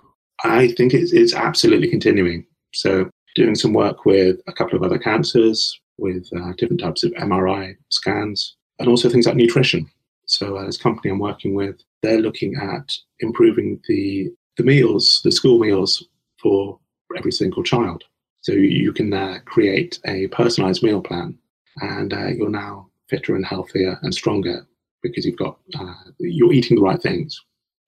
I 0.45 0.69
think 0.69 0.95
it's, 0.95 1.13
it's 1.13 1.35
absolutely 1.35 1.89
continuing. 1.89 2.47
So 2.75 3.11
doing 3.35 3.55
some 3.55 3.73
work 3.73 4.05
with 4.05 4.41
a 4.47 4.53
couple 4.53 4.77
of 4.77 4.83
other 4.83 4.99
cancers, 4.99 5.81
with 5.99 6.29
uh, 6.37 6.53
different 6.57 6.81
types 6.81 7.03
of 7.03 7.13
MRI 7.13 7.77
scans, 7.89 8.57
and 8.79 8.89
also 8.89 9.09
things 9.09 9.27
like 9.27 9.37
nutrition. 9.37 9.91
So 10.27 10.59
uh, 10.59 10.67
as 10.67 10.77
company 10.77 11.11
I'm 11.11 11.19
working 11.19 11.55
with, 11.55 11.81
they're 12.03 12.21
looking 12.21 12.55
at 12.57 12.93
improving 13.21 13.81
the 13.89 14.31
the 14.57 14.65
meals, 14.65 15.21
the 15.23 15.31
school 15.31 15.59
meals 15.61 16.05
for 16.43 16.79
every 17.17 17.33
single 17.33 17.63
child. 17.63 18.05
So 18.41 18.53
you 18.53 18.93
can 18.93 19.13
uh, 19.13 19.39
create 19.45 19.99
a 20.05 20.27
personalized 20.29 20.83
meal 20.83 21.01
plan, 21.01 21.39
and 21.81 22.13
uh, 22.13 22.27
you're 22.29 22.51
now 22.51 22.89
fitter 23.09 23.35
and 23.35 23.45
healthier 23.45 23.99
and 24.03 24.15
stronger 24.15 24.67
because 25.03 25.25
you've 25.25 25.39
got 25.39 25.59
uh, 25.79 25.95
you're 26.19 26.53
eating 26.53 26.77
the 26.77 26.83
right 26.83 27.01
things. 27.01 27.41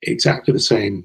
Exactly 0.02 0.52
the 0.52 0.60
same 0.60 1.04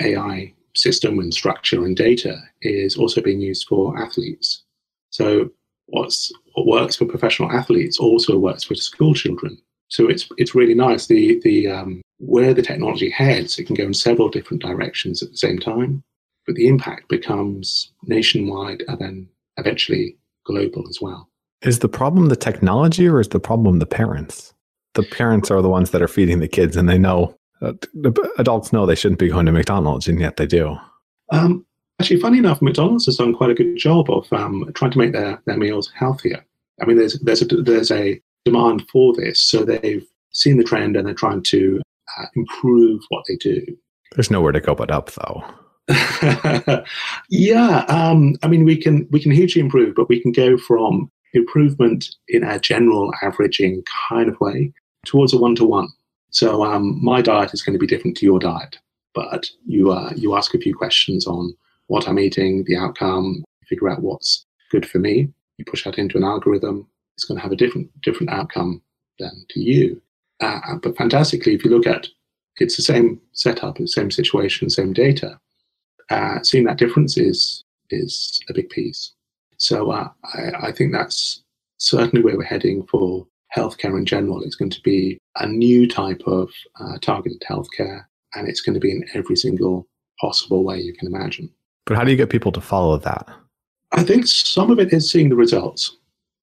AI 0.00 0.52
system 0.74 1.18
and 1.18 1.32
structure 1.32 1.84
and 1.84 1.96
data 1.96 2.38
is 2.62 2.96
also 2.96 3.22
being 3.22 3.40
used 3.40 3.66
for 3.66 3.98
athletes. 3.98 4.62
So 5.10 5.50
what's 5.86 6.32
what 6.54 6.66
works 6.66 6.96
for 6.96 7.06
professional 7.06 7.50
athletes 7.50 7.98
also 7.98 8.38
works 8.38 8.64
for 8.64 8.74
school 8.74 9.14
children. 9.14 9.58
So 9.88 10.08
it's 10.08 10.28
it's 10.36 10.54
really 10.54 10.74
nice. 10.74 11.06
The 11.06 11.40
the 11.44 11.68
um, 11.68 12.02
where 12.18 12.54
the 12.54 12.62
technology 12.62 13.10
heads, 13.10 13.58
it 13.58 13.64
can 13.64 13.76
go 13.76 13.84
in 13.84 13.94
several 13.94 14.28
different 14.28 14.62
directions 14.62 15.22
at 15.22 15.30
the 15.30 15.36
same 15.36 15.58
time, 15.58 16.02
but 16.46 16.54
the 16.54 16.66
impact 16.66 17.08
becomes 17.08 17.92
nationwide 18.04 18.82
and 18.88 18.98
then 18.98 19.28
eventually 19.58 20.16
global 20.44 20.88
as 20.88 21.00
well. 21.00 21.28
Is 21.62 21.78
the 21.78 21.88
problem 21.88 22.28
the 22.28 22.36
technology 22.36 23.08
or 23.08 23.20
is 23.20 23.28
the 23.28 23.40
problem 23.40 23.78
the 23.78 23.86
parents? 23.86 24.52
The 24.94 25.02
parents 25.02 25.50
are 25.50 25.62
the 25.62 25.68
ones 25.68 25.90
that 25.90 26.02
are 26.02 26.08
feeding 26.08 26.40
the 26.40 26.48
kids, 26.48 26.76
and 26.76 26.88
they 26.88 26.98
know 26.98 27.36
uh, 27.62 27.72
adults 28.38 28.72
know 28.72 28.86
they 28.86 28.94
shouldn't 28.94 29.18
be 29.18 29.28
going 29.28 29.46
to 29.46 29.52
McDonald's, 29.52 30.08
and 30.08 30.20
yet 30.20 30.36
they 30.36 30.46
do. 30.46 30.76
Um, 31.32 31.64
actually, 32.00 32.20
funny 32.20 32.38
enough, 32.38 32.62
McDonald's 32.62 33.06
has 33.06 33.16
done 33.16 33.34
quite 33.34 33.50
a 33.50 33.54
good 33.54 33.76
job 33.76 34.10
of 34.10 34.30
um, 34.32 34.70
trying 34.74 34.90
to 34.90 34.98
make 34.98 35.12
their, 35.12 35.40
their 35.46 35.56
meals 35.56 35.90
healthier. 35.94 36.44
I 36.80 36.84
mean, 36.84 36.96
there's 36.96 37.18
there's 37.20 37.42
a, 37.42 37.46
there's 37.46 37.90
a 37.90 38.20
demand 38.44 38.86
for 38.90 39.14
this, 39.14 39.40
so 39.40 39.64
they've 39.64 40.06
seen 40.32 40.58
the 40.58 40.64
trend 40.64 40.96
and 40.96 41.06
they're 41.06 41.14
trying 41.14 41.42
to 41.42 41.80
uh, 42.18 42.26
improve 42.34 43.00
what 43.08 43.24
they 43.28 43.36
do. 43.36 43.64
There's 44.14 44.30
nowhere 44.30 44.52
to 44.52 44.60
go 44.60 44.74
but 44.74 44.90
up, 44.90 45.10
though. 45.12 45.44
yeah, 47.30 47.84
um, 47.88 48.36
I 48.42 48.48
mean, 48.48 48.64
we 48.64 48.76
can 48.76 49.06
we 49.10 49.20
can 49.20 49.30
hugely 49.30 49.60
improve, 49.60 49.94
but 49.94 50.08
we 50.08 50.20
can 50.20 50.32
go 50.32 50.58
from 50.58 51.10
improvement 51.34 52.14
in 52.28 52.42
a 52.44 52.58
general 52.58 53.12
averaging 53.22 53.84
kind 54.08 54.28
of 54.28 54.40
way 54.40 54.72
towards 55.04 55.32
a 55.32 55.38
one 55.38 55.54
to 55.56 55.64
one. 55.64 55.88
So 56.30 56.64
um, 56.64 57.02
my 57.02 57.22
diet 57.22 57.54
is 57.54 57.62
going 57.62 57.74
to 57.74 57.78
be 57.78 57.86
different 57.86 58.16
to 58.18 58.26
your 58.26 58.38
diet, 58.38 58.78
but 59.14 59.50
you 59.66 59.92
uh, 59.92 60.12
you 60.16 60.36
ask 60.36 60.54
a 60.54 60.58
few 60.58 60.74
questions 60.74 61.26
on 61.26 61.54
what 61.86 62.08
I'm 62.08 62.18
eating, 62.18 62.64
the 62.64 62.76
outcome, 62.76 63.44
figure 63.68 63.88
out 63.88 64.02
what's 64.02 64.44
good 64.70 64.86
for 64.86 64.98
me. 64.98 65.32
You 65.58 65.64
push 65.64 65.84
that 65.84 65.98
into 65.98 66.16
an 66.16 66.24
algorithm, 66.24 66.86
it's 67.16 67.24
going 67.24 67.38
to 67.38 67.42
have 67.42 67.52
a 67.52 67.56
different 67.56 67.88
different 68.02 68.30
outcome 68.30 68.82
than 69.18 69.46
to 69.50 69.60
you. 69.60 70.00
Uh, 70.42 70.60
uh, 70.68 70.74
but 70.76 70.96
fantastically, 70.96 71.54
if 71.54 71.64
you 71.64 71.70
look 71.70 71.86
at 71.86 72.08
it's 72.58 72.76
the 72.76 72.82
same 72.82 73.20
setup, 73.32 73.76
the 73.76 73.86
same 73.86 74.10
situation, 74.10 74.70
same 74.70 74.92
data. 74.92 75.38
Uh, 76.10 76.42
seeing 76.42 76.64
that 76.64 76.78
difference 76.78 77.16
is 77.16 77.64
is 77.90 78.40
a 78.48 78.54
big 78.54 78.68
piece. 78.70 79.12
So 79.58 79.90
uh, 79.90 80.08
I, 80.34 80.68
I 80.68 80.72
think 80.72 80.92
that's 80.92 81.42
certainly 81.78 82.22
where 82.22 82.36
we're 82.36 82.44
heading 82.44 82.86
for 82.86 83.26
healthcare 83.56 83.96
in 83.96 84.04
general. 84.04 84.42
It's 84.42 84.56
going 84.56 84.70
to 84.70 84.80
be 84.82 85.18
a 85.36 85.46
new 85.46 85.88
type 85.88 86.22
of 86.26 86.50
uh, 86.80 86.98
targeted 87.00 87.42
healthcare, 87.48 88.04
and 88.34 88.48
it's 88.48 88.60
going 88.60 88.74
to 88.74 88.80
be 88.80 88.90
in 88.90 89.04
every 89.14 89.36
single 89.36 89.86
possible 90.20 90.64
way 90.64 90.80
you 90.80 90.94
can 90.94 91.08
imagine. 91.08 91.50
But 91.86 91.96
how 91.96 92.04
do 92.04 92.10
you 92.10 92.16
get 92.16 92.30
people 92.30 92.52
to 92.52 92.60
follow 92.60 92.98
that? 92.98 93.28
I 93.92 94.02
think 94.02 94.26
some 94.26 94.70
of 94.70 94.78
it 94.78 94.92
is 94.92 95.10
seeing 95.10 95.28
the 95.28 95.36
results. 95.36 95.96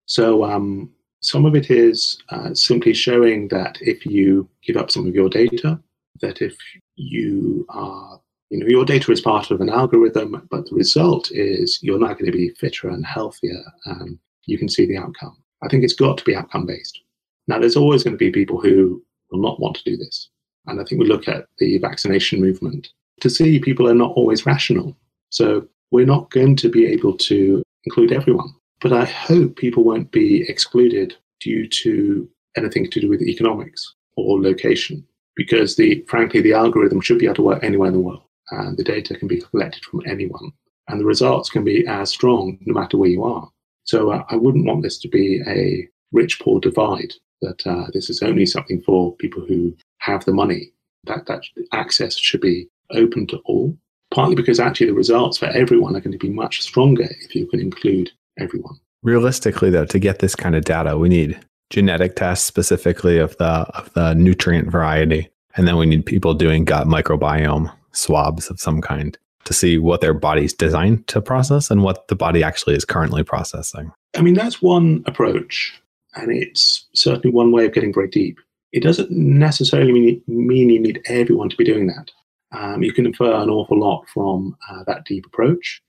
So 0.05 0.43
um, 0.43 0.91
some 1.21 1.45
of 1.45 1.55
it 1.55 1.69
is 1.69 2.21
uh, 2.29 2.53
simply 2.53 2.93
showing 2.93 3.47
that 3.49 3.77
if 3.81 4.05
you 4.05 4.49
give 4.63 4.77
up 4.77 4.91
some 4.91 5.07
of 5.07 5.15
your 5.15 5.29
data, 5.29 5.79
that 6.21 6.41
if 6.41 6.57
you 6.95 7.65
are, 7.69 8.19
you 8.49 8.59
know, 8.59 8.67
your 8.67 8.85
data 8.85 9.11
is 9.11 9.21
part 9.21 9.51
of 9.51 9.61
an 9.61 9.69
algorithm, 9.69 10.47
but 10.51 10.69
the 10.69 10.75
result 10.75 11.31
is 11.31 11.79
you're 11.81 11.99
not 11.99 12.19
going 12.19 12.31
to 12.31 12.37
be 12.37 12.49
fitter 12.49 12.89
and 12.89 13.05
healthier, 13.05 13.63
and 13.85 14.17
you 14.45 14.57
can 14.57 14.69
see 14.69 14.85
the 14.85 14.97
outcome. 14.97 15.37
I 15.63 15.67
think 15.69 15.83
it's 15.83 15.93
got 15.93 16.17
to 16.17 16.23
be 16.23 16.35
outcome 16.35 16.65
based. 16.65 16.99
Now, 17.47 17.59
there's 17.59 17.77
always 17.77 18.03
going 18.03 18.13
to 18.13 18.17
be 18.17 18.31
people 18.31 18.59
who 18.59 19.03
will 19.31 19.41
not 19.41 19.59
want 19.59 19.77
to 19.77 19.83
do 19.83 19.97
this. 19.97 20.29
And 20.67 20.79
I 20.79 20.83
think 20.83 20.99
we 21.01 21.07
look 21.07 21.27
at 21.27 21.47
the 21.57 21.77
vaccination 21.77 22.39
movement 22.39 22.89
to 23.21 23.29
see 23.29 23.59
people 23.59 23.87
are 23.87 23.93
not 23.93 24.11
always 24.11 24.45
rational. 24.45 24.95
So 25.29 25.67
we're 25.91 26.05
not 26.05 26.29
going 26.31 26.55
to 26.57 26.69
be 26.69 26.85
able 26.85 27.17
to 27.17 27.63
include 27.85 28.11
everyone. 28.11 28.53
But 28.81 28.93
I 28.93 29.05
hope 29.05 29.55
people 29.55 29.83
won't 29.83 30.11
be 30.11 30.47
excluded 30.49 31.15
due 31.39 31.67
to 31.67 32.29
anything 32.55 32.89
to 32.91 32.99
do 32.99 33.09
with 33.09 33.21
economics 33.21 33.93
or 34.15 34.41
location, 34.41 35.05
because 35.35 35.75
the 35.75 36.03
frankly 36.07 36.41
the 36.41 36.53
algorithm 36.53 37.01
should 37.01 37.19
be 37.19 37.25
able 37.25 37.35
to 37.35 37.41
work 37.41 37.63
anywhere 37.63 37.87
in 37.87 37.93
the 37.93 37.99
world, 37.99 38.23
and 38.59 38.77
the 38.77 38.83
data 38.83 39.15
can 39.15 39.27
be 39.27 39.41
collected 39.41 39.83
from 39.85 40.01
anyone, 40.07 40.51
and 40.87 40.99
the 40.99 41.05
results 41.05 41.49
can 41.49 41.63
be 41.63 41.85
as 41.87 42.09
strong 42.09 42.57
no 42.61 42.73
matter 42.73 42.97
where 42.97 43.09
you 43.09 43.23
are. 43.23 43.49
So 43.83 44.11
uh, 44.11 44.23
I 44.29 44.35
wouldn't 44.35 44.65
want 44.65 44.83
this 44.83 44.97
to 44.99 45.07
be 45.07 45.41
a 45.47 45.87
rich 46.11 46.39
poor 46.39 46.59
divide. 46.59 47.13
That 47.41 47.67
uh, 47.67 47.87
this 47.93 48.09
is 48.09 48.23
only 48.23 48.45
something 48.45 48.81
for 48.81 49.15
people 49.17 49.45
who 49.45 49.75
have 49.99 50.23
the 50.23 50.33
money. 50.33 50.71
That 51.05 51.25
that 51.25 51.43
access 51.73 52.15
should 52.15 52.41
be 52.41 52.69
open 52.91 53.27
to 53.27 53.37
all. 53.45 53.77
Partly 54.13 54.35
because 54.35 54.59
actually 54.59 54.87
the 54.87 54.93
results 54.93 55.39
for 55.39 55.47
everyone 55.47 55.95
are 55.95 55.99
going 55.99 56.11
to 56.11 56.17
be 56.17 56.29
much 56.29 56.61
stronger 56.61 57.07
if 57.21 57.35
you 57.35 57.47
can 57.47 57.59
include 57.59 58.11
everyone. 58.37 58.79
Realistically, 59.01 59.71
though, 59.71 59.85
to 59.85 59.99
get 59.99 60.19
this 60.19 60.35
kind 60.35 60.55
of 60.55 60.63
data, 60.63 60.97
we 60.97 61.09
need 61.09 61.37
genetic 61.69 62.15
tests 62.15 62.45
specifically 62.45 63.17
of 63.17 63.35
the 63.37 63.45
of 63.45 63.91
the 63.93 64.13
nutrient 64.13 64.69
variety, 64.69 65.27
and 65.57 65.67
then 65.67 65.75
we 65.75 65.85
need 65.85 66.05
people 66.05 66.33
doing 66.33 66.63
gut 66.63 66.87
microbiome 66.87 67.73
swabs 67.93 68.49
of 68.49 68.59
some 68.59 68.81
kind 68.81 69.17
to 69.45 69.53
see 69.53 69.77
what 69.77 70.01
their 70.01 70.13
body's 70.13 70.53
designed 70.53 71.07
to 71.07 71.21
process 71.21 71.69
and 71.69 71.83
what 71.83 72.07
the 72.07 72.15
body 72.15 72.43
actually 72.43 72.75
is 72.75 72.85
currently 72.85 73.23
processing. 73.23 73.91
I 74.15 74.21
mean, 74.21 74.35
that's 74.35 74.61
one 74.61 75.03
approach, 75.05 75.79
and 76.15 76.31
it's 76.31 76.85
certainly 76.93 77.33
one 77.33 77.51
way 77.51 77.65
of 77.65 77.73
getting 77.73 77.93
very 77.93 78.07
deep. 78.07 78.37
It 78.71 78.83
doesn't 78.83 79.11
necessarily 79.11 79.91
mean, 79.91 80.21
mean 80.27 80.69
you 80.69 80.79
need 80.79 81.01
everyone 81.05 81.49
to 81.49 81.57
be 81.57 81.63
doing 81.63 81.87
that. 81.87 82.11
Um, 82.51 82.83
you 82.83 82.93
can 82.93 83.05
infer 83.05 83.33
an 83.33 83.49
awful 83.49 83.79
lot 83.79 84.05
from 84.13 84.55
uh, 84.69 84.83
that 84.85 85.05
deep 85.05 85.25
approach, 85.25 85.81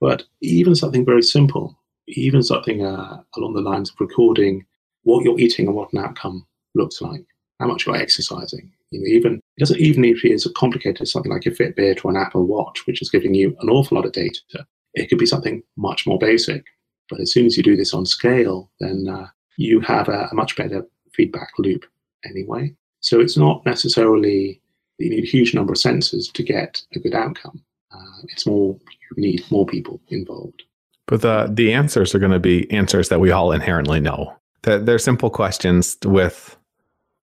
but 0.00 0.24
even 0.40 0.74
something 0.74 1.04
very 1.04 1.22
simple, 1.22 1.78
even 2.08 2.42
something 2.42 2.84
uh, 2.84 3.22
along 3.36 3.54
the 3.54 3.60
lines 3.60 3.90
of 3.90 3.96
recording 4.00 4.64
what 5.04 5.24
you're 5.24 5.38
eating 5.38 5.66
and 5.66 5.74
what 5.74 5.92
an 5.92 5.98
outcome 5.98 6.46
looks 6.74 7.00
like, 7.00 7.24
how 7.62 7.68
much 7.68 7.86
you're 7.86 7.96
exercising. 7.96 8.70
You 8.90 9.00
know, 9.00 9.06
even 9.06 9.34
it 9.56 9.60
doesn't 9.60 9.80
even 9.80 10.02
be 10.02 10.32
as 10.32 10.46
complicated 10.56 11.06
something 11.06 11.32
like 11.32 11.46
a 11.46 11.50
Fitbit 11.50 12.04
or 12.04 12.10
an 12.10 12.16
Apple 12.16 12.44
Watch, 12.44 12.86
which 12.86 13.00
is 13.00 13.08
giving 13.08 13.34
you 13.34 13.56
an 13.60 13.70
awful 13.70 13.96
lot 13.96 14.04
of 14.04 14.12
data. 14.12 14.40
It 14.94 15.08
could 15.08 15.18
be 15.18 15.26
something 15.26 15.62
much 15.76 16.06
more 16.06 16.18
basic. 16.18 16.64
But 17.08 17.20
as 17.20 17.32
soon 17.32 17.46
as 17.46 17.56
you 17.56 17.62
do 17.62 17.76
this 17.76 17.94
on 17.94 18.04
scale, 18.04 18.70
then 18.80 19.06
uh, 19.08 19.28
you 19.56 19.80
have 19.80 20.08
a, 20.08 20.28
a 20.30 20.34
much 20.34 20.56
better 20.56 20.84
feedback 21.14 21.50
loop 21.58 21.84
anyway. 22.24 22.74
So 23.00 23.20
it's 23.20 23.36
not 23.36 23.64
necessarily 23.64 24.60
that 24.98 25.04
you 25.04 25.10
need 25.10 25.24
a 25.24 25.26
huge 25.26 25.54
number 25.54 25.72
of 25.72 25.78
sensors 25.78 26.32
to 26.32 26.42
get 26.42 26.82
a 26.94 26.98
good 26.98 27.14
outcome. 27.14 27.62
Uh, 27.92 28.22
it's 28.28 28.46
more 28.46 28.76
you 29.16 29.22
need 29.22 29.44
more 29.50 29.66
people 29.66 30.00
involved. 30.08 30.62
But 31.06 31.20
the 31.20 31.50
the 31.52 31.72
answers 31.72 32.14
are 32.14 32.18
going 32.18 32.32
to 32.32 32.40
be 32.40 32.70
answers 32.70 33.08
that 33.08 33.20
we 33.20 33.30
all 33.30 33.52
inherently 33.52 34.00
know. 34.00 34.34
That 34.62 34.86
they're 34.86 34.98
simple 34.98 35.30
questions 35.30 35.96
with 36.04 36.56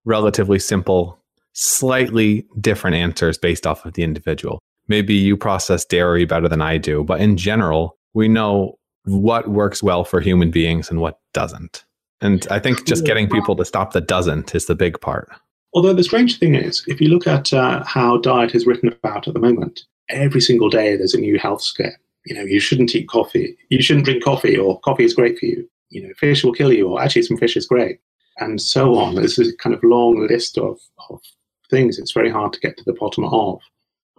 relatively 0.05 0.59
simple, 0.59 1.19
slightly 1.53 2.45
different 2.59 2.95
answers 2.95 3.37
based 3.37 3.67
off 3.67 3.85
of 3.85 3.93
the 3.93 4.03
individual. 4.03 4.59
Maybe 4.87 5.13
you 5.13 5.37
process 5.37 5.85
dairy 5.85 6.25
better 6.25 6.47
than 6.47 6.61
I 6.61 6.77
do, 6.77 7.03
but 7.03 7.21
in 7.21 7.37
general, 7.37 7.97
we 8.13 8.27
know 8.27 8.77
what 9.05 9.49
works 9.49 9.83
well 9.83 10.03
for 10.03 10.19
human 10.19 10.51
beings 10.51 10.89
and 10.89 10.99
what 10.99 11.19
doesn't. 11.33 11.85
And 12.21 12.45
I 12.51 12.59
think 12.59 12.85
just 12.85 13.05
getting 13.05 13.29
people 13.29 13.55
to 13.55 13.65
stop 13.65 13.93
the 13.93 14.01
doesn't 14.01 14.53
is 14.53 14.65
the 14.65 14.75
big 14.75 14.99
part. 14.99 15.29
Although 15.73 15.93
the 15.93 16.03
strange 16.03 16.39
thing 16.39 16.55
is, 16.55 16.83
if 16.87 16.99
you 16.99 17.07
look 17.07 17.27
at 17.27 17.53
uh, 17.53 17.83
how 17.85 18.17
diet 18.17 18.55
is 18.55 18.65
written 18.65 18.89
about 18.89 19.27
at 19.27 19.33
the 19.33 19.39
moment, 19.39 19.81
every 20.09 20.41
single 20.41 20.69
day 20.69 20.97
there's 20.97 21.13
a 21.13 21.19
new 21.19 21.37
health 21.37 21.61
scare. 21.61 21.97
You 22.25 22.35
know, 22.35 22.41
you 22.41 22.59
shouldn't 22.59 22.93
eat 22.95 23.07
coffee, 23.07 23.55
you 23.69 23.81
shouldn't 23.81 24.05
drink 24.05 24.23
coffee, 24.23 24.57
or 24.57 24.79
coffee 24.81 25.05
is 25.05 25.13
great 25.13 25.39
for 25.39 25.45
you. 25.45 25.69
You 25.89 26.03
know, 26.03 26.13
fish 26.17 26.43
will 26.43 26.53
kill 26.53 26.73
you, 26.73 26.89
or 26.89 27.01
actually 27.01 27.21
some 27.21 27.37
fish 27.37 27.55
is 27.55 27.65
great, 27.65 27.99
and 28.39 28.61
so 28.61 28.95
on. 28.95 29.15
There's 29.15 29.39
a 29.39 29.55
kind 29.57 29.75
of 29.75 29.83
long 29.83 30.27
list 30.27 30.57
of, 30.57 30.79
of 31.09 31.21
things. 31.69 31.99
It's 31.99 32.11
very 32.11 32.29
hard 32.29 32.53
to 32.53 32.59
get 32.59 32.77
to 32.77 32.83
the 32.85 32.93
bottom 32.93 33.25
of 33.25 33.59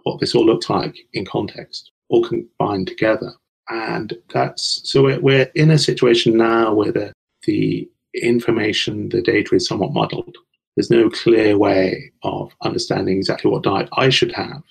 what 0.03 0.19
this 0.19 0.35
all 0.35 0.45
looks 0.45 0.69
like 0.69 0.95
in 1.13 1.25
context, 1.25 1.91
all 2.09 2.23
combined 2.23 2.87
together. 2.87 3.33
And 3.69 4.13
that's 4.33 4.81
so 4.83 5.03
we're, 5.03 5.19
we're 5.19 5.51
in 5.55 5.71
a 5.71 5.77
situation 5.77 6.37
now 6.37 6.73
where 6.73 6.91
the, 6.91 7.13
the 7.43 7.89
information, 8.15 9.09
the 9.09 9.21
data 9.21 9.55
is 9.55 9.67
somewhat 9.67 9.93
muddled 9.93 10.35
there's 10.75 10.89
no 10.89 11.09
clear 11.09 11.57
way 11.57 12.11
of 12.23 12.53
understanding 12.63 13.17
exactly 13.17 13.51
what 13.51 13.63
diet 13.63 13.89
I 13.93 14.09
should 14.09 14.31
have. 14.33 14.63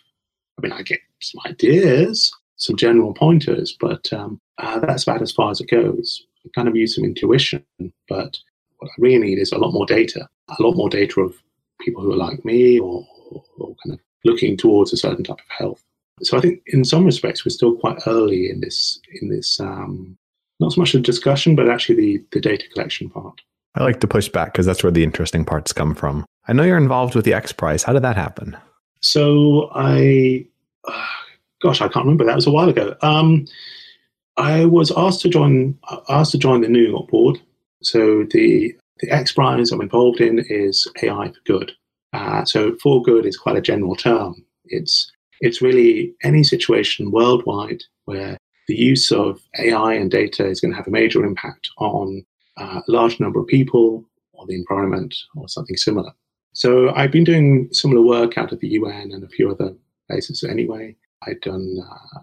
I 0.59 0.63
mean, 0.63 0.73
I 0.73 0.83
get 0.83 1.01
some 1.21 1.41
ideas, 1.47 2.33
some 2.57 2.77
general 2.77 3.15
pointers, 3.15 3.77
but 3.79 4.11
um, 4.13 4.41
uh, 4.59 4.79
that's 4.81 5.03
about 5.05 5.23
as 5.23 5.33
far 5.33 5.51
as 5.51 5.61
it 5.61 5.71
goes. 5.71 6.23
I 6.45 6.49
kind 6.55 6.69
of 6.69 6.77
use 6.77 6.95
some 6.95 7.05
intuition, 7.05 7.65
but 8.09 8.39
what 8.81 8.91
I 8.91 8.95
really 8.99 9.19
need 9.19 9.39
is 9.39 9.53
a 9.53 9.59
lot 9.59 9.73
more 9.73 9.87
data, 9.87 10.29
a 10.49 10.63
lot 10.63 10.75
more 10.75 10.89
data 10.89 11.21
of 11.21 11.37
people 11.81 12.03
who 12.03 12.13
are 12.13 12.17
like 12.17 12.45
me 12.45 12.79
or, 12.79 13.07
or, 13.59 13.75
kind 13.85 13.95
of 13.95 14.01
looking 14.25 14.57
towards 14.57 14.93
a 14.93 14.97
certain 14.97 15.25
type 15.25 15.39
of 15.39 15.51
health. 15.57 15.83
So 16.23 16.37
I 16.37 16.41
think 16.41 16.61
in 16.67 16.85
some 16.85 17.07
respects 17.07 17.45
we're 17.45 17.51
still 17.51 17.77
quite 17.77 17.99
early 18.07 18.51
in 18.51 18.61
this 18.61 19.01
in 19.23 19.31
this 19.31 19.59
um, 19.61 20.19
not 20.59 20.73
so 20.73 20.81
much 20.81 20.93
the 20.93 21.01
discussion, 21.01 21.57
but 21.57 21.69
actually 21.69 21.97
the, 21.97 22.25
the 22.33 22.41
data 22.41 22.65
collection 22.75 23.09
part. 23.09 23.41
I 23.75 23.83
like 23.83 24.01
to 24.01 24.09
push 24.09 24.29
back 24.29 24.53
because 24.53 24.67
that's 24.67 24.83
where 24.83 24.93
the 24.93 25.05
interesting 25.05 25.45
parts 25.45 25.73
come 25.73 25.95
from. 25.95 26.27
I 26.47 26.53
know 26.53 26.65
you're 26.65 26.77
involved 26.77 27.15
with 27.15 27.25
the 27.25 27.33
X 27.33 27.53
Prize. 27.53 27.83
How 27.83 27.93
did 27.93 28.03
that 28.03 28.17
happen? 28.17 28.57
So 29.01 29.71
I, 29.75 30.47
uh, 30.87 31.07
gosh, 31.63 31.81
I 31.81 31.89
can't 31.89 32.05
remember. 32.05 32.25
That 32.25 32.37
was 32.37 32.47
a 32.47 32.51
while 32.51 32.69
ago. 32.69 32.95
Um, 33.03 33.47
I 34.37 34.65
was 34.65 34.93
asked 34.97 35.21
to 35.23 35.29
join 35.29 35.79
asked 36.09 36.33
to 36.33 36.39
join 36.39 36.63
the 36.63 36.69
New 36.69 36.87
York 36.87 37.09
board. 37.09 37.41
So 37.83 38.25
the 38.31 38.75
the 39.01 39.11
X 39.11 39.33
Prize 39.33 39.73
I'm 39.73 39.81
involved 39.81 40.21
in 40.21 40.45
is 40.49 40.87
AI 41.03 41.29
for 41.29 41.41
Good. 41.47 41.73
Uh, 42.13 42.45
so 42.45 42.77
for 42.83 43.03
good 43.03 43.25
is 43.25 43.37
quite 43.37 43.57
a 43.57 43.63
general 43.63 43.95
term. 43.95 44.45
It's 44.67 45.11
it's 45.41 45.63
really 45.63 46.15
any 46.23 46.45
situation 46.45 47.11
worldwide 47.11 47.83
where 48.05 48.37
the 48.69 48.75
use 48.75 49.11
of 49.11 49.41
AI 49.59 49.95
and 49.95 50.11
data 50.11 50.47
is 50.47 50.61
going 50.61 50.73
to 50.73 50.77
have 50.77 50.87
a 50.87 50.91
major 50.91 51.25
impact 51.25 51.69
on 51.79 52.25
uh, 52.59 52.81
a 52.87 52.93
large 52.93 53.19
number 53.21 53.41
of 53.41 53.47
people 53.47 54.05
or 54.33 54.47
the 54.47 54.55
environment 54.55 55.15
or 55.35 55.49
something 55.49 55.77
similar. 55.77 56.13
So 56.53 56.91
I've 56.95 57.13
been 57.13 57.25
doing 57.25 57.69
similar 57.73 58.03
work 58.03 58.37
out 58.37 58.53
of 58.53 58.61
the 58.61 58.69
UN 58.69 59.13
and 59.13 59.25
a 59.25 59.29
few 59.29 59.51
other 59.51 59.73
places 60.09 60.43
anyway. 60.43 60.97
I'd 61.27 61.41
done 61.41 61.79
uh, 61.83 62.21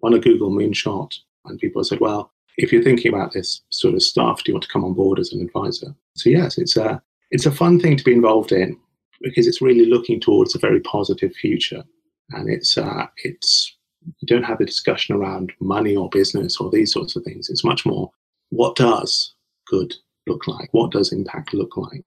one 0.00 0.14
a 0.14 0.18
Google 0.18 0.50
moonshot, 0.50 1.12
and 1.44 1.58
people 1.58 1.84
said, 1.84 2.00
"Well, 2.00 2.32
if 2.58 2.72
you're 2.72 2.82
thinking 2.82 3.12
about 3.12 3.32
this 3.32 3.62
sort 3.70 3.94
of 3.94 4.02
stuff, 4.02 4.44
do 4.44 4.50
you 4.50 4.54
want 4.54 4.64
to 4.64 4.72
come 4.72 4.84
on 4.84 4.92
board 4.92 5.18
as 5.18 5.32
an 5.32 5.40
advisor?" 5.40 5.94
So 6.16 6.28
yes, 6.30 6.58
it's 6.58 6.76
a 6.76 7.02
it's 7.30 7.46
a 7.46 7.52
fun 7.52 7.80
thing 7.80 7.96
to 7.96 8.04
be 8.04 8.12
involved 8.12 8.52
in 8.52 8.76
because 9.22 9.46
it's 9.46 9.62
really 9.62 9.86
looking 9.86 10.20
towards 10.20 10.54
a 10.54 10.58
very 10.58 10.80
positive 10.80 11.32
future, 11.34 11.84
and 12.30 12.50
it's 12.50 12.76
uh, 12.76 13.06
it's 13.24 13.74
you 14.20 14.26
don't 14.26 14.44
have 14.44 14.58
the 14.58 14.66
discussion 14.66 15.14
around 15.14 15.52
money 15.60 15.96
or 15.96 16.08
business 16.10 16.58
or 16.58 16.70
these 16.70 16.92
sorts 16.92 17.16
of 17.16 17.24
things. 17.24 17.48
It's 17.48 17.64
much 17.64 17.86
more 17.86 18.10
what 18.50 18.76
does 18.76 19.34
good 19.66 19.94
look 20.26 20.46
like? 20.46 20.68
What 20.72 20.90
does 20.90 21.12
impact 21.12 21.54
look 21.54 21.76
like? 21.76 22.04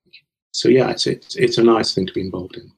So 0.52 0.68
yeah, 0.68 0.90
it's 0.90 1.06
it's, 1.06 1.36
it's 1.36 1.58
a 1.58 1.62
nice 1.62 1.94
thing 1.94 2.06
to 2.06 2.12
be 2.12 2.20
involved 2.20 2.56
in. 2.56 2.70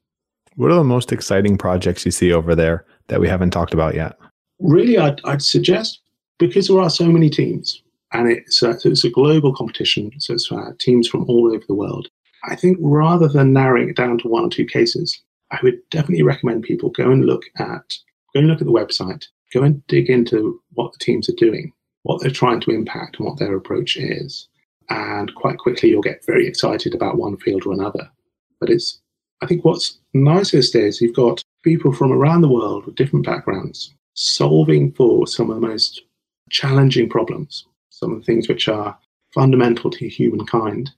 What 0.57 0.70
are 0.70 0.77
the 0.77 0.85
most 0.85 1.12
exciting 1.12 1.59
projects 1.59 2.05
you 2.05 2.12
see 2.12 2.33
over 2.33 2.55
there 2.55 2.87
that 3.09 3.20
we 3.20 3.29
haven't 3.29 3.51
talked 3.51 3.75
about 3.75 3.95
yet? 3.95 4.16
Really, 4.61 4.97
I'd, 4.97 5.20
I'd 5.25 5.43
suggest 5.43 6.01
because 6.39 6.68
there 6.68 6.80
are 6.80 6.91
so 6.91 7.07
many 7.07 7.30
teams 7.30 7.82
and 8.12 8.30
it's 8.30 8.62
a, 8.62 8.76
it's 8.85 9.05
a 9.05 9.11
global 9.11 9.55
competition, 9.55 10.12
so 10.18 10.35
it's 10.35 10.51
uh, 10.51 10.70
teams 10.78 11.09
from 11.09 11.24
all 11.28 11.53
over 11.53 11.64
the 11.66 11.74
world. 11.74 12.09
I 12.45 12.55
think 12.57 12.78
rather 12.80 13.28
than 13.28 13.53
narrowing 13.53 13.89
it 13.89 13.97
down 13.97 14.18
to 14.18 14.28
one 14.28 14.45
or 14.45 14.51
two 14.51 14.66
cases, 14.66 15.20
I 15.51 15.59
would 15.62 15.78
definitely 15.91 16.22
recommend 16.22 16.62
people 16.62 16.91
go 16.91 17.11
and 17.11 17.24
look 17.24 17.43
at 17.59 17.95
go 18.35 18.41
and 18.41 18.49
look 18.49 18.61
at 18.61 18.66
the 18.66 18.72
website, 18.72 19.26
go 19.53 19.62
and 19.62 19.85
dig 19.87 20.11
into 20.11 20.61
what 20.74 20.93
the 20.93 20.99
teams 20.99 21.28
are 21.28 21.37
doing, 21.37 21.72
what 22.03 22.20
they're 22.20 22.30
trying 22.30 22.61
to 22.61 22.70
impact, 22.70 23.16
and 23.18 23.26
what 23.26 23.39
their 23.39 23.57
approach 23.57 23.97
is 23.97 24.49
and 24.91 25.35
quite 25.35 25.59
quickly 25.59 25.91
you'll 25.91 26.03
get 26.03 26.24
very 26.26 26.47
excited 26.47 26.95
about 26.95 27.16
one 27.16 27.37
field 27.39 27.66
or 27.66 27.72
another. 27.72 28.11
But 28.61 28.70
it's, 28.70 29.01
I 29.41 29.47
think 29.47 29.64
what's 29.64 29.99
nicest 30.12 30.74
is 30.74 31.01
you've 31.01 31.16
got 31.16 31.43
people 31.62 31.93
from 31.93 32.12
around 32.12 32.43
the 32.43 32.49
world 32.49 32.87
with 32.87 32.97
different 32.97 33.26
backgrounds 33.26 33.95
solving 34.14 34.93
for 34.93 35.26
some 35.26 35.51
of 35.51 35.61
the 35.61 35.66
most 35.66 36.03
challenging 36.51 37.09
problems, 37.09 37.64
some 37.90 38.12
of 38.12 38.18
the 38.18 38.24
things 38.24 38.49
which 38.49 38.68
are 38.68 38.97
fundamental 39.32 39.90
to 39.90 40.09
humankind. 40.09 40.90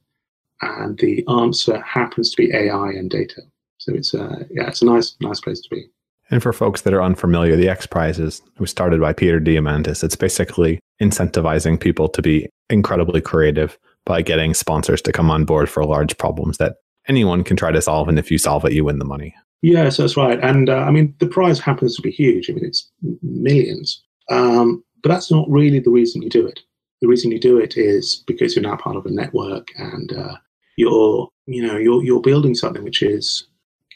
And 0.63 0.99
the 0.99 1.25
answer 1.29 1.81
happens 1.81 2.31
to 2.31 2.37
be 2.37 2.55
AI 2.55 2.91
and 2.91 3.11
data. 3.11 3.43
So 3.79 3.93
it's 3.95 4.15
a, 4.15 4.47
yeah, 4.51 4.69
it's 4.69 4.83
a 4.83 4.87
nice, 4.87 5.17
nice 5.21 5.41
place 5.41 5.61
to 5.61 5.69
be. 5.71 5.89
And 6.31 6.43
for 6.43 6.53
folks 6.53 6.83
that 6.83 6.95
are 6.95 7.03
unfamiliar, 7.03 7.57
the 7.57 7.69
X 7.69 7.87
Prizes 7.87 8.43
was 8.59 8.71
started 8.71 9.01
by 9.01 9.13
Peter 9.13 9.39
Diamandis. 9.39 10.03
It's 10.03 10.17
basically 10.17 10.81
incentivizing 11.01 11.79
people 11.79 12.09
to 12.09 12.23
be 12.23 12.49
incredibly 12.69 13.21
creative 13.21 13.79
by 14.05 14.23
getting 14.23 14.55
sponsors 14.55 15.03
to 15.03 15.13
come 15.13 15.31
on 15.31 15.45
board 15.45 15.69
for 15.69 15.85
large 15.85 16.17
problems 16.19 16.59
that 16.59 16.77
anyone 17.07 17.45
can 17.45 17.57
try 17.57 17.71
to 17.71 17.83
solve. 17.83 18.09
And 18.09 18.19
if 18.19 18.31
you 18.31 18.39
solve 18.39 18.65
it, 18.65 18.73
you 18.73 18.85
win 18.85 18.99
the 18.99 19.05
money. 19.05 19.35
Yes, 19.63 19.97
that's 19.97 20.17
right. 20.17 20.43
And 20.43 20.69
uh, 20.69 20.79
I 20.79 20.91
mean, 20.91 21.15
the 21.19 21.27
prize 21.27 21.61
happens 21.61 21.97
to 21.97 22.03
be 22.03 22.11
huge. 22.11 22.51
I 22.51 22.55
mean, 22.55 22.65
it's 22.65 22.91
millions. 23.23 24.03
Um, 24.31 24.83
but 25.07 25.13
that's 25.13 25.31
not 25.31 25.49
really 25.49 25.79
the 25.79 25.93
reason 25.93 26.21
you 26.21 26.29
do 26.29 26.45
it. 26.45 26.59
The 27.01 27.07
reason 27.07 27.31
you 27.31 27.39
do 27.39 27.59
it 27.59 27.77
is 27.77 28.25
because 28.27 28.57
you're 28.57 28.63
now 28.65 28.75
part 28.75 28.97
of 28.97 29.07
a 29.07 29.11
network 29.13 29.69
and 29.77 30.13
uh, 30.13 30.35
you're, 30.77 31.29
you 31.47 31.65
know, 31.65 31.77
you're, 31.77 32.03
you're 32.03 32.21
building 32.21 32.57
something 32.57 32.83
which 32.83 33.05
is 33.05 33.47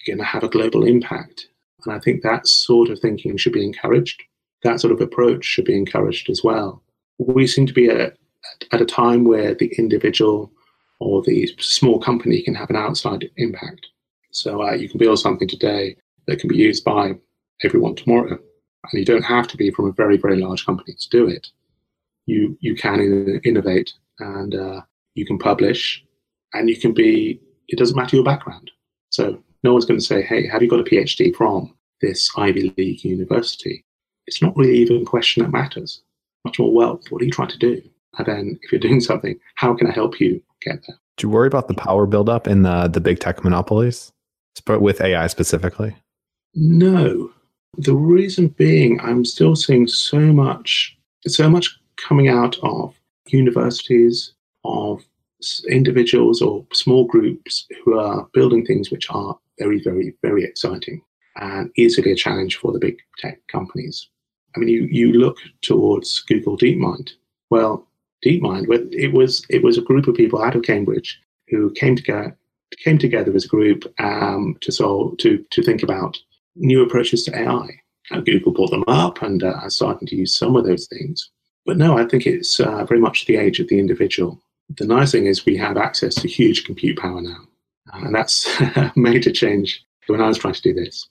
going 0.07 0.21
to 0.21 0.25
have 0.25 0.45
a 0.45 0.49
global 0.49 0.87
impact. 0.87 1.49
And 1.85 1.93
I 1.93 1.99
think 1.99 2.23
that 2.23 2.47
sort 2.47 2.91
of 2.91 3.01
thinking 3.01 3.37
should 3.37 3.55
be 3.55 3.65
encouraged. 3.65 4.23
That 4.63 4.81
sort 4.81 4.93
of 4.93 5.01
approach 5.01 5.45
should 5.45 5.65
be 5.65 5.75
encouraged 5.75 6.31
as 6.31 6.45
well. 6.45 6.81
We 7.19 7.49
seem 7.49 7.67
to 7.67 7.75
be 7.75 7.91
at, 7.91 8.17
at 8.71 8.81
a 8.81 8.87
time 8.87 9.25
where 9.25 9.53
the 9.53 9.73
individual 9.79 10.53
or 11.01 11.23
the 11.23 11.53
small 11.59 11.99
company 11.99 12.41
can 12.41 12.55
have 12.55 12.71
an 12.71 12.77
outside 12.77 13.29
impact. 13.37 13.89
So 14.31 14.63
uh, 14.63 14.75
you 14.75 14.89
can 14.89 14.99
build 14.99 15.19
something 15.19 15.49
today 15.49 15.97
that 16.29 16.39
can 16.39 16.47
be 16.47 16.57
used 16.57 16.85
by 16.85 17.15
everyone 17.65 17.97
tomorrow, 17.97 18.39
and 18.85 18.99
you 18.99 19.05
don't 19.05 19.22
have 19.22 19.47
to 19.49 19.57
be 19.57 19.70
from 19.70 19.87
a 19.87 19.93
very 19.93 20.16
very 20.16 20.37
large 20.37 20.64
company 20.66 20.95
to 20.99 21.09
do 21.11 21.26
it. 21.26 21.49
You 22.26 22.57
you 22.61 22.74
can 22.74 23.01
in- 23.01 23.41
innovate 23.45 23.93
and 24.18 24.55
uh, 24.55 24.83
you 25.14 25.26
can 25.26 25.39
publish, 25.39 26.05
and 26.53 26.68
you 26.68 26.76
can 26.76 26.93
be. 26.93 27.41
It 27.68 27.78
doesn't 27.78 27.97
matter 27.97 28.16
your 28.16 28.24
background. 28.24 28.70
So 29.11 29.43
no 29.62 29.72
one's 29.72 29.85
going 29.85 30.01
to 30.01 30.07
say, 30.07 30.22
"Hey, 30.22 30.47
have 30.47 30.62
you 30.62 30.68
got 30.68 30.81
a 30.81 30.85
PhD 30.85 31.35
from 31.35 31.74
this 32.01 32.31
Ivy 32.37 32.74
League 32.76 33.05
university?" 33.05 33.85
It's 34.26 34.43
not 34.43 34.57
really 34.57 34.76
even 34.76 35.03
a 35.03 35.05
question 35.05 35.43
that 35.43 35.51
matters. 35.51 36.03
Much 36.45 36.59
more 36.59 36.72
well 36.72 37.01
What 37.11 37.20
are 37.20 37.24
you 37.24 37.31
trying 37.31 37.49
to 37.49 37.59
do? 37.59 37.83
And 38.18 38.26
then, 38.26 38.59
if 38.62 38.72
you're 38.72 38.81
doing 38.81 39.01
something, 39.01 39.39
how 39.57 39.74
can 39.74 39.87
I 39.87 39.93
help 39.93 40.20
you 40.20 40.43
get 40.62 40.81
there? 40.87 40.97
Do 41.16 41.26
you 41.26 41.31
worry 41.31 41.49
about 41.49 41.68
the 41.68 41.74
power 41.74 42.07
buildup 42.07 42.47
in 42.47 42.62
the 42.62 42.89
the 42.89 43.01
big 43.01 43.18
tech 43.20 43.45
monopolies? 43.45 44.12
but 44.66 44.83
with 44.83 45.01
AI 45.01 45.26
specifically? 45.26 45.97
No. 46.55 47.31
The 47.79 47.95
reason 47.95 48.49
being, 48.49 49.01
I'm 49.01 49.25
still 49.25 49.55
seeing 49.55 49.87
so 49.87 50.18
much, 50.18 50.97
so 51.27 51.49
much 51.49 51.79
coming 51.97 52.29
out 52.29 52.57
of 52.62 52.95
universities, 53.29 54.33
of 54.64 55.03
individuals 55.68 56.43
or 56.43 56.66
small 56.73 57.05
groups 57.07 57.66
who 57.85 57.99
are 57.99 58.29
building 58.33 58.64
things 58.64 58.91
which 58.91 59.07
are 59.11 59.39
very, 59.59 59.81
very, 59.83 60.14
very 60.23 60.45
exciting 60.45 61.03
and 61.37 61.71
easily 61.77 62.12
a 62.12 62.16
challenge 62.16 62.57
for 62.57 62.73
the 62.73 62.79
big 62.79 62.99
tech 63.18 63.41
companies. 63.49 64.09
I 64.55 64.59
mean, 64.59 64.68
you, 64.68 64.89
you 64.91 65.12
look 65.12 65.39
towards 65.62 66.21
Google 66.21 66.59
DeepMind. 66.59 67.11
Well, 67.51 67.87
DeepMind, 68.25 68.66
it 68.93 69.12
was 69.12 69.47
it 69.49 69.62
was 69.62 69.79
a 69.79 69.83
group 69.83 70.07
of 70.07 70.14
people 70.14 70.43
out 70.43 70.57
of 70.57 70.62
Cambridge 70.62 71.21
who 71.49 71.71
came 71.71 71.97
together 71.97 72.37
came 72.85 72.99
together 72.99 73.35
as 73.35 73.45
a 73.45 73.49
group 73.49 73.85
um, 73.99 74.57
to 74.61 74.71
solve 74.71 75.16
to 75.18 75.45
to 75.51 75.62
think 75.62 75.83
about 75.83 76.18
new 76.57 76.82
approaches 76.82 77.24
to 77.24 77.38
AI. 77.38 77.68
And 78.11 78.26
Google 78.26 78.53
brought 78.53 78.70
them 78.70 78.84
up 78.88 79.22
and 79.22 79.42
uh, 79.42 79.68
starting 79.68 80.09
to 80.09 80.16
use 80.16 80.36
some 80.36 80.57
of 80.57 80.64
those 80.64 80.88
things. 80.88 81.30
But 81.66 81.76
no, 81.76 81.96
I 81.96 82.07
think 82.07 82.26
it's 82.26 82.59
uh, 82.59 82.84
very 82.84 83.01
much 83.01 83.26
the 83.26 83.36
age 83.36 83.61
of 83.61 83.68
the 83.68 83.78
individual. 83.78 84.42
The 84.76 84.86
nice 84.86 85.12
thing 85.12 85.26
is 85.26 85.46
we 85.46 85.57
have 85.57 85.76
access 85.76 86.14
to 86.16 86.28
huge 86.28 86.64
compute 86.64 86.98
power 86.98 87.20
now, 87.20 87.38
and 87.92 88.14
that's 88.14 88.46
a 88.61 88.92
major 88.96 89.30
change 89.30 89.84
when 90.07 90.20
I 90.20 90.28
was 90.28 90.38
trying 90.38 90.55
to 90.55 90.62
do 90.62 90.74
this. 90.74 91.09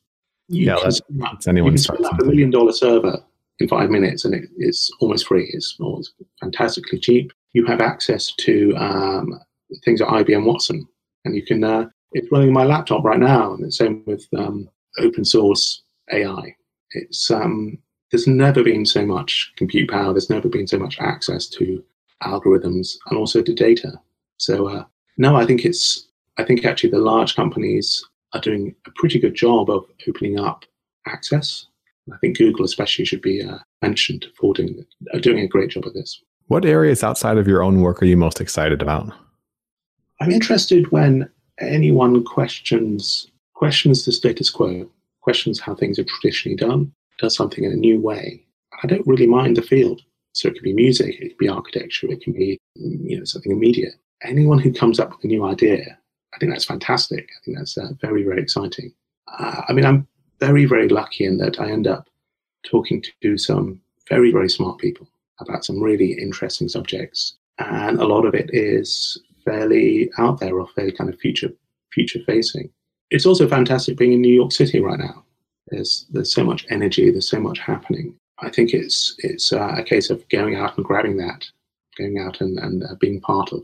You 0.47 0.65
yeah, 0.67 0.77
that's, 0.83 1.01
that's 1.09 1.47
anyone 1.47 1.77
you 1.77 1.83
can 1.83 2.05
up 2.05 2.19
a 2.19 2.25
million 2.25 2.49
dollar 2.49 2.71
server 2.71 3.23
in 3.59 3.67
five 3.67 3.89
minutes, 3.89 4.25
and 4.25 4.33
it, 4.33 4.49
it's 4.57 4.89
almost 4.99 5.27
free. 5.27 5.49
It's, 5.53 5.75
almost 5.79 6.13
fantastically 6.39 6.99
cheap. 6.99 7.31
You 7.53 7.65
have 7.65 7.81
access 7.81 8.33
to 8.33 8.75
um, 8.77 9.39
things 9.83 10.01
at 10.01 10.07
IBM 10.07 10.45
Watson, 10.45 10.87
and 11.25 11.35
you 11.35 11.45
can. 11.45 11.63
Uh, 11.63 11.89
it's 12.13 12.31
running 12.31 12.47
on 12.47 12.53
my 12.53 12.63
laptop 12.63 13.03
right 13.03 13.19
now, 13.19 13.53
and 13.53 13.63
the 13.63 13.71
same 13.71 14.03
with 14.07 14.25
um, 14.35 14.67
open 14.97 15.25
source 15.25 15.81
AI. 16.11 16.55
It's 16.91 17.29
um, 17.29 17.77
there's 18.11 18.27
never 18.27 18.63
been 18.63 18.85
so 18.85 19.05
much 19.05 19.51
compute 19.55 19.89
power. 19.89 20.13
There's 20.13 20.29
never 20.29 20.49
been 20.49 20.67
so 20.67 20.79
much 20.79 20.99
access 20.99 21.47
to 21.49 21.83
algorithms 22.23 22.97
and 23.07 23.17
also 23.17 23.41
to 23.41 23.53
data. 23.53 23.93
So 24.37 24.67
uh, 24.67 24.85
no, 25.17 25.35
I 25.35 25.45
think 25.45 25.65
it's. 25.65 26.07
I 26.37 26.45
think 26.45 26.63
actually 26.63 26.91
the 26.91 26.99
large 26.99 27.35
companies 27.35 28.03
are 28.33 28.39
doing 28.39 28.73
a 28.87 28.91
pretty 28.95 29.19
good 29.19 29.35
job 29.35 29.69
of 29.69 29.85
opening 30.07 30.39
up 30.39 30.63
access. 31.05 31.65
I 32.13 32.17
think 32.17 32.37
Google 32.37 32.65
especially 32.65 33.05
should 33.05 33.21
be 33.21 33.43
uh, 33.43 33.57
mentioned 33.81 34.25
for 34.39 34.53
doing, 34.53 34.85
uh, 35.13 35.19
doing 35.19 35.39
a 35.39 35.47
great 35.47 35.71
job 35.71 35.85
of 35.85 35.93
this. 35.93 36.21
What 36.47 36.65
areas 36.65 37.03
outside 37.03 37.37
of 37.37 37.47
your 37.47 37.61
own 37.61 37.81
work 37.81 38.01
are 38.01 38.05
you 38.05 38.17
most 38.17 38.41
excited 38.41 38.81
about? 38.81 39.13
I'm 40.21 40.31
interested 40.31 40.91
when 40.91 41.29
anyone 41.59 42.23
questions 42.23 43.27
questions 43.60 44.05
the 44.05 44.12
status 44.14 44.49
quo, 44.49 44.89
questions 45.20 45.60
how 45.60 45.76
things 45.76 45.99
are 45.99 46.05
traditionally 46.05 46.55
done, 46.55 46.89
does 47.18 47.36
something 47.36 47.66
in 47.66 47.74
a 47.74 47.84
new 47.88 47.99
way. 47.99 48.41
I 48.82 48.88
don't 48.88 49.05
really 49.05 49.28
mind 49.28 49.57
the 49.57 49.62
field. 49.62 50.01
So 50.32 50.47
it 50.47 50.53
could 50.53 50.64
be 50.64 50.74
music, 50.74 51.16
it 51.20 51.30
could 51.30 51.38
be 51.38 51.49
architecture, 51.49 52.07
it 52.10 52.22
can 52.22 52.32
be 52.32 52.57
you 52.76 53.18
know 53.18 53.26
something 53.26 53.51
in 53.51 53.60
media. 53.60 53.89
Anyone 54.24 54.60
who 54.60 54.72
comes 54.72 54.97
up 54.97 55.10
with 55.10 55.26
a 55.26 55.28
new 55.28 55.43
idea, 55.43 55.97
I 56.34 56.38
think 56.38 56.53
that's 56.53 56.72
fantastic. 56.74 57.28
I 57.36 57.39
think 57.43 57.57
that's 57.57 57.78
uh, 57.78 57.89
very 57.99 58.24
very 58.24 58.41
exciting. 58.41 58.93
Uh, 59.28 59.64
I 59.68 59.74
mean, 59.74 59.86
I'm 59.86 60.07
very 60.39 60.64
very 60.64 60.88
lucky 60.88 61.26
in 61.26 61.38
that 61.39 61.60
I 61.60 61.70
end 61.70 61.88
up 61.88 62.07
talking 62.64 63.03
to 63.22 63.38
some 63.38 63.82
very 64.07 64.32
very 64.32 64.49
smart 64.49 64.78
people 64.78 65.07
about 65.41 65.66
some 65.66 65.82
really 65.82 66.14
interesting 66.14 66.70
subjects, 66.70 67.36
and 67.57 67.99
a 67.99 68.07
lot 68.07 68.26
of 68.26 68.34
it 68.34 68.49
is 68.53 69.22
fairly 69.43 70.10
out 70.18 70.39
there 70.39 70.57
or 70.57 70.68
fairly 70.68 70.93
kind 70.93 71.10
of 71.14 71.20
future 71.20 71.51
future 71.91 72.20
facing. 72.26 72.70
It's 73.12 73.26
also 73.26 73.47
fantastic 73.47 73.97
being 73.97 74.14
in 74.14 74.22
New 74.22 74.34
York 74.34 74.51
City 74.51 74.80
right 74.80 74.99
now. 74.99 75.24
There's 75.70 76.05
there's 76.12 76.32
so 76.32 76.43
much 76.43 76.66
energy. 76.70 77.12
There's 77.12 77.30
so 77.30 77.39
much 77.39 77.60
happening. 77.60 78.16
I 78.39 78.49
think 78.49 78.74
it's 78.74 79.16
it's 79.20 79.51
uh, 79.51 79.76
a 79.78 79.84
case 79.84 80.10
of 80.10 80.28
going 80.30 80.55
out 80.55 80.78
and 80.78 80.86
grabbing 80.86 81.18
that, 81.18 81.47
going 81.97 82.20
out 82.20 82.41
and, 82.41 82.57
and 82.60 82.84
uh, 82.84 82.95
being 82.99 83.22
part 83.22 83.51
of 83.51 83.64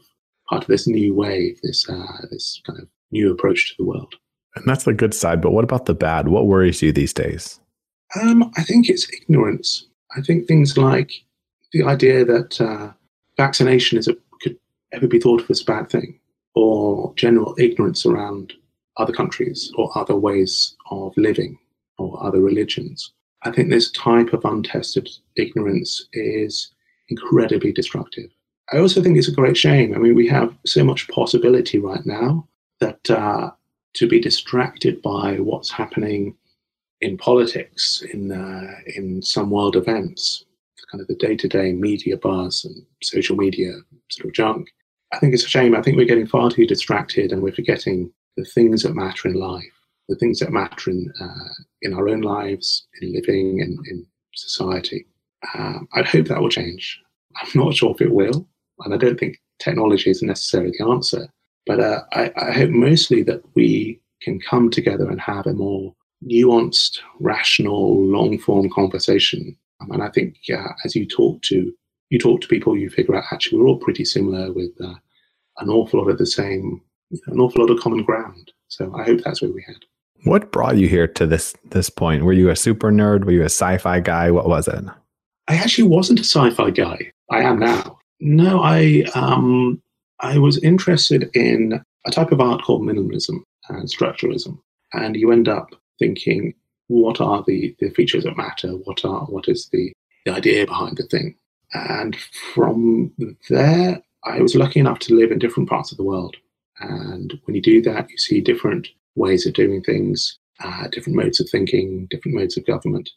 part 0.49 0.63
of 0.63 0.67
this 0.67 0.87
new 0.87 1.13
wave, 1.13 1.59
this 1.63 1.87
uh, 1.89 2.27
this 2.31 2.61
kind 2.65 2.79
of 2.79 2.87
new 3.11 3.31
approach 3.31 3.69
to 3.69 3.75
the 3.77 3.85
world. 3.85 4.15
And 4.55 4.65
that's 4.67 4.85
the 4.85 4.93
good 4.93 5.13
side. 5.13 5.41
But 5.41 5.51
what 5.51 5.63
about 5.63 5.85
the 5.85 5.93
bad? 5.93 6.27
What 6.27 6.47
worries 6.47 6.81
you 6.81 6.91
these 6.91 7.13
days? 7.13 7.59
Um, 8.21 8.51
I 8.55 8.63
think 8.63 8.89
it's 8.89 9.11
ignorance. 9.11 9.87
I 10.15 10.21
think 10.21 10.47
things 10.47 10.77
like 10.77 11.11
the 11.73 11.83
idea 11.83 12.23
that 12.23 12.61
uh, 12.61 12.91
vaccination 13.37 13.97
is 13.97 14.07
a 14.07 14.15
could 14.41 14.57
ever 14.91 15.07
be 15.07 15.19
thought 15.19 15.41
of 15.41 15.49
as 15.49 15.61
a 15.61 15.65
bad 15.65 15.89
thing, 15.89 16.19
or 16.53 17.13
general 17.15 17.55
ignorance 17.57 18.05
around 18.05 18.53
other 18.97 19.13
countries 19.13 19.71
or 19.77 19.95
other 19.97 20.15
ways 20.15 20.75
of 20.91 21.13
living 21.17 21.57
or 21.97 22.21
other 22.23 22.41
religions. 22.41 23.11
I 23.43 23.51
think 23.51 23.69
this 23.69 23.91
type 23.91 24.33
of 24.33 24.43
untested 24.45 25.09
ignorance 25.35 26.07
is 26.13 26.71
incredibly 27.09 27.71
destructive. 27.71 28.29
I 28.73 28.79
also 28.79 29.01
think 29.01 29.17
it's 29.17 29.27
a 29.27 29.33
great 29.33 29.57
shame. 29.57 29.93
I 29.93 29.99
mean, 29.99 30.15
we 30.15 30.27
have 30.27 30.55
so 30.65 30.83
much 30.83 31.07
possibility 31.09 31.77
right 31.77 32.03
now 32.05 32.47
that 32.79 33.09
uh, 33.09 33.51
to 33.93 34.07
be 34.07 34.19
distracted 34.19 35.01
by 35.01 35.37
what's 35.39 35.69
happening 35.69 36.35
in 37.01 37.17
politics, 37.17 38.03
in 38.13 38.31
uh, 38.31 38.73
in 38.95 39.21
some 39.21 39.51
world 39.51 39.75
events, 39.75 40.45
kind 40.91 41.01
of 41.01 41.07
the 41.07 41.15
day-to-day 41.15 41.73
media 41.73 42.17
buzz 42.17 42.65
and 42.65 42.83
social 43.03 43.35
media 43.35 43.73
sort 44.09 44.27
of 44.27 44.33
junk, 44.33 44.69
I 45.11 45.19
think 45.19 45.33
it's 45.33 45.45
a 45.45 45.49
shame. 45.49 45.75
I 45.75 45.81
think 45.81 45.97
we're 45.97 46.05
getting 46.05 46.27
far 46.27 46.49
too 46.49 46.65
distracted 46.65 47.31
and 47.31 47.41
we're 47.41 47.53
forgetting 47.53 48.11
the 48.37 48.45
things 48.45 48.83
that 48.83 48.95
matter 48.95 49.27
in 49.27 49.35
life, 49.35 49.63
the 50.09 50.15
things 50.15 50.39
that 50.39 50.51
matter 50.51 50.91
in, 50.91 51.11
uh, 51.19 51.53
in 51.81 51.93
our 51.93 52.09
own 52.09 52.21
lives, 52.21 52.87
in 53.01 53.13
living, 53.13 53.59
in, 53.59 53.77
in 53.89 54.05
society. 54.33 55.05
Um, 55.53 55.87
I'd 55.93 56.07
hope 56.07 56.27
that 56.27 56.41
will 56.41 56.49
change. 56.49 57.01
I'm 57.41 57.49
not 57.55 57.75
sure 57.75 57.91
if 57.91 58.01
it 58.01 58.11
will, 58.11 58.47
and 58.79 58.93
I 58.93 58.97
don't 58.97 59.19
think 59.19 59.37
technology 59.59 60.09
is 60.09 60.21
necessarily 60.21 60.73
the 60.77 60.85
answer. 60.85 61.27
But 61.65 61.79
uh, 61.79 62.03
I, 62.13 62.31
I 62.37 62.51
hope 62.51 62.69
mostly 62.69 63.23
that 63.23 63.41
we 63.55 63.99
can 64.21 64.39
come 64.39 64.69
together 64.69 65.09
and 65.09 65.19
have 65.19 65.47
a 65.47 65.53
more 65.53 65.93
nuanced, 66.23 66.99
rational, 67.19 68.03
long 68.05 68.37
form 68.37 68.69
conversation. 68.69 69.55
Um, 69.81 69.91
and 69.91 70.03
I 70.03 70.09
think 70.09 70.37
uh, 70.53 70.69
as 70.83 70.95
you 70.95 71.05
talk 71.05 71.41
to 71.43 71.73
you 72.09 72.19
talk 72.19 72.41
to 72.41 72.47
people, 72.47 72.77
you 72.77 72.89
figure 72.89 73.15
out 73.15 73.25
actually 73.31 73.59
we're 73.59 73.67
all 73.67 73.79
pretty 73.79 74.05
similar 74.05 74.53
with 74.53 74.71
uh, 74.81 74.93
an 75.57 75.69
awful 75.69 75.99
lot 75.99 76.09
of 76.09 76.17
the 76.17 76.25
same, 76.25 76.81
an 77.27 77.39
awful 77.39 77.65
lot 77.65 77.71
of 77.71 77.79
common 77.79 78.03
ground. 78.03 78.51
So 78.67 78.93
I 78.95 79.03
hope 79.03 79.21
that's 79.23 79.41
where 79.41 79.51
we 79.51 79.63
had. 79.65 79.77
What 80.23 80.51
brought 80.51 80.77
you 80.77 80.87
here 80.87 81.07
to 81.07 81.27
this 81.27 81.55
this 81.65 81.89
point? 81.89 82.23
Were 82.23 82.33
you 82.33 82.49
a 82.49 82.55
super 82.55 82.91
nerd? 82.91 83.25
Were 83.25 83.31
you 83.31 83.41
a 83.41 83.45
sci-fi 83.45 83.99
guy? 83.99 84.31
What 84.31 84.47
was 84.47 84.67
it? 84.67 84.83
I 85.47 85.55
actually 85.55 85.87
wasn't 85.87 86.19
a 86.19 86.23
sci-fi 86.23 86.71
guy. 86.71 87.11
I 87.31 87.41
am 87.41 87.59
now. 87.59 87.99
No, 88.19 88.61
I 88.61 89.05
um, 89.13 89.81
I 90.19 90.39
was 90.39 90.57
interested 90.63 91.29
in 91.35 91.83
a 92.05 92.11
type 92.11 92.31
of 92.31 92.41
art 92.41 92.63
called 92.63 92.81
minimalism 92.81 93.43
and 93.69 93.87
structuralism, 93.87 94.59
and 94.93 95.15
you 95.15 95.31
end 95.31 95.47
up 95.47 95.69
thinking, 95.99 96.53
what 96.87 97.21
are 97.21 97.43
the, 97.45 97.75
the 97.79 97.89
features 97.91 98.23
that 98.23 98.37
matter? 98.37 98.69
What 98.69 99.03
are 99.05 99.25
what 99.25 99.47
is 99.47 99.69
the, 99.69 99.93
the 100.25 100.33
idea 100.33 100.65
behind 100.65 100.97
the 100.97 101.03
thing? 101.03 101.35
And 101.73 102.15
from 102.53 103.11
there, 103.49 104.01
I 104.23 104.39
was 104.39 104.55
lucky 104.55 104.79
enough 104.79 104.99
to 104.99 105.15
live 105.15 105.31
in 105.31 105.39
different 105.39 105.69
parts 105.69 105.91
of 105.91 105.97
the 105.97 106.03
world. 106.03 106.37
And 106.79 107.39
when 107.45 107.55
you 107.55 107.61
do 107.61 107.81
that, 107.83 108.09
you 108.09 108.17
see 108.17 108.41
different 108.41 108.87
ways 109.15 109.45
of 109.45 109.53
doing 109.53 109.81
things, 109.81 110.37
uh, 110.63 110.87
different 110.89 111.17
modes 111.17 111.39
of 111.39 111.49
thinking, 111.49 112.07
different 112.09 112.37
modes 112.37 112.57
of 112.57 112.65
government. 112.65 113.09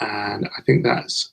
And 0.00 0.48
I 0.56 0.62
think 0.62 0.84
that's 0.84 1.30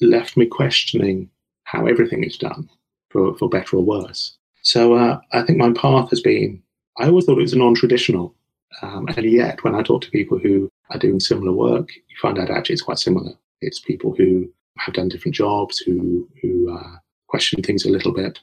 left 0.00 0.36
me 0.36 0.46
questioning 0.46 1.30
how 1.64 1.86
everything 1.86 2.24
is 2.24 2.38
done, 2.38 2.68
for, 3.10 3.36
for 3.36 3.48
better 3.48 3.76
or 3.76 3.84
worse. 3.84 4.36
So 4.62 4.94
uh, 4.94 5.20
I 5.32 5.42
think 5.42 5.58
my 5.58 5.72
path 5.72 6.10
has 6.10 6.20
been, 6.20 6.62
I 6.98 7.06
always 7.06 7.24
thought 7.24 7.38
it 7.38 7.42
was 7.42 7.54
non 7.54 7.74
traditional. 7.74 8.34
Um, 8.82 9.08
and 9.16 9.24
yet, 9.26 9.62
when 9.64 9.74
I 9.74 9.82
talk 9.82 10.02
to 10.02 10.10
people 10.10 10.38
who 10.38 10.68
are 10.90 10.98
doing 10.98 11.20
similar 11.20 11.52
work, 11.52 11.94
you 11.94 12.16
find 12.20 12.38
out 12.38 12.50
actually 12.50 12.74
it's 12.74 12.82
quite 12.82 12.98
similar. 12.98 13.32
It's 13.60 13.80
people 13.80 14.14
who 14.16 14.50
have 14.78 14.94
done 14.94 15.08
different 15.08 15.34
jobs, 15.34 15.78
who, 15.78 16.28
who 16.42 16.76
uh, 16.76 16.96
question 17.28 17.62
things 17.62 17.84
a 17.84 17.90
little 17.90 18.12
bit, 18.12 18.38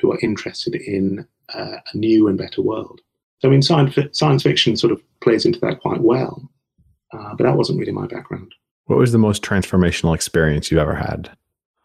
who 0.00 0.12
are 0.12 0.18
interested 0.22 0.74
in 0.74 1.26
uh, 1.54 1.76
a 1.92 1.96
new 1.96 2.28
and 2.28 2.38
better 2.38 2.62
world. 2.62 3.00
So, 3.40 3.48
I 3.48 3.50
mean, 3.50 3.62
science, 3.62 3.96
science 4.12 4.42
fiction 4.42 4.76
sort 4.76 4.92
of 4.92 5.02
plays 5.20 5.44
into 5.44 5.58
that 5.60 5.80
quite 5.80 6.00
well, 6.00 6.48
uh, 7.12 7.34
but 7.34 7.44
that 7.44 7.56
wasn't 7.56 7.78
really 7.78 7.92
my 7.92 8.06
background. 8.06 8.54
What 8.86 8.98
was 8.98 9.12
the 9.12 9.18
most 9.18 9.42
transformational 9.42 10.14
experience 10.14 10.70
you've 10.70 10.80
ever 10.80 10.94
had? 10.94 11.30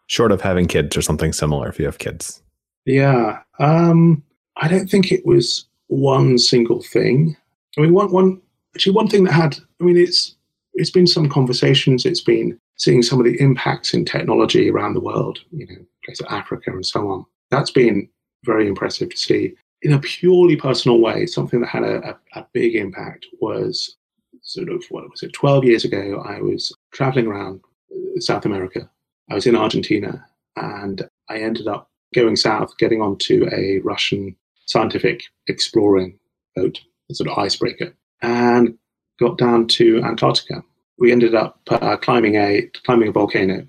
Short 0.06 0.32
of 0.32 0.40
having 0.40 0.66
kids 0.66 0.96
or 0.96 1.02
something 1.02 1.32
similar, 1.32 1.68
if 1.68 1.78
you 1.78 1.84
have 1.84 1.98
kids. 1.98 2.42
Yeah, 2.86 3.40
um, 3.58 4.22
I 4.56 4.68
don't 4.68 4.88
think 4.88 5.12
it 5.12 5.26
was 5.26 5.66
one 5.88 6.38
single 6.38 6.82
thing. 6.82 7.36
I 7.76 7.82
mean, 7.82 7.92
one, 7.92 8.10
one 8.10 8.40
actually 8.74 8.92
one 8.94 9.08
thing 9.08 9.24
that 9.24 9.32
had. 9.32 9.58
I 9.80 9.84
mean, 9.84 9.96
it's 9.96 10.36
it's 10.74 10.90
been 10.90 11.06
some 11.06 11.28
conversations. 11.28 12.06
It's 12.06 12.20
been 12.20 12.58
seeing 12.76 13.02
some 13.02 13.18
of 13.18 13.26
the 13.26 13.40
impacts 13.40 13.92
in 13.92 14.04
technology 14.04 14.70
around 14.70 14.94
the 14.94 15.00
world. 15.00 15.40
You 15.50 15.66
know, 15.66 15.84
places 16.04 16.22
like 16.22 16.32
Africa 16.32 16.70
and 16.70 16.86
so 16.86 17.08
on. 17.08 17.26
That's 17.50 17.70
been 17.70 18.08
very 18.44 18.68
impressive 18.68 19.10
to 19.10 19.16
see. 19.16 19.54
In 19.82 19.92
a 19.92 20.00
purely 20.00 20.56
personal 20.56 20.98
way, 21.00 21.26
something 21.26 21.60
that 21.60 21.68
had 21.68 21.84
a, 21.84 22.10
a, 22.10 22.40
a 22.40 22.46
big 22.52 22.74
impact 22.74 23.26
was 23.40 23.96
sort 24.42 24.68
of 24.68 24.84
what 24.90 25.08
was 25.10 25.22
it? 25.22 25.32
Twelve 25.32 25.64
years 25.64 25.84
ago, 25.84 26.22
I 26.26 26.40
was 26.40 26.72
traveling 26.92 27.26
around 27.26 27.60
uh, 27.92 28.20
South 28.20 28.44
America. 28.44 28.88
I 29.30 29.34
was 29.34 29.46
in 29.46 29.56
Argentina, 29.56 30.24
and 30.56 31.08
I 31.28 31.38
ended 31.38 31.68
up 31.68 31.90
going 32.14 32.36
south, 32.36 32.76
getting 32.78 33.02
onto 33.02 33.48
a 33.52 33.78
Russian 33.80 34.34
scientific 34.66 35.22
exploring 35.46 36.18
boat, 36.56 36.80
a 37.10 37.14
sort 37.14 37.30
of 37.30 37.38
icebreaker, 37.38 37.94
and 38.22 38.76
got 39.20 39.38
down 39.38 39.66
to 39.66 40.02
Antarctica. 40.02 40.62
We 40.98 41.12
ended 41.12 41.34
up 41.34 41.60
uh, 41.70 41.96
climbing 41.96 42.36
a 42.36 42.62
climbing 42.84 43.08
a 43.08 43.12
volcano, 43.12 43.68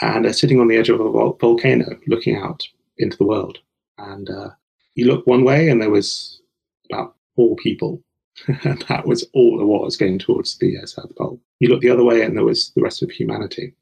and 0.00 0.26
uh, 0.26 0.32
sitting 0.32 0.60
on 0.60 0.68
the 0.68 0.76
edge 0.76 0.90
of 0.90 1.00
a 1.00 1.10
vol- 1.10 1.38
volcano, 1.40 1.98
looking 2.06 2.36
out 2.36 2.66
into 2.98 3.16
the 3.16 3.26
world. 3.26 3.58
And 3.98 4.28
uh, 4.30 4.50
you 4.94 5.06
look 5.06 5.26
one 5.26 5.44
way, 5.44 5.68
and 5.68 5.80
there 5.80 5.90
was 5.90 6.40
about 6.90 7.14
four 7.36 7.56
people, 7.56 8.02
that 8.88 9.06
was 9.06 9.28
all 9.34 9.58
there 9.58 9.66
was 9.66 9.96
going 9.96 10.18
towards 10.18 10.58
the 10.58 10.78
uh, 10.78 10.86
South 10.86 11.14
Pole. 11.16 11.40
You 11.60 11.68
look 11.68 11.80
the 11.80 11.90
other 11.90 12.04
way, 12.04 12.22
and 12.22 12.36
there 12.36 12.44
was 12.44 12.70
the 12.74 12.82
rest 12.82 13.02
of 13.02 13.10
humanity. 13.10 13.74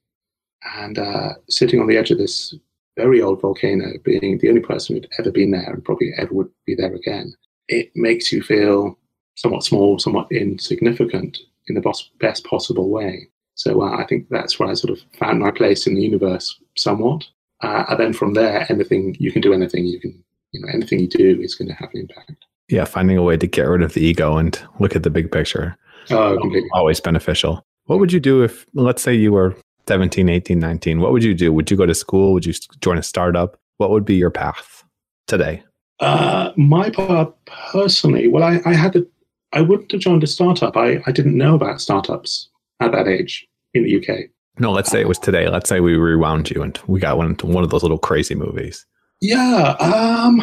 And 0.79 0.99
uh, 0.99 1.35
sitting 1.49 1.81
on 1.81 1.87
the 1.87 1.97
edge 1.97 2.11
of 2.11 2.19
this 2.19 2.55
very 2.97 3.21
old 3.21 3.41
volcano, 3.41 3.93
being 4.05 4.39
the 4.39 4.49
only 4.49 4.63
person 4.63 4.97
who'd 4.97 5.09
ever 5.19 5.31
been 5.31 5.51
there 5.51 5.71
and 5.71 5.85
probably 5.85 6.13
ever 6.17 6.33
would 6.33 6.51
be 6.65 6.75
there 6.75 6.95
again, 6.95 7.35
it 7.69 7.91
makes 7.95 8.33
you 8.33 8.43
feel 8.43 8.99
somewhat 9.35 9.65
small, 9.65 9.99
somewhat 9.99 10.31
insignificant 10.33 11.39
in 11.69 11.75
the 11.75 12.05
best 12.19 12.45
possible 12.45 12.89
way. 12.89 13.29
So 13.55 13.83
uh, 13.83 13.97
I 13.97 14.07
think 14.07 14.29
that's 14.29 14.59
where 14.59 14.69
I 14.69 14.75
sort 14.75 14.97
of 14.97 15.05
found 15.19 15.41
my 15.41 15.51
place 15.51 15.87
in 15.87 15.95
the 15.95 16.03
universe 16.03 16.59
somewhat. 16.77 17.27
Uh, 17.63 17.85
and 17.89 18.01
then 18.01 18.13
from 18.13 18.35
there, 18.35 18.67
anything 18.71 19.17
you 19.19 19.33
can 19.33 19.41
do, 19.41 19.53
anything 19.53 19.87
you 19.87 20.01
can, 20.01 20.23
you 20.53 20.61
know, 20.61 20.69
anything 20.73 21.01
you 21.01 21.09
do 21.09 21.41
is 21.41 21.55
going 21.55 21.69
to 21.69 21.75
have 21.75 21.91
an 21.95 22.01
impact. 22.01 22.45
Yeah, 22.69 22.85
finding 22.85 23.17
a 23.17 23.23
way 23.23 23.37
to 23.37 23.47
get 23.47 23.63
rid 23.63 23.83
of 23.83 23.95
the 23.95 24.01
ego 24.01 24.37
and 24.37 24.61
look 24.81 24.97
at 24.97 25.03
the 25.03 25.11
big 25.11 25.31
picture. 25.31 25.77
Oh, 26.11 26.37
completely. 26.41 26.69
Always 26.73 27.01
beneficial. 27.01 27.65
What 27.85 28.01
would 28.01 28.13
you 28.13 28.21
do 28.21 28.43
if, 28.43 28.67
let's 28.75 29.03
say, 29.03 29.15
you 29.15 29.33
were 29.33 29.57
17, 29.87 30.29
18, 30.29 30.59
19, 30.59 31.01
what 31.01 31.13
would 31.13 31.23
you 31.23 31.35
do? 31.35 31.53
Would 31.53 31.71
you 31.71 31.77
go 31.77 31.87
to 31.87 31.95
school? 31.95 32.33
Would 32.33 32.45
you 32.45 32.55
join 32.81 32.99
a 32.99 33.03
startup? 33.03 33.57
What 33.77 33.91
would 33.91 34.05
be 34.05 34.17
your 34.17 34.31
path 34.31 34.85
today? 35.27 35.63
Uh, 36.01 36.53
my 36.57 36.91
path 36.91 37.29
personally, 37.71 38.29
well, 38.29 38.43
I, 38.43 38.61
I 38.67 38.75
had 38.75 38.93
to, 38.95 39.07
I 39.53 39.61
wouldn't 39.61 39.93
have 39.93 40.01
joined 40.01 40.25
a 40.25 40.27
startup. 40.27 40.77
I, 40.77 41.03
I 41.07 41.13
didn't 41.13 41.39
know 41.39 41.55
about 41.55 41.81
startups 41.81 42.49
at 42.81 42.93
that 42.93 43.07
age 43.07 43.47
in 43.75 43.85
the 43.85 43.97
UK. 43.97 44.31
No, 44.59 44.73
let's 44.73 44.91
say 44.91 45.01
it 45.01 45.09
was 45.09 45.19
today. 45.19 45.49
Let's 45.49 45.69
say 45.69 45.81
we 45.81 45.97
rewound 45.97 46.51
you 46.51 46.63
and 46.63 46.79
we 46.87 47.01
got 47.01 47.19
one 47.19 47.27
into 47.27 47.47
one 47.47 47.65
of 47.65 47.71
those 47.71 47.83
little 47.83 47.99
crazy 47.99 48.35
movies. 48.35 48.87
Yeah, 49.21 49.77
um, 49.81 50.41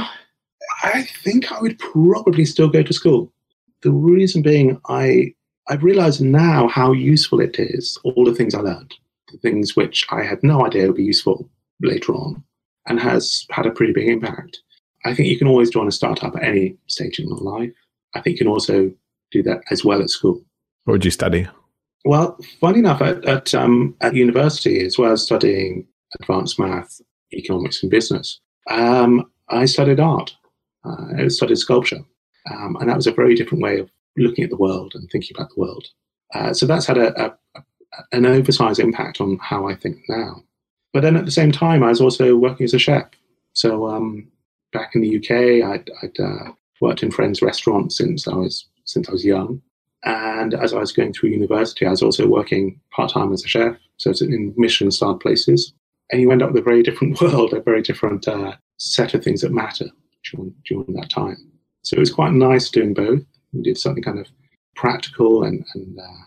I 0.83 1.03
think 1.23 1.51
I 1.51 1.61
would 1.61 1.79
probably 1.79 2.45
still 2.45 2.69
go 2.69 2.83
to 2.83 2.93
school. 2.93 3.31
The 3.81 3.91
reason 3.91 4.41
being, 4.41 4.79
I 4.87 5.33
I've 5.69 5.83
realised 5.83 6.21
now 6.21 6.67
how 6.67 6.91
useful 6.91 7.39
it 7.39 7.57
is. 7.59 7.97
All 8.03 8.25
the 8.25 8.35
things 8.35 8.53
I 8.53 8.59
learned 8.59 8.93
the 9.33 9.39
things 9.39 9.75
which 9.75 10.05
I 10.09 10.23
had 10.23 10.41
no 10.43 10.65
idea 10.65 10.87
would 10.87 10.95
be 10.95 11.03
useful 11.03 11.49
later 11.81 12.13
on 12.13 12.41
and 12.87 12.99
has 12.99 13.45
had 13.49 13.65
a 13.65 13.71
pretty 13.71 13.91
big 13.91 14.07
impact. 14.07 14.59
I 15.05 15.13
think 15.13 15.27
you 15.27 15.37
can 15.37 15.47
always 15.47 15.69
join 15.69 15.87
a 15.87 15.91
startup 15.91 16.35
at 16.35 16.43
any 16.43 16.77
stage 16.87 17.19
in 17.19 17.27
your 17.27 17.37
life. 17.37 17.71
I 18.13 18.21
think 18.21 18.35
you 18.39 18.45
can 18.45 18.53
also 18.53 18.91
do 19.31 19.43
that 19.43 19.61
as 19.69 19.83
well 19.83 20.01
at 20.01 20.09
school. 20.09 20.41
What 20.85 20.93
would 20.93 21.05
you 21.05 21.11
study? 21.11 21.47
Well, 22.05 22.37
funny 22.59 22.79
enough, 22.79 23.01
at, 23.01 23.23
at, 23.25 23.53
um, 23.53 23.95
at 24.01 24.15
university, 24.15 24.85
as 24.85 24.97
well 24.97 25.13
as 25.13 25.23
studying 25.23 25.87
advanced 26.19 26.59
math, 26.59 27.01
economics, 27.33 27.81
and 27.81 27.89
business, 27.89 28.39
um, 28.69 29.31
I 29.49 29.65
studied 29.65 29.99
art. 29.99 30.35
Uh, 30.85 31.05
I 31.17 31.27
studied 31.29 31.57
sculpture. 31.57 32.01
Um, 32.51 32.75
and 32.79 32.89
that 32.89 32.97
was 32.97 33.07
a 33.07 33.13
very 33.13 33.35
different 33.35 33.63
way 33.63 33.79
of 33.79 33.89
looking 34.17 34.43
at 34.43 34.49
the 34.49 34.57
world 34.57 34.93
and 34.95 35.09
thinking 35.09 35.35
about 35.35 35.49
the 35.49 35.61
world. 35.61 35.87
Uh, 36.33 36.53
so 36.53 36.65
that's 36.65 36.85
had 36.85 36.97
a, 36.97 37.25
a, 37.25 37.63
an 38.11 38.25
oversized 38.25 38.79
impact 38.79 39.21
on 39.21 39.37
how 39.41 39.67
I 39.67 39.75
think 39.75 39.97
now. 40.09 40.43
But 40.91 41.01
then 41.01 41.15
at 41.15 41.25
the 41.25 41.31
same 41.31 41.51
time, 41.51 41.83
I 41.83 41.89
was 41.89 42.01
also 42.01 42.35
working 42.35 42.65
as 42.65 42.73
a 42.73 42.79
chef. 42.79 43.09
So 43.53 43.87
um, 43.87 44.27
back 44.73 44.95
in 44.95 45.01
the 45.01 45.17
UK, 45.17 45.63
I'd, 45.67 45.89
I'd 46.01 46.19
uh, 46.19 46.51
worked 46.81 47.03
in 47.03 47.11
friends' 47.11 47.41
restaurants 47.41 47.97
since 47.97 48.27
I 48.27 48.35
was 48.35 48.67
since 48.85 49.07
I 49.07 49.13
was 49.13 49.23
young. 49.23 49.61
And 50.05 50.53
as 50.53 50.73
I 50.73 50.79
was 50.79 50.91
going 50.91 51.13
through 51.13 51.29
university, 51.29 51.85
I 51.85 51.91
was 51.91 52.03
also 52.03 52.27
working 52.27 52.79
part 52.91 53.11
time 53.11 53.31
as 53.31 53.43
a 53.43 53.47
chef, 53.47 53.77
so 53.97 54.09
it's 54.09 54.21
in 54.21 54.53
Michelin 54.57 54.91
starred 54.91 55.21
places. 55.21 55.73
And 56.11 56.21
you 56.21 56.31
end 56.31 56.41
up 56.41 56.51
with 56.51 56.61
a 56.61 56.63
very 56.63 56.83
different 56.83 57.19
world, 57.21 57.53
a 57.53 57.61
very 57.61 57.81
different 57.81 58.27
uh, 58.27 58.55
set 58.77 59.13
of 59.13 59.23
things 59.23 59.41
that 59.41 59.51
matter 59.51 59.85
during, 60.31 60.53
during 60.65 60.93
that 60.93 61.09
time. 61.09 61.37
So 61.83 61.95
it 61.95 61.99
was 61.99 62.11
quite 62.11 62.33
nice 62.33 62.69
doing 62.69 62.93
both. 62.93 63.21
We 63.53 63.61
did 63.61 63.77
something 63.77 64.03
kind 64.03 64.19
of 64.19 64.27
practical 64.75 65.43
and, 65.43 65.65
and 65.73 65.99
uh, 65.99 66.23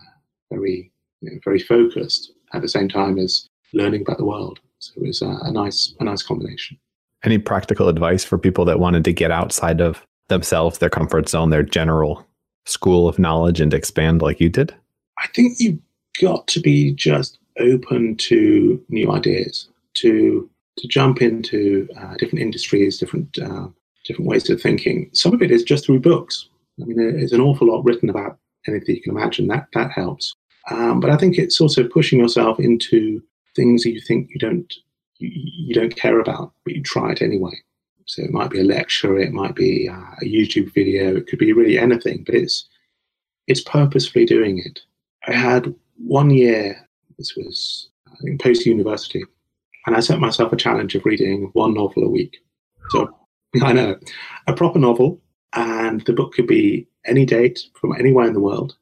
very 0.51 0.93
you 1.21 1.31
know, 1.31 1.39
very 1.45 1.59
focused 1.59 2.33
at 2.53 2.63
the 2.63 2.69
same 2.69 2.89
time 2.89 3.19
as 3.19 3.49
learning 3.73 4.03
about 4.03 4.19
the 4.19 4.25
world. 4.25 4.61
So 4.79 4.93
it 4.97 5.07
was 5.07 5.23
a, 5.23 5.39
a 5.43 5.51
nice, 5.51 5.95
a 6.01 6.05
nice 6.05 6.23
combination. 6.23 6.79
Any 7.25 7.39
practical 7.39 7.89
advice 7.89 8.25
for 8.25 8.39
people 8.39 8.65
that 8.67 8.79
wanted 8.79 9.05
to 9.05 9.13
get 9.13 9.31
outside 9.31 9.81
of 9.81 10.03
themselves, 10.29 10.79
their 10.79 10.91
comfort 10.91 11.29
zone, 11.29 11.51
their 11.51 11.63
general 11.63 12.26
school 12.67 13.09
of 13.09 13.19
knowledge, 13.19 13.61
and 13.61 13.73
expand 13.73 14.23
like 14.23 14.41
you 14.41 14.49
did? 14.49 14.75
I 15.19 15.27
think 15.29 15.59
you've 15.59 15.79
got 16.21 16.47
to 16.49 16.61
be 16.61 16.93
just 16.93 17.39
open 17.59 18.17
to 18.17 18.83
new 18.89 19.11
ideas, 19.11 19.69
to 19.95 20.49
to 20.79 20.89
jump 20.89 21.23
into 21.23 21.89
uh, 21.99 22.15
different 22.19 22.43
industries, 22.43 22.99
different 22.99 23.39
uh, 23.39 23.69
different 24.05 24.29
ways 24.29 24.49
of 24.51 24.61
thinking. 24.61 25.11
Some 25.13 25.33
of 25.33 25.43
it 25.43 25.51
is 25.51 25.63
just 25.63 25.87
through 25.87 26.01
books. 26.01 26.49
I 26.81 26.85
mean, 26.85 26.97
there's 26.97 27.33
an 27.33 27.41
awful 27.41 27.69
lot 27.69 27.85
written 27.85 28.11
about 28.11 28.39
anything 28.67 28.97
you 28.97 29.03
can 29.03 29.17
imagine. 29.17 29.49
That 29.49 29.69
that 29.73 29.93
helps. 29.93 30.35
Um, 30.71 31.01
but 31.01 31.11
I 31.11 31.17
think 31.17 31.39
it's 31.39 31.61
also 31.61 31.87
pushing 31.87 32.19
yourself 32.19 32.59
into 32.59 33.23
things 33.55 33.85
that 33.85 33.93
you 33.93 34.01
think 34.01 34.31
you 34.31 34.39
don't 34.39 34.73
you, 35.19 35.31
you, 35.33 35.75
don't 35.75 35.97
care 35.97 36.21
about, 36.21 36.53
but 36.65 36.75
you 36.75 36.83
try 36.83 37.13
it 37.13 37.23
anyway. 37.23 37.53
So 38.07 38.23
it 38.23 38.31
might 38.31 38.51
be 38.51 38.61
a 38.61 38.65
lecture, 38.65 39.19
it 39.19 39.33
might 39.33 39.55
be 39.55 39.89
uh, 39.89 40.15
a 40.23 40.25
YouTube 40.25 40.73
video, 40.73 41.17
it 41.17 41.27
could 41.27 41.41
be 41.41 41.53
really 41.53 41.79
anything, 41.79 42.23
but 42.25 42.35
it's 42.35 42.69
it's 43.49 43.63
purposefully 43.63 44.25
doing 44.25 44.59
it. 44.59 44.81
I 45.27 45.33
had 45.33 45.75
one 45.97 46.31
year. 46.31 46.89
This 47.19 47.35
was 47.37 47.91
I 48.07 48.17
think 48.23 48.41
post 48.41 48.67
university, 48.67 49.25
and 49.87 49.97
I 49.97 50.01
set 50.01 50.21
myself 50.21 50.53
a 50.53 50.57
challenge 50.57 50.95
of 50.95 51.05
reading 51.05 51.51
one 51.53 51.75
novel 51.75 52.05
a 52.05 52.09
week. 52.09 52.37
So 52.91 53.13
I 53.63 53.73
know 53.73 53.97
a 54.47 54.53
proper 54.53 54.79
novel, 54.79 55.21
and 55.55 56.01
the 56.03 56.13
book 56.13 56.35
could 56.35 56.47
be 56.47 56.87
any 57.07 57.25
date 57.25 57.61
from 57.81 57.95
anywhere 57.99 58.27
in 58.27 58.35
the 58.35 58.41
world, 58.41 58.77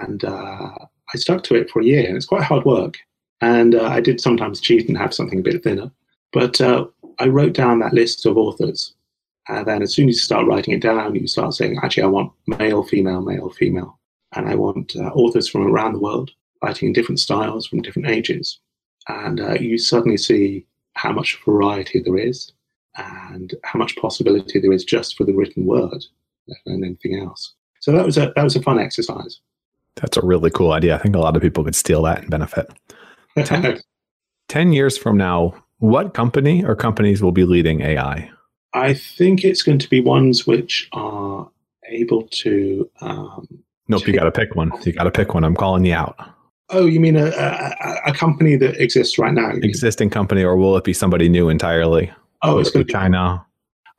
and 0.00 0.24
uh, 0.24 0.74
I 1.14 1.16
stuck 1.16 1.44
to 1.44 1.54
it 1.54 1.70
for 1.70 1.80
a 1.80 1.84
year, 1.84 2.06
and 2.06 2.16
it's 2.16 2.26
quite 2.26 2.42
hard 2.42 2.64
work. 2.64 2.98
And 3.40 3.74
uh, 3.74 3.84
I 3.84 4.00
did 4.00 4.20
sometimes 4.20 4.60
cheat 4.60 4.88
and 4.88 4.96
have 4.96 5.12
something 5.12 5.40
a 5.40 5.42
bit 5.42 5.62
thinner. 5.62 5.90
But 6.32 6.60
uh, 6.60 6.86
I 7.18 7.26
wrote 7.26 7.52
down 7.52 7.78
that 7.80 7.94
list 7.94 8.26
of 8.26 8.36
authors. 8.36 8.94
And 9.48 9.66
then 9.66 9.82
as 9.82 9.92
soon 9.92 10.08
as 10.08 10.16
you 10.16 10.20
start 10.20 10.46
writing 10.46 10.74
it 10.74 10.80
down, 10.80 11.14
you 11.14 11.26
start 11.26 11.54
saying, 11.54 11.78
actually, 11.82 12.04
I 12.04 12.06
want 12.06 12.32
male, 12.46 12.82
female, 12.82 13.20
male, 13.20 13.50
female. 13.50 13.98
And 14.34 14.48
I 14.48 14.54
want 14.54 14.96
uh, 14.96 15.10
authors 15.10 15.48
from 15.48 15.66
around 15.66 15.92
the 15.92 16.00
world 16.00 16.30
writing 16.62 16.88
in 16.88 16.94
different 16.94 17.20
styles 17.20 17.66
from 17.66 17.82
different 17.82 18.08
ages. 18.08 18.58
And 19.08 19.40
uh, 19.40 19.54
you 19.54 19.76
suddenly 19.76 20.16
see 20.16 20.66
how 20.94 21.12
much 21.12 21.38
variety 21.44 22.00
there 22.00 22.16
is. 22.16 22.52
and 22.96 23.54
how 23.64 23.78
much 23.78 23.96
possibility 23.96 24.60
there 24.60 24.72
is 24.72 24.84
just 24.84 25.16
for 25.16 25.24
the 25.24 25.32
written 25.32 25.66
word 25.66 26.04
and 26.66 26.84
anything 26.84 27.18
else. 27.18 27.54
So 27.80 27.92
that 27.92 28.06
was 28.06 28.16
a 28.16 28.32
that 28.36 28.44
was 28.44 28.56
a 28.56 28.62
fun 28.62 28.78
exercise. 28.78 29.40
That's 29.96 30.16
a 30.16 30.24
really 30.24 30.50
cool 30.50 30.72
idea. 30.72 30.94
I 30.94 30.98
think 30.98 31.14
a 31.14 31.20
lot 31.20 31.36
of 31.36 31.42
people 31.42 31.64
could 31.64 31.76
steal 31.76 32.02
that 32.02 32.22
and 32.22 32.30
benefit. 32.30 32.72
10, 33.38 33.80
10 34.48 34.72
years 34.72 34.96
from 34.96 35.16
now, 35.16 35.54
what 35.84 36.14
company 36.14 36.64
or 36.64 36.74
companies 36.74 37.22
will 37.22 37.32
be 37.32 37.44
leading 37.44 37.82
AI? 37.82 38.30
I 38.72 38.94
think 38.94 39.44
it's 39.44 39.62
going 39.62 39.78
to 39.78 39.88
be 39.88 40.00
ones 40.00 40.46
which 40.46 40.88
are 40.94 41.48
able 41.88 42.22
to. 42.22 42.90
Um, 43.02 43.46
nope, 43.88 44.06
you 44.06 44.14
got 44.14 44.24
to 44.24 44.32
pick 44.32 44.54
one. 44.54 44.72
You 44.84 44.92
got 44.92 45.04
to 45.04 45.10
pick 45.10 45.34
one. 45.34 45.44
I'm 45.44 45.54
calling 45.54 45.84
you 45.84 45.94
out. 45.94 46.16
Oh, 46.70 46.86
you 46.86 46.98
mean 46.98 47.16
a, 47.16 47.26
a, 47.26 48.00
a 48.06 48.14
company 48.14 48.56
that 48.56 48.80
exists 48.80 49.18
right 49.18 49.34
now? 49.34 49.50
Existing 49.50 50.08
company, 50.08 50.42
or 50.42 50.56
will 50.56 50.76
it 50.78 50.84
be 50.84 50.94
somebody 50.94 51.28
new 51.28 51.50
entirely? 51.50 52.10
Oh, 52.40 52.58
it's 52.58 52.70
going 52.70 52.84
to 52.84 52.86
be 52.86 52.92
China. 52.92 53.44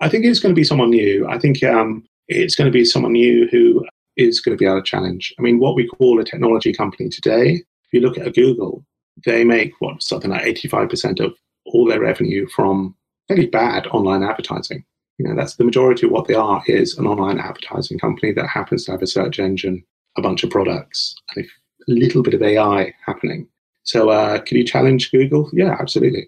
I 0.02 0.10
think 0.10 0.26
it's 0.26 0.40
going 0.40 0.54
to 0.54 0.60
be 0.60 0.64
someone 0.64 0.90
new. 0.90 1.28
I 1.28 1.38
think 1.38 1.64
um, 1.64 2.04
it's 2.28 2.56
going 2.56 2.66
to 2.66 2.72
be 2.72 2.84
someone 2.84 3.14
new 3.14 3.48
who 3.52 3.86
is 4.18 4.42
going 4.42 4.58
to 4.58 4.60
be 4.60 4.66
able 4.66 4.82
to 4.82 4.84
challenge. 4.84 5.34
I 5.38 5.44
mean, 5.44 5.60
what 5.60 5.76
we 5.76 5.88
call 5.88 6.20
a 6.20 6.26
technology 6.26 6.74
company 6.74 7.10
today, 7.10 7.54
if 7.54 7.94
you 7.94 8.02
look 8.02 8.18
at 8.18 8.28
a 8.28 8.32
Google, 8.32 8.84
they 9.24 9.44
make 9.44 9.74
what 9.80 10.02
something 10.02 10.32
like 10.32 10.44
85% 10.44 11.24
of 11.24 11.36
all 11.66 11.86
their 11.86 12.00
revenue 12.00 12.48
from 12.48 12.96
fairly 13.28 13.48
bad 13.48 13.88
online 13.88 14.24
advertising. 14.24 14.84
You 15.18 15.28
know, 15.28 15.36
that's 15.36 15.56
the 15.56 15.64
majority 15.64 16.06
of 16.06 16.12
what 16.12 16.28
they 16.28 16.34
are 16.34 16.62
is 16.68 16.98
an 16.98 17.08
online 17.08 17.40
advertising 17.40 18.00
company 18.00 18.34
that 18.34 18.48
happens 18.48 18.86
to 18.86 18.92
have 18.92 19.02
a 19.02 19.08
search 19.08 19.40
engine, 19.40 19.84
a 20.18 20.22
bunch 20.22 20.44
of 20.44 20.50
products, 20.50 21.16
and 21.36 21.46
a 21.46 21.48
little 21.88 22.22
bit 22.22 22.34
of 22.34 22.42
AI 22.42 22.94
happening. 23.06 23.48
So, 23.84 24.10
uh, 24.10 24.40
can 24.42 24.58
you 24.58 24.64
challenge 24.64 25.12
Google? 25.12 25.50
Yeah, 25.54 25.78
absolutely. 25.80 26.28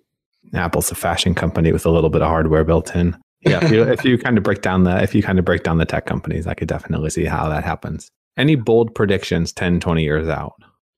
Apple's 0.54 0.92
a 0.92 0.96
fashion 0.96 1.36
company 1.36 1.72
with 1.72 1.86
a 1.86 1.90
little 1.90 2.10
bit 2.10 2.22
of 2.22 2.30
hardware 2.30 2.64
built 2.64 2.96
in. 2.96 3.18
Yeah, 3.42 3.64
if 3.64 3.72
you, 3.72 3.84
if 3.84 4.06
you 4.06 4.18
kind 4.24 4.38
of 4.38 4.44
break 4.44 4.62
down 4.62 4.84
the 4.84 5.02
if 5.04 5.14
you 5.14 5.22
kind 5.22 5.40
of 5.40 5.46
break 5.46 5.64
down 5.64 5.78
the 5.78 5.86
tech 5.86 6.06
companies, 6.06 6.48
I 6.48 6.54
could 6.54 6.68
definitely 6.68 7.10
see 7.10 7.26
how 7.26 7.50
that 7.50 7.64
happens. 7.64 8.10
Any 8.38 8.56
bold 8.56 8.94
predictions 8.94 9.52
10, 9.52 9.80
20 9.80 10.04
years 10.04 10.30
out? 10.30 10.54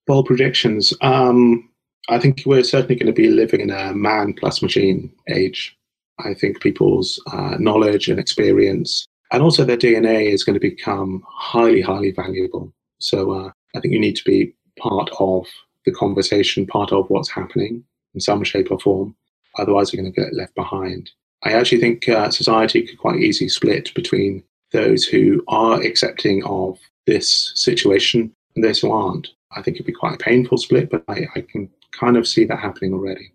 Bold 0.06 0.26
predictions. 0.26 0.94
Um, 1.02 1.69
I 2.10 2.20
think 2.20 2.44
we're 2.46 2.64
certainly 2.64 2.96
going 2.96 3.14
to 3.14 3.14
be 3.14 3.30
living 3.30 3.62
in 3.62 3.70
a 3.70 3.94
man 3.94 4.34
plus 4.34 4.62
machine 4.62 5.12
age. 5.30 5.78
I 6.20 6.34
think 6.34 6.60
people's 6.60 7.22
uh, 7.32 7.56
knowledge 7.60 8.10
and 8.10 8.20
experience 8.20 9.08
and 9.32 9.44
also 9.44 9.64
their 9.64 9.78
DNA 9.78 10.32
is 10.32 10.44
going 10.44 10.56
to 10.56 10.60
become 10.60 11.24
highly, 11.28 11.82
highly 11.82 12.12
valuable. 12.12 12.74
So 13.00 13.32
uh, 13.32 13.52
I 13.76 13.80
think 13.80 13.94
you 13.94 14.00
need 14.00 14.16
to 14.16 14.24
be 14.26 14.54
part 14.80 15.10
of 15.20 15.46
the 15.86 15.92
conversation, 15.92 16.66
part 16.66 16.92
of 16.92 17.10
what's 17.10 17.30
happening 17.30 17.84
in 18.14 18.22
some 18.22 18.44
shape 18.44 18.72
or 18.72 18.80
form. 18.80 19.16
Otherwise, 19.58 19.94
you're 19.94 20.02
going 20.02 20.12
to 20.12 20.22
get 20.22 20.34
left 20.34 20.56
behind. 20.56 21.12
I 21.44 21.54
actually 21.54 21.80
think 21.80 22.10
uh, 22.10 22.32
society 22.32 22.86
could 22.86 22.98
quite 22.98 23.20
easily 23.20 23.50
split 23.50 23.94
between 23.94 24.44
those 24.72 25.06
who 25.06 25.44
are 25.48 25.82
accepting 25.82 26.44
of 26.44 26.80
this 27.06 27.52
situation 27.56 28.32
and 28.56 28.64
those 28.64 28.80
who 28.80 28.92
aren't. 28.92 29.30
I 29.56 29.62
think 29.62 29.78
it'd 29.78 29.86
be 29.86 29.94
quite 29.94 30.16
a 30.16 30.24
painful 30.24 30.58
split, 30.58 30.90
but 30.90 31.04
I, 31.08 31.28
I 31.36 31.42
can 31.42 31.70
kind 31.92 32.18
of 32.18 32.28
see 32.28 32.46
that 32.46 32.60
happening 32.60 32.94
already. 32.94 33.32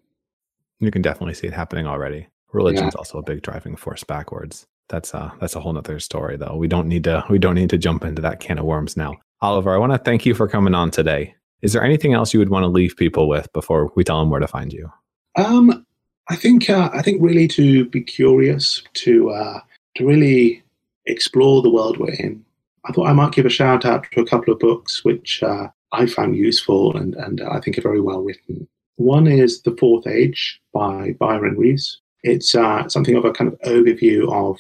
You 0.80 0.90
can 0.90 1.02
definitely 1.02 1.34
see 1.34 1.46
it 1.46 1.52
happening 1.52 1.86
already. 1.86 2.28
Religion's 2.52 2.94
yeah. 2.94 2.98
also 2.98 3.18
a 3.18 3.22
big 3.22 3.42
driving 3.42 3.76
force 3.76 4.04
backwards. 4.04 4.66
That's 4.88 5.14
a 5.14 5.32
that's 5.40 5.56
a 5.56 5.60
whole 5.60 5.72
nother 5.72 5.98
story 5.98 6.36
though. 6.36 6.56
We 6.56 6.68
don't 6.68 6.88
need 6.88 7.04
to 7.04 7.24
we 7.30 7.38
don't 7.38 7.54
need 7.54 7.70
to 7.70 7.78
jump 7.78 8.04
into 8.04 8.22
that 8.22 8.40
can 8.40 8.58
of 8.58 8.64
worms 8.64 8.96
now. 8.96 9.14
Oliver, 9.40 9.74
I 9.74 9.78
want 9.78 9.92
to 9.92 9.98
thank 9.98 10.26
you 10.26 10.34
for 10.34 10.46
coming 10.46 10.74
on 10.74 10.90
today. 10.90 11.34
Is 11.62 11.72
there 11.72 11.82
anything 11.82 12.12
else 12.12 12.34
you 12.34 12.40
would 12.40 12.50
want 12.50 12.64
to 12.64 12.68
leave 12.68 12.96
people 12.96 13.28
with 13.28 13.50
before 13.52 13.90
we 13.96 14.04
tell 14.04 14.20
them 14.20 14.30
where 14.30 14.40
to 14.40 14.46
find 14.46 14.72
you? 14.72 14.92
Um, 15.36 15.86
I 16.28 16.36
think 16.36 16.68
uh, 16.70 16.90
I 16.92 17.02
think 17.02 17.22
really 17.22 17.48
to 17.48 17.86
be 17.86 18.02
curious, 18.02 18.82
to 18.94 19.30
uh, 19.30 19.60
to 19.96 20.06
really 20.06 20.62
explore 21.06 21.62
the 21.62 21.70
world 21.70 21.98
we're 21.98 22.12
in. 22.12 22.44
I 22.84 22.92
thought 22.92 23.08
I 23.08 23.12
might 23.12 23.32
give 23.32 23.46
a 23.46 23.50
shout 23.50 23.84
out 23.84 24.06
to 24.12 24.20
a 24.20 24.26
couple 24.26 24.52
of 24.52 24.60
books 24.60 25.04
which 25.04 25.42
uh, 25.42 25.68
I 25.94 26.06
found 26.06 26.36
useful 26.36 26.96
and, 26.96 27.14
and 27.14 27.40
I 27.40 27.60
think 27.60 27.78
are 27.78 27.82
very 27.82 28.00
well 28.00 28.20
written. 28.20 28.68
One 28.96 29.26
is 29.26 29.62
The 29.62 29.76
Fourth 29.76 30.06
Age 30.06 30.60
by 30.72 31.12
Byron 31.18 31.56
Reese. 31.56 31.98
It's 32.22 32.54
uh, 32.54 32.88
something 32.88 33.16
of 33.16 33.24
a 33.24 33.32
kind 33.32 33.52
of 33.52 33.58
overview 33.60 34.32
of 34.32 34.58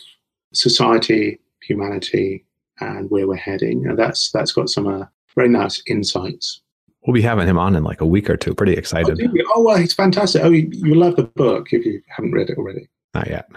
society, 0.52 1.40
humanity, 1.62 2.44
and 2.80 3.10
where 3.10 3.26
we're 3.28 3.36
heading. 3.36 3.86
And 3.86 3.98
that's 3.98 4.30
that's 4.32 4.52
got 4.52 4.68
some 4.68 4.86
uh, 4.86 5.06
very 5.34 5.48
nice 5.48 5.82
insights. 5.86 6.60
We'll 7.06 7.14
be 7.14 7.22
having 7.22 7.46
him 7.46 7.58
on 7.58 7.76
in 7.76 7.84
like 7.84 8.00
a 8.00 8.06
week 8.06 8.30
or 8.30 8.36
two. 8.36 8.54
Pretty 8.54 8.74
excited. 8.74 9.20
Oh, 9.22 9.52
oh 9.54 9.62
well, 9.62 9.76
he's 9.76 9.94
fantastic. 9.94 10.42
Oh, 10.42 10.50
you, 10.50 10.68
you 10.72 10.94
love 10.94 11.16
the 11.16 11.24
book 11.24 11.72
if 11.72 11.84
you 11.84 12.02
haven't 12.08 12.32
read 12.32 12.50
it 12.50 12.58
already. 12.58 12.88
Not 13.14 13.28
yet. 13.28 13.48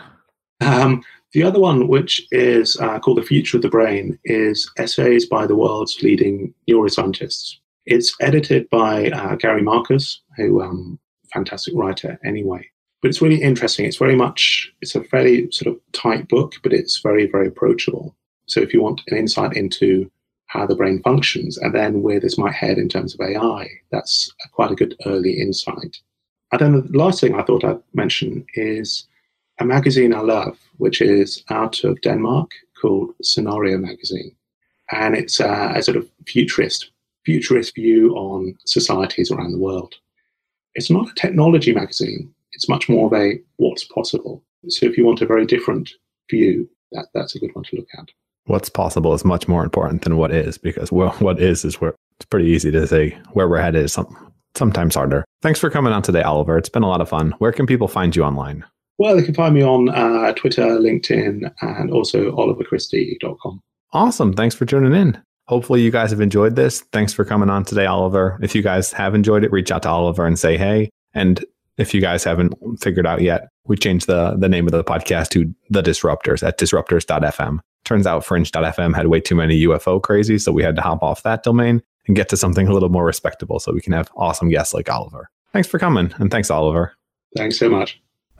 Um, 0.62 1.04
the 1.34 1.44
other 1.44 1.60
one, 1.60 1.88
which 1.88 2.26
is 2.32 2.78
uh, 2.78 3.00
called 3.00 3.18
The 3.18 3.24
Future 3.24 3.58
of 3.58 3.64
the 3.64 3.70
Brain, 3.70 4.18
is 4.26 4.70
essays 4.78 5.26
by 5.26 5.46
the 5.46 5.56
world's 5.56 6.02
leading 6.02 6.54
neuroscientists. 6.70 7.58
It's 7.88 8.14
edited 8.20 8.70
by 8.70 9.10
uh, 9.12 9.36
Gary 9.36 9.62
Marcus, 9.62 10.22
who 10.36 10.62
um, 10.62 11.00
fantastic 11.32 11.74
writer 11.74 12.20
anyway. 12.26 12.70
But 13.02 13.08
it's 13.08 13.22
really 13.22 13.42
interesting. 13.42 13.86
It's 13.86 13.96
very 13.96 14.16
much 14.16 14.70
it's 14.82 14.94
a 14.94 15.06
fairly 15.06 15.50
sort 15.52 15.74
of 15.74 15.82
tight 15.94 16.28
book, 16.28 16.56
but 16.64 16.74
it's 16.74 17.00
very 17.00 17.28
very 17.28 17.48
approachable. 17.48 18.14
So 18.48 18.60
if 18.60 18.74
you 18.74 18.82
want 18.82 19.04
an 19.08 19.18
insight 19.18 19.56
into 19.56 20.12
how 20.48 20.66
the 20.66 20.76
brain 20.76 21.02
functions 21.02 21.58
and 21.58 21.74
then 21.74 22.02
where 22.02 22.20
this 22.20 22.38
might 22.38 22.54
head 22.54 22.78
in 22.78 22.90
terms 22.90 23.14
of 23.14 23.22
AI, 23.22 23.70
that's 23.90 24.30
quite 24.52 24.72
a 24.72 24.76
good 24.76 24.96
early 25.06 25.40
insight. 25.40 25.98
And 26.52 26.60
then 26.60 26.74
the 26.92 26.98
last 26.98 27.22
thing 27.22 27.36
I 27.36 27.44
thought 27.44 27.64
I'd 27.64 27.80
mention 27.94 28.46
is 28.56 29.08
a 29.60 29.66
magazine 29.66 30.14
I 30.14 30.20
love, 30.20 30.58
which 30.78 31.02
is 31.02 31.42
out 31.50 31.86
of 31.86 32.02
Denmark 32.02 32.52
called 32.82 33.14
Scenario 33.22 33.78
Magazine. 33.78 34.36
And 34.92 35.16
it's 35.16 35.40
uh, 35.40 35.72
a 35.74 35.82
sort 35.82 35.98
of 35.98 36.10
futurist 36.26 36.92
futurist 37.28 37.76
view 37.76 38.16
on 38.16 38.58
societies 38.66 39.30
around 39.30 39.52
the 39.52 39.58
world. 39.58 39.96
It's 40.76 40.90
not 40.90 41.10
a 41.10 41.16
technology 41.16 41.74
magazine, 41.74 42.34
it's 42.54 42.70
much 42.70 42.88
more 42.88 43.08
of 43.08 43.14
a 43.22 43.38
what's 43.58 43.84
possible. 43.84 44.42
So 44.70 44.86
if 44.86 44.98
you 44.98 45.06
want 45.06 45.22
a 45.22 45.26
very 45.26 45.46
different 45.46 45.92
view, 46.32 46.70
that, 46.94 47.08
that's 47.14 47.36
a 47.36 47.40
good 47.40 47.54
one 47.54 47.66
to 47.66 47.76
look 47.76 47.90
at. 47.98 48.08
What's 48.46 48.70
possible 48.70 49.14
is 49.14 49.26
much 49.26 49.46
more 49.50 49.62
important 49.62 50.04
than 50.04 50.16
what 50.16 50.32
is 50.32 50.58
because 50.58 50.90
well, 50.90 51.12
what 51.20 51.42
is 51.42 51.66
is 51.66 51.82
where 51.82 51.96
it's 52.18 52.26
pretty 52.30 52.48
easy 52.48 52.72
to 52.72 52.88
say 52.88 53.10
where 53.34 53.50
we're 53.50 53.62
headed 53.62 53.84
is 53.84 53.92
some, 53.92 54.32
sometimes 54.56 54.96
harder. 54.96 55.26
Thanks 55.42 55.60
for 55.60 55.70
coming 55.70 55.92
on 55.92 56.04
today, 56.04 56.22
Oliver. 56.22 56.58
It's 56.58 56.70
been 56.70 56.84
a 56.84 56.88
lot 56.88 57.02
of 57.02 57.10
fun. 57.10 57.34
Where 57.40 57.52
can 57.52 57.68
people 57.68 57.90
find 57.90 58.16
you 58.16 58.24
online? 58.24 58.64
Well, 59.00 59.18
they 59.18 59.24
can 59.24 59.34
find 59.34 59.54
me 59.54 59.64
on 59.64 59.90
uh, 59.90 60.32
Twitter, 60.32 60.64
LinkedIn, 60.64 61.52
and 61.62 61.92
also 61.92 62.32
oliverchristie.com. 62.32 63.62
Awesome. 63.92 64.32
Thanks 64.32 64.56
for 64.56 64.66
tuning 64.66 64.96
in. 64.96 65.22
Hopefully, 65.48 65.82
you 65.82 65.92
guys 65.92 66.12
have 66.12 66.22
enjoyed 66.22 66.56
this. 66.56 66.82
Thanks 66.92 67.14
for 67.14 67.24
coming 67.24 67.50
on 67.50 67.64
today, 67.64 67.86
Oliver. 67.86 68.38
If 68.42 68.54
you 68.54 68.62
guys 68.62 68.92
have 68.94 69.16
enjoyed 69.16 69.44
it, 69.44 69.52
reach 69.52 69.72
out 69.72 69.84
to 69.84 69.90
Oliver 69.90 70.26
and 70.26 70.38
say 70.38 70.58
hey. 70.58 70.90
And 71.14 71.44
if 71.78 71.94
you 71.94 72.02
guys 72.02 72.24
haven't 72.24 72.54
figured 72.82 73.08
out 73.08 73.22
yet, 73.22 73.48
we 73.66 73.78
changed 73.78 74.08
the, 74.08 74.36
the 74.38 74.50
name 74.50 74.66
of 74.66 74.72
the 74.72 74.84
podcast 74.84 75.30
to 75.30 75.54
The 75.70 75.82
Disruptors 75.82 76.46
at 76.46 76.58
disruptors.fm. 76.60 77.60
Turns 77.86 78.08
out 78.08 78.26
fringe.fm 78.26 78.96
had 78.96 79.08
way 79.08 79.22
too 79.22 79.36
many 79.36 79.64
UFO 79.66 80.02
crazy, 80.02 80.38
so 80.38 80.52
we 80.52 80.64
had 80.64 80.76
to 80.76 80.82
hop 80.82 81.02
off 81.04 81.24
that 81.24 81.44
domain 81.44 81.82
and 82.08 82.16
get 82.16 82.30
to 82.30 82.38
something 82.38 82.68
a 82.68 82.74
little 82.74 82.90
more 82.90 83.06
respectable 83.06 83.60
so 83.60 83.72
we 83.74 83.82
can 83.82 83.94
have 83.94 84.12
awesome 84.18 84.50
guests 84.50 84.74
like 84.74 84.90
Oliver. 84.90 85.30
Thanks 85.54 85.68
for 85.68 85.80
coming, 85.80 86.14
and 86.18 86.30
thanks, 86.30 86.52
Oliver. 86.52 86.94
Thanks 87.36 87.58
so 87.58 87.70
much. 87.70 88.02